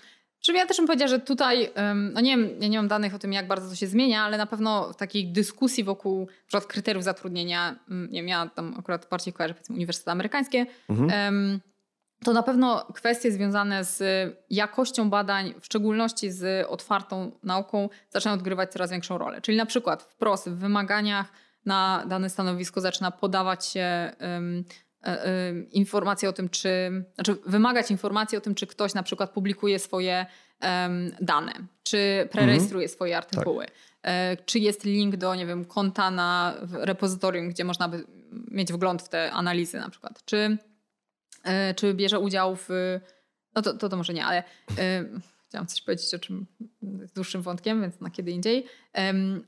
Ja 0.55 0.66
też 0.66 0.77
bym 0.77 0.87
powiedziała, 0.87 1.09
że 1.09 1.20
tutaj, 1.20 1.70
no 2.12 2.20
nie 2.20 2.37
wiem, 2.37 2.51
ja 2.61 2.68
nie 2.68 2.77
mam 2.77 2.88
danych 2.88 3.14
o 3.14 3.18
tym, 3.18 3.33
jak 3.33 3.48
bardzo 3.48 3.68
to 3.68 3.74
się 3.74 3.87
zmienia, 3.87 4.22
ale 4.22 4.38
na 4.38 4.46
pewno 4.46 4.92
w 4.92 4.96
takiej 4.96 5.33
dyskusji 5.33 5.85
wokół 5.85 6.20
na 6.20 6.46
przykład 6.46 6.66
kryteriów 6.66 7.05
zatrudnienia, 7.05 7.79
mm, 7.90 8.11
nie 8.11 8.20
wiem, 8.20 8.29
ja 8.29 8.46
tam 8.46 8.74
akurat 8.79 9.09
bardziej 9.11 9.33
kojarzę 9.33 9.55
powiedzmy 9.55 9.77
uniwersytety 9.77 10.11
amerykańskie, 10.11 10.66
mhm 10.88 11.61
to 12.25 12.33
na 12.33 12.43
pewno 12.43 12.87
kwestie 12.95 13.33
związane 13.33 13.85
z 13.85 14.03
jakością 14.51 15.11
badań, 15.11 15.55
w 15.61 15.67
szczególności 15.67 16.31
z 16.31 16.67
otwartą 16.69 17.33
nauką, 17.43 17.89
zaczynają 18.11 18.39
odgrywać 18.39 18.73
coraz 18.73 18.91
większą 18.91 19.19
rolę. 19.19 19.41
Czyli 19.41 19.57
na 19.57 19.67
przykład 19.67 20.03
wprost 20.03 20.49
w 20.49 20.55
wymaganiach 20.55 21.33
na 21.67 22.05
dane 22.09 22.31
stanowisko 22.31 22.81
zaczyna 22.81 23.11
podawać 23.11 23.67
się 23.67 24.13
um, 24.21 24.65
um, 25.05 25.71
informacje 25.71 26.29
o 26.29 26.33
tym, 26.33 26.49
czy, 26.49 27.05
znaczy 27.15 27.37
wymagać 27.47 27.91
informacji 27.91 28.39
o 28.39 28.41
tym, 28.41 28.55
czy 28.55 28.67
ktoś 28.67 28.95
na 28.95 29.03
przykład 29.03 29.31
publikuje 29.31 29.79
swoje 29.79 30.27
um, 30.63 31.11
dane, 31.21 31.53
czy 31.83 32.29
prerejestruje 32.33 32.85
mhm. 32.85 32.97
swoje 32.97 33.17
artykuły. 33.17 33.65
Tak. 33.65 33.75
E, 34.03 34.37
czy 34.37 34.59
jest 34.59 34.85
link 34.85 35.17
do, 35.17 35.35
nie 35.35 35.47
wiem, 35.47 35.65
konta 35.65 36.11
na 36.11 36.55
repozytorium, 36.73 37.49
gdzie 37.49 37.65
można 37.65 37.89
by 37.89 38.05
mieć 38.51 38.73
wgląd 38.73 39.03
w 39.03 39.09
te 39.09 39.33
analizy 39.33 39.79
na 39.79 39.91
przykład. 39.91 40.25
Czy 40.25 40.59
czy 41.77 41.94
bierze 41.94 42.18
udział 42.18 42.57
w. 42.57 42.68
No 43.55 43.62
to, 43.62 43.74
to, 43.74 43.88
to 43.88 43.96
może 43.96 44.14
nie, 44.14 44.24
ale 44.24 44.44
e, 44.79 45.05
chciałam 45.48 45.66
coś 45.66 45.83
powiedzieć 45.83 46.14
o 46.14 46.18
czym 46.18 46.46
z 46.83 47.12
dłuższym 47.12 47.42
wątkiem, 47.42 47.81
więc 47.83 48.01
na 48.01 48.11
kiedy 48.11 48.31
indziej. 48.31 48.64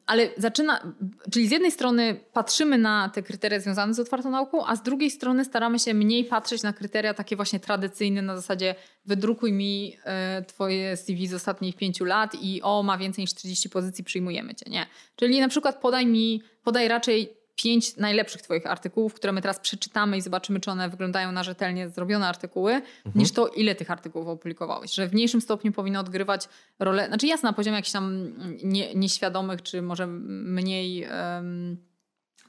Ale 0.06 0.28
zaczyna, 0.36 0.94
czyli 1.32 1.48
z 1.48 1.50
jednej 1.50 1.70
strony 1.70 2.20
patrzymy 2.32 2.78
na 2.78 3.08
te 3.08 3.22
kryteria 3.22 3.60
związane 3.60 3.94
z 3.94 4.00
otwartą 4.00 4.30
nauką, 4.30 4.66
a 4.66 4.76
z 4.76 4.82
drugiej 4.82 5.10
strony 5.10 5.44
staramy 5.44 5.78
się 5.78 5.94
mniej 5.94 6.24
patrzeć 6.24 6.62
na 6.62 6.72
kryteria 6.72 7.14
takie 7.14 7.36
właśnie 7.36 7.60
tradycyjne 7.60 8.22
na 8.22 8.36
zasadzie 8.36 8.74
wydrukuj 9.06 9.52
mi 9.52 9.96
e, 10.04 10.42
twoje 10.42 10.96
CV 10.96 11.26
z 11.26 11.34
ostatnich 11.34 11.76
pięciu 11.76 12.04
lat 12.04 12.34
i 12.42 12.62
o, 12.62 12.82
ma 12.82 12.98
więcej 12.98 13.22
niż 13.22 13.30
40 13.30 13.70
pozycji, 13.70 14.04
przyjmujemy 14.04 14.54
cię. 14.54 14.70
Nie. 14.70 14.86
Czyli 15.16 15.40
na 15.40 15.48
przykład 15.48 15.80
podaj 15.80 16.06
mi, 16.06 16.42
podaj 16.64 16.88
raczej 16.88 17.39
pięć 17.62 17.96
najlepszych 17.96 18.42
Twoich 18.42 18.66
artykułów, 18.66 19.14
które 19.14 19.32
my 19.32 19.42
teraz 19.42 19.60
przeczytamy 19.60 20.16
i 20.16 20.20
zobaczymy, 20.20 20.60
czy 20.60 20.70
one 20.70 20.88
wyglądają 20.88 21.32
na 21.32 21.42
rzetelnie 21.42 21.88
zrobione 21.88 22.28
artykuły, 22.28 22.72
mhm. 22.72 23.12
niż 23.14 23.32
to, 23.32 23.48
ile 23.48 23.74
tych 23.74 23.90
artykułów 23.90 24.28
opublikowałeś. 24.28 24.94
Że 24.94 25.08
w 25.08 25.12
mniejszym 25.12 25.40
stopniu 25.40 25.72
powinno 25.72 26.00
odgrywać 26.00 26.48
rolę, 26.78 27.06
znaczy 27.06 27.26
jasne, 27.26 27.48
na 27.48 27.52
poziomie 27.52 27.76
jakichś 27.76 27.92
tam 27.92 28.32
nie, 28.64 28.94
nieświadomych, 28.94 29.62
czy 29.62 29.82
może 29.82 30.06
mniej 30.06 31.06
um, 31.06 31.76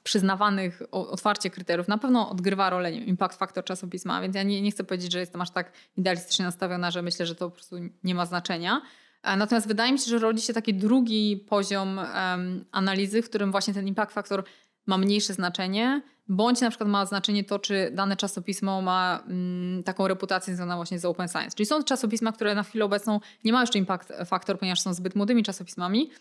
przyznawanych 0.04 0.82
otwarcie 0.92 1.50
kryteriów, 1.50 1.88
na 1.88 1.98
pewno 1.98 2.30
odgrywa 2.30 2.70
rolę 2.70 2.92
nie, 2.92 3.04
impact 3.04 3.40
factor 3.40 3.64
czasopisma, 3.64 4.22
więc 4.22 4.36
ja 4.36 4.44
nie, 4.44 4.62
nie 4.62 4.72
chcę 4.72 4.84
powiedzieć, 4.84 5.12
że 5.12 5.20
jestem 5.20 5.42
aż 5.42 5.52
tak 5.52 5.72
idealistycznie 5.98 6.46
nastawiona, 6.46 6.92
że 6.92 7.02
myślę, 7.02 7.26
że 7.26 7.36
to 7.36 7.50
po 7.50 7.56
prostu 7.56 7.76
nie 8.04 8.16
ma 8.16 8.26
znaczenia. 8.26 8.82
E, 9.24 9.36
natomiast 9.36 9.68
wydaje 9.68 9.92
mi 9.92 10.00
się, 10.00 10.10
że 10.10 10.20
rodzi 10.20 10.42
się 10.42 10.54
taki 10.54 10.74
drugi 10.74 11.46
poziom 11.50 11.98
um, 11.98 12.66
analizy, 12.72 13.22
w 13.22 13.30
którym 13.30 13.52
właśnie 13.52 13.74
ten 13.74 13.88
impact 13.88 14.14
factor 14.14 14.44
ma 14.86 14.98
mniejsze 14.98 15.34
znaczenie, 15.34 16.02
bądź 16.28 16.62
na 16.62 16.70
przykład 16.70 16.90
ma 16.90 17.06
znaczenie 17.06 17.44
to, 17.44 17.60
czy 17.60 17.92
dane 17.94 18.18
czasopismo 18.18 18.82
ma 18.82 19.24
mm, 19.28 19.84
taką 19.84 20.08
reputację 20.08 20.56
związaną 20.56 20.76
właśnie 20.76 21.00
z 21.00 21.06
open 21.06 21.28
science. 21.28 21.56
Czyli 21.56 21.68
są 21.68 21.84
czasopisma, 21.84 22.32
które 22.32 22.56
na 22.56 22.64
chwilę 22.64 22.86
obecną 22.86 23.20
nie 23.44 23.52
mają 23.52 23.64
jeszcze 23.64 23.80
impact 23.80 24.14
factor, 24.26 24.60
ponieważ 24.60 24.82
są 24.82 24.94
zbyt 24.94 25.16
młodymi 25.16 25.44
czasopismami, 25.44 26.12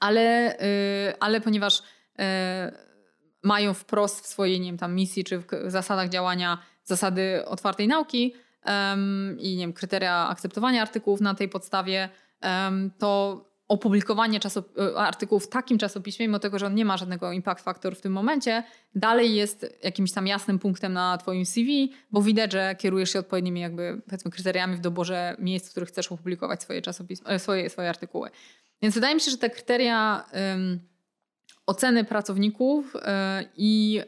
ale, 0.00 0.56
yy, 1.06 1.20
ale 1.20 1.40
ponieważ 1.40 1.82
yy, 2.18 2.24
mają 3.42 3.74
wprost 3.74 4.24
w 4.24 4.26
swojej 4.26 4.60
nie 4.60 4.66
wiem, 4.66 4.78
tam 4.78 4.94
misji 4.94 5.24
czy 5.24 5.38
w 5.38 5.44
zasadach 5.66 6.08
działania 6.08 6.58
zasady 6.84 7.44
otwartej 7.46 7.88
nauki 7.88 8.34
um, 8.66 9.36
i 9.40 9.56
nie 9.56 9.62
wiem, 9.62 9.72
kryteria 9.72 10.28
akceptowania 10.28 10.82
artykułów 10.82 11.20
na 11.20 11.34
tej 11.34 11.48
podstawie, 11.48 12.08
to 12.98 13.44
opublikowanie 13.70 14.40
czasop- 14.40 14.96
artykułu 14.96 15.40
w 15.40 15.48
takim 15.48 15.78
czasopiśmie, 15.78 16.28
mimo 16.28 16.38
tego, 16.38 16.58
że 16.58 16.66
on 16.66 16.74
nie 16.74 16.84
ma 16.84 16.96
żadnego 16.96 17.32
impact 17.32 17.64
factor 17.64 17.96
w 17.96 18.00
tym 18.00 18.12
momencie, 18.12 18.62
dalej 18.94 19.34
jest 19.34 19.78
jakimś 19.82 20.12
tam 20.12 20.26
jasnym 20.26 20.58
punktem 20.58 20.92
na 20.92 21.18
twoim 21.18 21.46
CV, 21.46 21.92
bo 22.10 22.22
widać, 22.22 22.52
że 22.52 22.74
kierujesz 22.78 23.12
się 23.12 23.18
odpowiednimi 23.18 23.60
jakby 23.60 24.02
powiedzmy 24.06 24.30
kryteriami 24.30 24.76
w 24.76 24.80
doborze 24.80 25.36
miejsc, 25.38 25.68
w 25.68 25.70
których 25.70 25.88
chcesz 25.88 26.12
opublikować 26.12 26.62
swoje 26.62 26.82
czasopisma, 26.82 27.38
swoje, 27.38 27.70
swoje 27.70 27.88
artykuły. 27.88 28.30
Więc 28.82 28.94
wydaje 28.94 29.14
mi 29.14 29.20
się, 29.20 29.30
że 29.30 29.38
te 29.38 29.50
kryteria 29.50 30.24
oceny 31.66 32.04
pracowników 32.04 32.96
y, 32.96 33.00
i, 33.56 34.00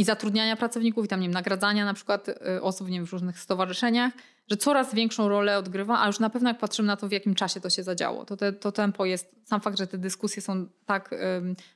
i 0.00 0.04
zatrudniania 0.04 0.56
pracowników 0.56 1.04
i 1.04 1.08
tam 1.08 1.20
nie 1.20 1.26
wiem, 1.26 1.34
nagradzania 1.34 1.84
na 1.84 1.94
przykład 1.94 2.28
y, 2.28 2.62
osób 2.62 2.88
nie 2.88 2.98
wiem, 2.98 3.06
w 3.06 3.12
różnych 3.12 3.40
stowarzyszeniach, 3.40 4.12
że 4.50 4.56
coraz 4.56 4.94
większą 4.94 5.28
rolę 5.28 5.58
odgrywa, 5.58 6.00
a 6.00 6.06
już 6.06 6.18
na 6.18 6.30
pewno 6.30 6.50
jak 6.50 6.58
patrzymy 6.58 6.86
na 6.86 6.96
to, 6.96 7.08
w 7.08 7.12
jakim 7.12 7.34
czasie 7.34 7.60
to 7.60 7.70
się 7.70 7.82
zadziało, 7.82 8.24
to, 8.24 8.36
te, 8.36 8.52
to 8.52 8.72
tempo 8.72 9.04
jest, 9.04 9.34
sam 9.44 9.60
fakt, 9.60 9.78
że 9.78 9.86
te 9.86 9.98
dyskusje 9.98 10.42
są 10.42 10.66
tak 10.86 11.14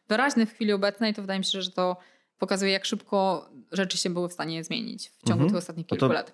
wyraźne 0.09 0.47
w 0.47 0.53
chwili 0.53 0.72
obecnej, 0.72 1.14
to 1.14 1.22
wydaje 1.22 1.39
mi 1.39 1.45
się, 1.45 1.62
że 1.62 1.70
to 1.70 1.97
pokazuje, 2.39 2.72
jak 2.72 2.85
szybko 2.85 3.49
rzeczy 3.72 3.99
się 3.99 4.11
były 4.11 4.29
w 4.29 4.33
stanie 4.33 4.64
zmienić 4.64 5.09
w 5.09 5.18
ciągu 5.18 5.33
mhm. 5.33 5.49
tych 5.51 5.59
ostatnich 5.59 5.87
kilku 5.87 6.09
no 6.09 6.14
lat. 6.14 6.33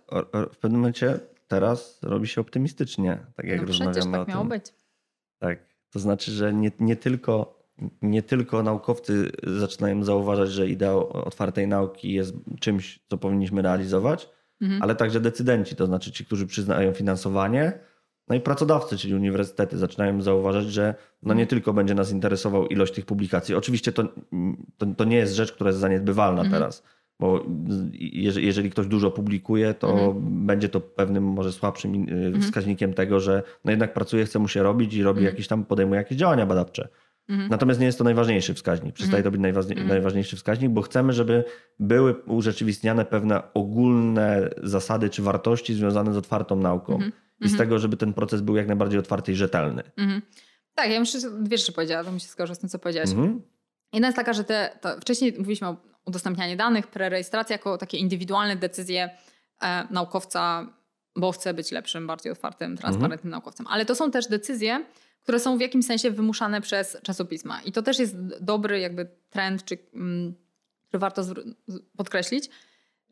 W 0.53 0.57
pewnym 0.57 0.81
momencie 0.81 1.21
teraz 1.49 1.99
robi 2.03 2.29
się 2.29 2.41
optymistycznie, 2.41 3.19
tak 3.37 3.47
jak 3.47 3.61
no 3.61 3.67
rozmawiamy 3.67 4.13
tak 4.13 4.29
o 4.29 4.31
miało 4.31 4.43
tym. 4.43 4.49
być. 4.49 4.65
Tak, 5.39 5.59
to 5.91 5.99
znaczy, 5.99 6.31
że 6.31 6.55
nie, 6.55 6.71
nie 6.81 6.97
tylko 6.97 7.60
nie 8.03 8.23
tylko 8.23 8.63
naukowcy 8.63 9.31
zaczynają 9.47 10.05
zauważać, 10.05 10.51
że 10.51 10.69
idea 10.69 10.95
otwartej 10.97 11.69
nauki 11.69 12.13
jest 12.13 12.35
czymś, 12.61 13.01
co 13.09 13.19
powinniśmy 13.19 13.63
realizować, 13.63 14.29
mhm. 14.61 14.83
ale 14.83 14.97
także 14.97 15.21
decydenci, 15.21 15.77
to 15.77 15.87
znaczy 15.87 16.13
ci, 16.13 16.25
którzy 16.25 16.47
przyznają 16.47 16.93
finansowanie, 16.93 17.79
no 18.29 18.37
i 18.37 18.41
pracodawcy, 18.41 18.97
czyli 18.97 19.15
uniwersytety, 19.15 19.79
zaczynają 19.79 20.23
zauważać, 20.23 20.67
że 20.67 20.95
no 21.23 21.35
nie 21.35 21.43
mhm. 21.43 21.49
tylko 21.49 21.73
będzie 21.73 21.95
nas 21.95 22.13
interesował 22.13 22.67
ilość 22.67 22.95
tych 22.95 23.07
publikacji. 23.07 23.55
Oczywiście 23.55 23.93
to, 23.93 24.05
to, 24.79 24.87
to 24.97 25.05
nie 25.05 25.17
jest 25.17 25.35
rzecz, 25.35 25.53
która 25.53 25.71
jest 25.71 25.81
zaniedbywalna 25.81 26.43
mhm. 26.43 26.53
teraz, 26.53 26.83
bo 27.21 27.45
jeżeli, 27.93 28.47
jeżeli, 28.47 28.71
ktoś 28.71 28.87
dużo 28.87 29.11
publikuje, 29.11 29.75
to 29.75 29.91
mhm. 29.91 30.47
będzie 30.47 30.69
to 30.69 30.81
pewnym 30.81 31.25
może 31.25 31.53
słabszym 31.53 31.95
y, 31.95 31.99
mhm. 31.99 32.43
wskaźnikiem 32.43 32.95
tego, 32.95 33.21
że 33.21 33.43
no 33.65 33.71
jednak 33.71 33.93
pracuje, 33.93 34.25
chce 34.25 34.39
mu 34.39 34.49
się 34.49 34.63
robić 34.63 34.95
i 34.95 35.03
robi 35.03 35.19
mhm. 35.19 35.35
jakieś 35.35 35.49
tam, 35.49 35.65
podejmuje 35.65 35.99
jakieś 35.99 36.19
działania 36.19 36.47
badawcze. 36.47 36.89
Mhm. 37.31 37.49
Natomiast 37.51 37.81
nie 37.81 37.87
jest 37.87 37.99
to 37.99 38.05
najważniejszy 38.05 38.55
wskaźnik. 38.55 38.95
Przestaje 38.95 39.23
to 39.23 39.31
być 39.31 39.41
najważniejszy, 39.41 39.85
najważniejszy 39.85 40.37
wskaźnik, 40.37 40.71
bo 40.71 40.83
chcemy, 40.83 41.13
żeby 41.13 41.45
były 41.79 42.15
urzeczywistniane 42.15 43.05
pewne 43.05 43.43
ogólne 43.55 44.51
zasady 44.63 45.11
czy 45.11 45.23
wartości 45.23 45.75
związane 45.75 46.13
z 46.13 46.17
otwartą 46.17 46.57
nauką. 46.57 46.99
I 47.41 47.49
z 47.49 47.57
tego, 47.57 47.79
żeby 47.79 47.97
ten 47.97 48.13
proces 48.13 48.41
był 48.41 48.57
jak 48.57 48.67
najbardziej 48.67 48.99
otwarty 48.99 49.33
i 49.33 49.35
rzetelny. 49.35 49.83
Tak, 50.75 50.91
ja 50.91 51.01
muszę 51.01 51.19
dwie 51.41 51.59
rzeczy 51.59 51.73
powiedziała, 51.73 52.05
to 52.05 52.13
mi 52.13 52.21
się 52.21 52.29
zgadza 52.29 52.55
z 52.55 52.59
tym, 52.59 52.69
co 52.69 52.79
powiedziałaś. 52.79 53.11
Jedna 53.93 54.09
jest 54.09 54.17
taka, 54.17 54.33
że 54.33 54.45
te, 54.45 54.79
wcześniej 55.01 55.35
mówiliśmy 55.39 55.69
o 55.69 55.77
udostępnianiu 56.07 56.57
danych, 56.57 56.87
prerejestracji 56.87 57.53
jako 57.53 57.79
takie 57.79 57.99
indywidualne 57.99 58.57
decyzje 58.57 59.11
e, 59.63 59.87
naukowca, 59.91 60.67
bo 61.17 61.33
chce 61.33 61.55
być 61.55 61.73
lepszym, 61.73 62.07
bardziej 62.07 62.33
otwartym, 62.33 62.77
transparentnym 62.77 63.29
mhm. 63.29 63.31
naukowcem. 63.31 63.67
Ale 63.67 63.85
to 63.87 63.95
są 63.95 64.11
też 64.11 64.27
decyzje, 64.27 64.85
które 65.23 65.41
są 65.41 65.59
w 65.59 65.61
jakimś 65.61 65.87
sensie 65.87 66.11
wymuszane 66.11 66.61
przez 66.61 66.97
czasopisma. 67.03 67.63
I 67.63 67.73
to 67.73 67.83
też 67.83 67.99
jest 67.99 68.17
dobry 68.41 68.81
jakby 68.81 69.09
trend, 69.31 69.65
czy, 69.65 69.79
mm, 69.95 70.35
który 70.89 71.01
warto 71.01 71.23
podkreślić, 71.97 72.51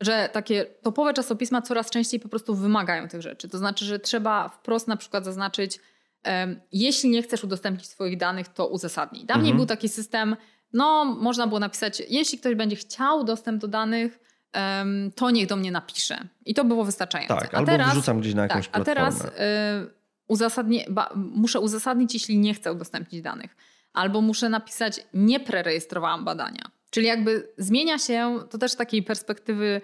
że 0.01 0.29
takie 0.33 0.65
topowe 0.65 1.13
czasopisma 1.13 1.61
coraz 1.61 1.89
częściej 1.89 2.19
po 2.19 2.29
prostu 2.29 2.55
wymagają 2.55 3.07
tych 3.07 3.21
rzeczy. 3.21 3.49
To 3.49 3.57
znaczy, 3.57 3.85
że 3.85 3.99
trzeba 3.99 4.49
wprost 4.49 4.87
na 4.87 4.97
przykład 4.97 5.25
zaznaczyć, 5.25 5.79
um, 6.25 6.59
jeśli 6.71 7.09
nie 7.09 7.23
chcesz 7.23 7.43
udostępnić 7.43 7.87
swoich 7.87 8.17
danych, 8.17 8.47
to 8.47 8.67
uzasadnij. 8.67 9.25
Dawniej 9.25 9.51
mhm. 9.51 9.57
był 9.57 9.65
taki 9.65 9.89
system, 9.89 10.35
no 10.73 11.05
można 11.05 11.47
było 11.47 11.59
napisać, 11.59 12.03
jeśli 12.09 12.37
ktoś 12.37 12.55
będzie 12.55 12.75
chciał 12.75 13.23
dostęp 13.23 13.61
do 13.61 13.67
danych, 13.67 14.19
um, 14.55 15.11
to 15.15 15.31
niech 15.31 15.47
do 15.47 15.55
mnie 15.55 15.71
napisze. 15.71 16.27
I 16.45 16.53
to 16.53 16.65
było 16.65 16.85
wystarczające. 16.85 17.35
Tak, 17.35 17.53
a 17.53 17.57
albo 17.57 17.71
teraz, 17.71 17.91
wrzucam 17.91 18.19
gdzieś 18.19 18.33
na 18.33 18.43
jakąś 18.43 18.67
tak, 18.67 18.83
platformę. 18.83 19.07
A 19.07 19.11
teraz 19.11 19.25
y, 19.25 19.98
uzasadnie, 20.29 20.85
ba, 20.89 21.09
muszę 21.15 21.59
uzasadnić, 21.59 22.13
jeśli 22.13 22.37
nie 22.37 22.53
chcę 22.53 22.73
udostępnić 22.73 23.21
danych. 23.21 23.55
Albo 23.93 24.21
muszę 24.21 24.49
napisać, 24.49 25.07
nie 25.13 25.39
prerejestrowałam 25.39 26.25
badania. 26.25 26.71
Czyli 26.89 27.07
jakby 27.07 27.53
zmienia 27.57 27.99
się 27.99 28.39
to 28.49 28.57
też 28.57 28.75
takiej 28.75 29.03
perspektywy 29.03 29.81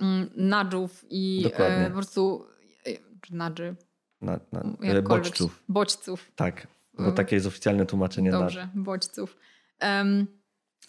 mm, 0.00 0.30
nudżów 0.36 1.04
i 1.10 1.44
e, 1.54 1.86
po 1.86 1.94
prostu 1.94 2.46
e, 2.86 2.90
nudży. 3.30 3.76
Na, 4.20 4.40
na, 4.52 4.60
e, 4.82 5.02
bodźców. 5.02 5.64
Bodźców. 5.68 6.32
Tak, 6.36 6.66
bo 6.98 7.12
takie 7.12 7.36
jest 7.36 7.46
oficjalne 7.46 7.86
tłumaczenie. 7.86 8.30
Dobrze, 8.30 8.60
nudge. 8.60 8.84
bodźców. 8.84 9.36
Um, 9.82 10.26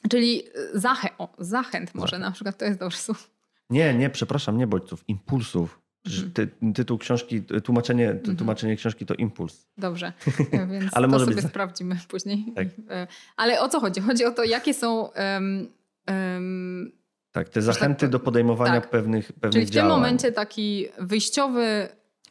czyli 0.09 0.43
zachę 0.73 1.09
o, 1.17 1.35
zachęt 1.39 1.95
może 1.95 2.09
zachęt. 2.09 2.25
na 2.25 2.31
przykład, 2.31 2.57
to 2.57 2.65
jest 2.65 2.79
dobre 2.79 2.97
słowo. 2.97 3.21
Nie, 3.69 3.93
nie, 3.93 4.09
przepraszam, 4.09 4.57
nie 4.57 4.67
bodźców, 4.67 5.03
impulsów. 5.07 5.81
Mhm. 6.15 6.31
Ty, 6.31 6.49
tytuł 6.73 6.97
książki, 6.97 7.41
tłumaczenie, 7.63 8.09
mhm. 8.09 8.37
tłumaczenie 8.37 8.75
książki 8.75 9.05
to 9.05 9.13
impuls. 9.13 9.67
Dobrze, 9.77 10.13
więc 10.71 10.93
Ale 10.93 11.07
to 11.07 11.11
może 11.11 11.25
sobie 11.25 11.35
być... 11.35 11.45
sprawdzimy 11.45 11.97
później. 12.07 12.45
Tak. 12.55 12.67
E, 12.89 13.07
ale 13.35 13.61
o 13.61 13.69
co 13.69 13.79
chodzi? 13.79 14.01
Chodzi 14.01 14.25
o 14.25 14.31
to, 14.31 14.43
jakie 14.43 14.73
są... 14.73 15.01
Um, 15.01 15.67
um, 16.07 16.91
tak, 17.31 17.49
te 17.49 17.61
zachęty 17.61 18.01
tak, 18.01 18.09
do 18.09 18.19
podejmowania 18.19 18.81
tak. 18.81 18.89
pewnych, 18.89 19.33
pewnych 19.33 19.51
Czyli 19.51 19.65
w 19.65 19.69
działań. 19.69 19.89
tym 19.89 19.97
momencie 19.97 20.31
taki 20.31 20.85
wyjściowy 20.99 21.87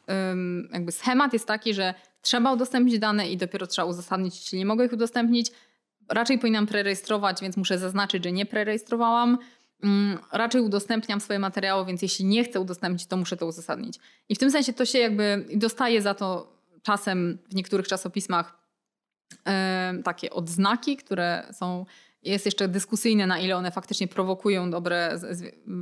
um, 0.07 0.69
jakby 0.73 0.91
schemat 0.91 1.33
jest 1.33 1.47
taki, 1.47 1.73
że 1.73 1.93
trzeba 2.21 2.53
udostępnić 2.53 2.99
dane 2.99 3.29
i 3.29 3.37
dopiero 3.37 3.67
trzeba 3.67 3.85
uzasadnić, 3.85 4.35
jeśli 4.35 4.57
nie 4.57 4.65
mogę 4.65 4.85
ich 4.85 4.93
udostępnić. 4.93 5.51
Raczej 6.09 6.39
powinnam 6.39 6.67
prerejestrować, 6.67 7.41
więc 7.41 7.57
muszę 7.57 7.79
zaznaczyć, 7.79 8.23
że 8.23 8.31
nie 8.31 8.45
prerejestrowałam 8.45 9.37
raczej 10.31 10.61
udostępniam 10.61 11.21
swoje 11.21 11.39
materiały, 11.39 11.85
więc 11.85 12.01
jeśli 12.01 12.25
nie 12.25 12.43
chcę 12.43 12.59
udostępnić, 12.59 13.07
to 13.07 13.17
muszę 13.17 13.37
to 13.37 13.45
uzasadnić. 13.45 13.99
I 14.29 14.35
w 14.35 14.39
tym 14.39 14.51
sensie 14.51 14.73
to 14.73 14.85
się 14.85 14.99
jakby 14.99 15.45
dostaje 15.55 16.01
za 16.01 16.13
to 16.13 16.57
czasem 16.83 17.37
w 17.49 17.55
niektórych 17.55 17.87
czasopismach 17.87 18.57
e, 19.47 19.93
takie 20.03 20.29
odznaki, 20.29 20.97
które 20.97 21.47
są 21.51 21.85
jest 22.23 22.45
jeszcze 22.45 22.67
dyskusyjne, 22.67 23.27
na 23.27 23.39
ile 23.39 23.55
one 23.55 23.71
faktycznie 23.71 24.07
prowokują 24.07 24.71
dobre, 24.71 25.19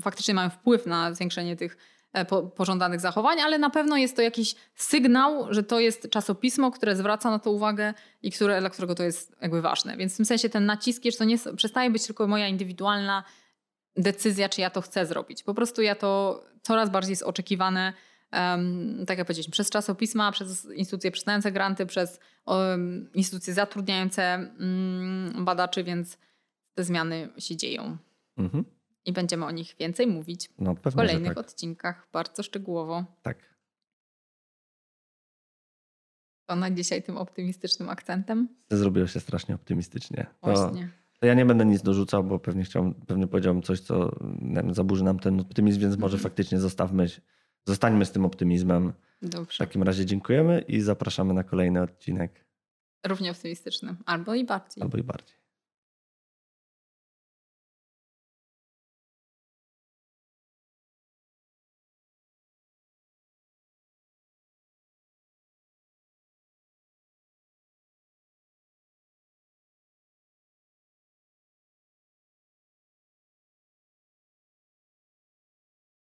faktycznie 0.02 0.34
mają 0.34 0.50
wpływ 0.50 0.86
na 0.86 1.14
zwiększenie 1.14 1.56
tych 1.56 1.78
e, 2.14 2.26
po, 2.26 2.44
pożądanych 2.44 3.00
zachowań, 3.00 3.40
ale 3.40 3.60
na 3.60 3.70
pewno 3.70 3.98
jest 3.98 4.16
to 4.16 4.22
jakiś 4.22 4.56
sygnał, 4.76 5.54
że 5.54 5.64
to 5.64 5.80
jest 5.80 6.10
czasopismo, 6.10 6.72
które 6.72 6.96
zwraca 6.96 7.30
na 7.30 7.40
to 7.40 7.52
uwagę 7.52 7.94
i 8.24 8.32
które, 8.32 8.60
dla 8.60 8.70
którego 8.70 8.96
to 8.96 9.04
jest 9.04 9.36
jakby 9.42 9.62
ważne. 9.62 9.98
Więc 9.98 10.14
w 10.14 10.18
tym 10.18 10.26
sensie 10.26 10.50
ten 10.50 10.66
nacisk, 10.66 11.04
to 11.18 11.24
nie 11.24 11.38
przestaje 11.56 11.90
być 11.90 12.06
tylko 12.06 12.28
moja 12.28 12.48
indywidualna 12.48 13.24
decyzja, 13.98 14.50
czy 14.50 14.62
ja 14.62 14.70
to 14.70 14.82
chcę 14.82 15.06
zrobić. 15.06 15.44
Po 15.44 15.54
prostu 15.54 15.82
ja 15.82 15.96
to 15.96 16.44
coraz 16.62 16.90
bardziej 16.90 17.12
jest 17.12 17.24
oczekiwane, 17.24 17.94
um, 18.34 19.06
tak 19.08 19.18
jak 19.18 19.28
powiedzieliśmy, 19.28 19.52
przez 19.52 19.70
czasopisma, 19.70 20.32
przez 20.32 20.66
instytucje 20.66 21.12
przyznające 21.12 21.52
granty, 21.52 21.86
przez 21.86 22.20
um, 22.46 23.10
instytucje 23.14 23.54
zatrudniające 23.54 24.52
um, 24.60 25.46
badaczy, 25.46 25.84
więc 25.84 26.18
te 26.74 26.84
zmiany 26.84 27.30
się 27.38 27.56
dzieją. 27.56 27.98
Mhm. 28.38 28.66
I 29.06 29.14
będziemy 29.14 29.46
o 29.46 29.52
nich 29.52 29.76
więcej 29.80 30.08
mówić 30.08 30.50
no, 30.60 30.76
w 30.76 30.96
kolejnych 30.96 31.30
tak. 31.36 31.38
odcinkach, 31.38 32.08
bardzo 32.12 32.44
szczegółowo. 32.44 33.06
Tak. 33.22 33.56
To 36.46 36.56
na 36.56 36.72
dzisiaj 36.72 37.04
tym 37.04 37.18
optymistycznym 37.18 37.90
akcentem. 37.90 38.50
Zrobiło 38.70 39.08
się 39.08 39.20
strasznie 39.20 39.56
optymistycznie. 39.56 40.26
Właśnie. 40.42 40.82
To 40.82 41.05
ja 41.26 41.34
nie 41.34 41.46
będę 41.46 41.66
nic 41.66 41.82
dorzucał, 41.82 42.24
bo 42.24 42.40
pewnie 42.40 42.64
chciałbym, 42.64 42.94
pewnie 42.94 43.28
powiedziałbym 43.28 43.64
coś, 43.64 43.80
co 43.80 44.16
wiem, 44.42 44.74
zaburzy 44.74 45.04
nam 45.04 45.20
ten 45.20 45.40
optymizm, 45.40 45.82
więc 45.82 45.98
może 45.98 46.16
mhm. 46.16 46.24
faktycznie 46.24 46.60
zostawmy, 46.60 47.08
zostańmy 47.66 48.06
z 48.06 48.12
tym 48.12 48.26
optymizmem. 48.26 48.94
Dobrze. 49.22 49.56
W 49.56 49.58
takim 49.58 49.84
razie 49.84 50.06
dziękujemy 50.06 50.62
i 50.68 50.82
zapraszamy 50.82 51.34
na 51.34 51.44
kolejny 51.44 51.82
odcinek. 51.82 52.46
Równie 53.08 53.32
optymistyczny, 53.32 53.96
albo 54.06 54.36
i 54.36 54.46
bardziej. 54.46 54.84
Albo 54.84 54.98
i 54.98 55.04
bardziej. 55.04 55.45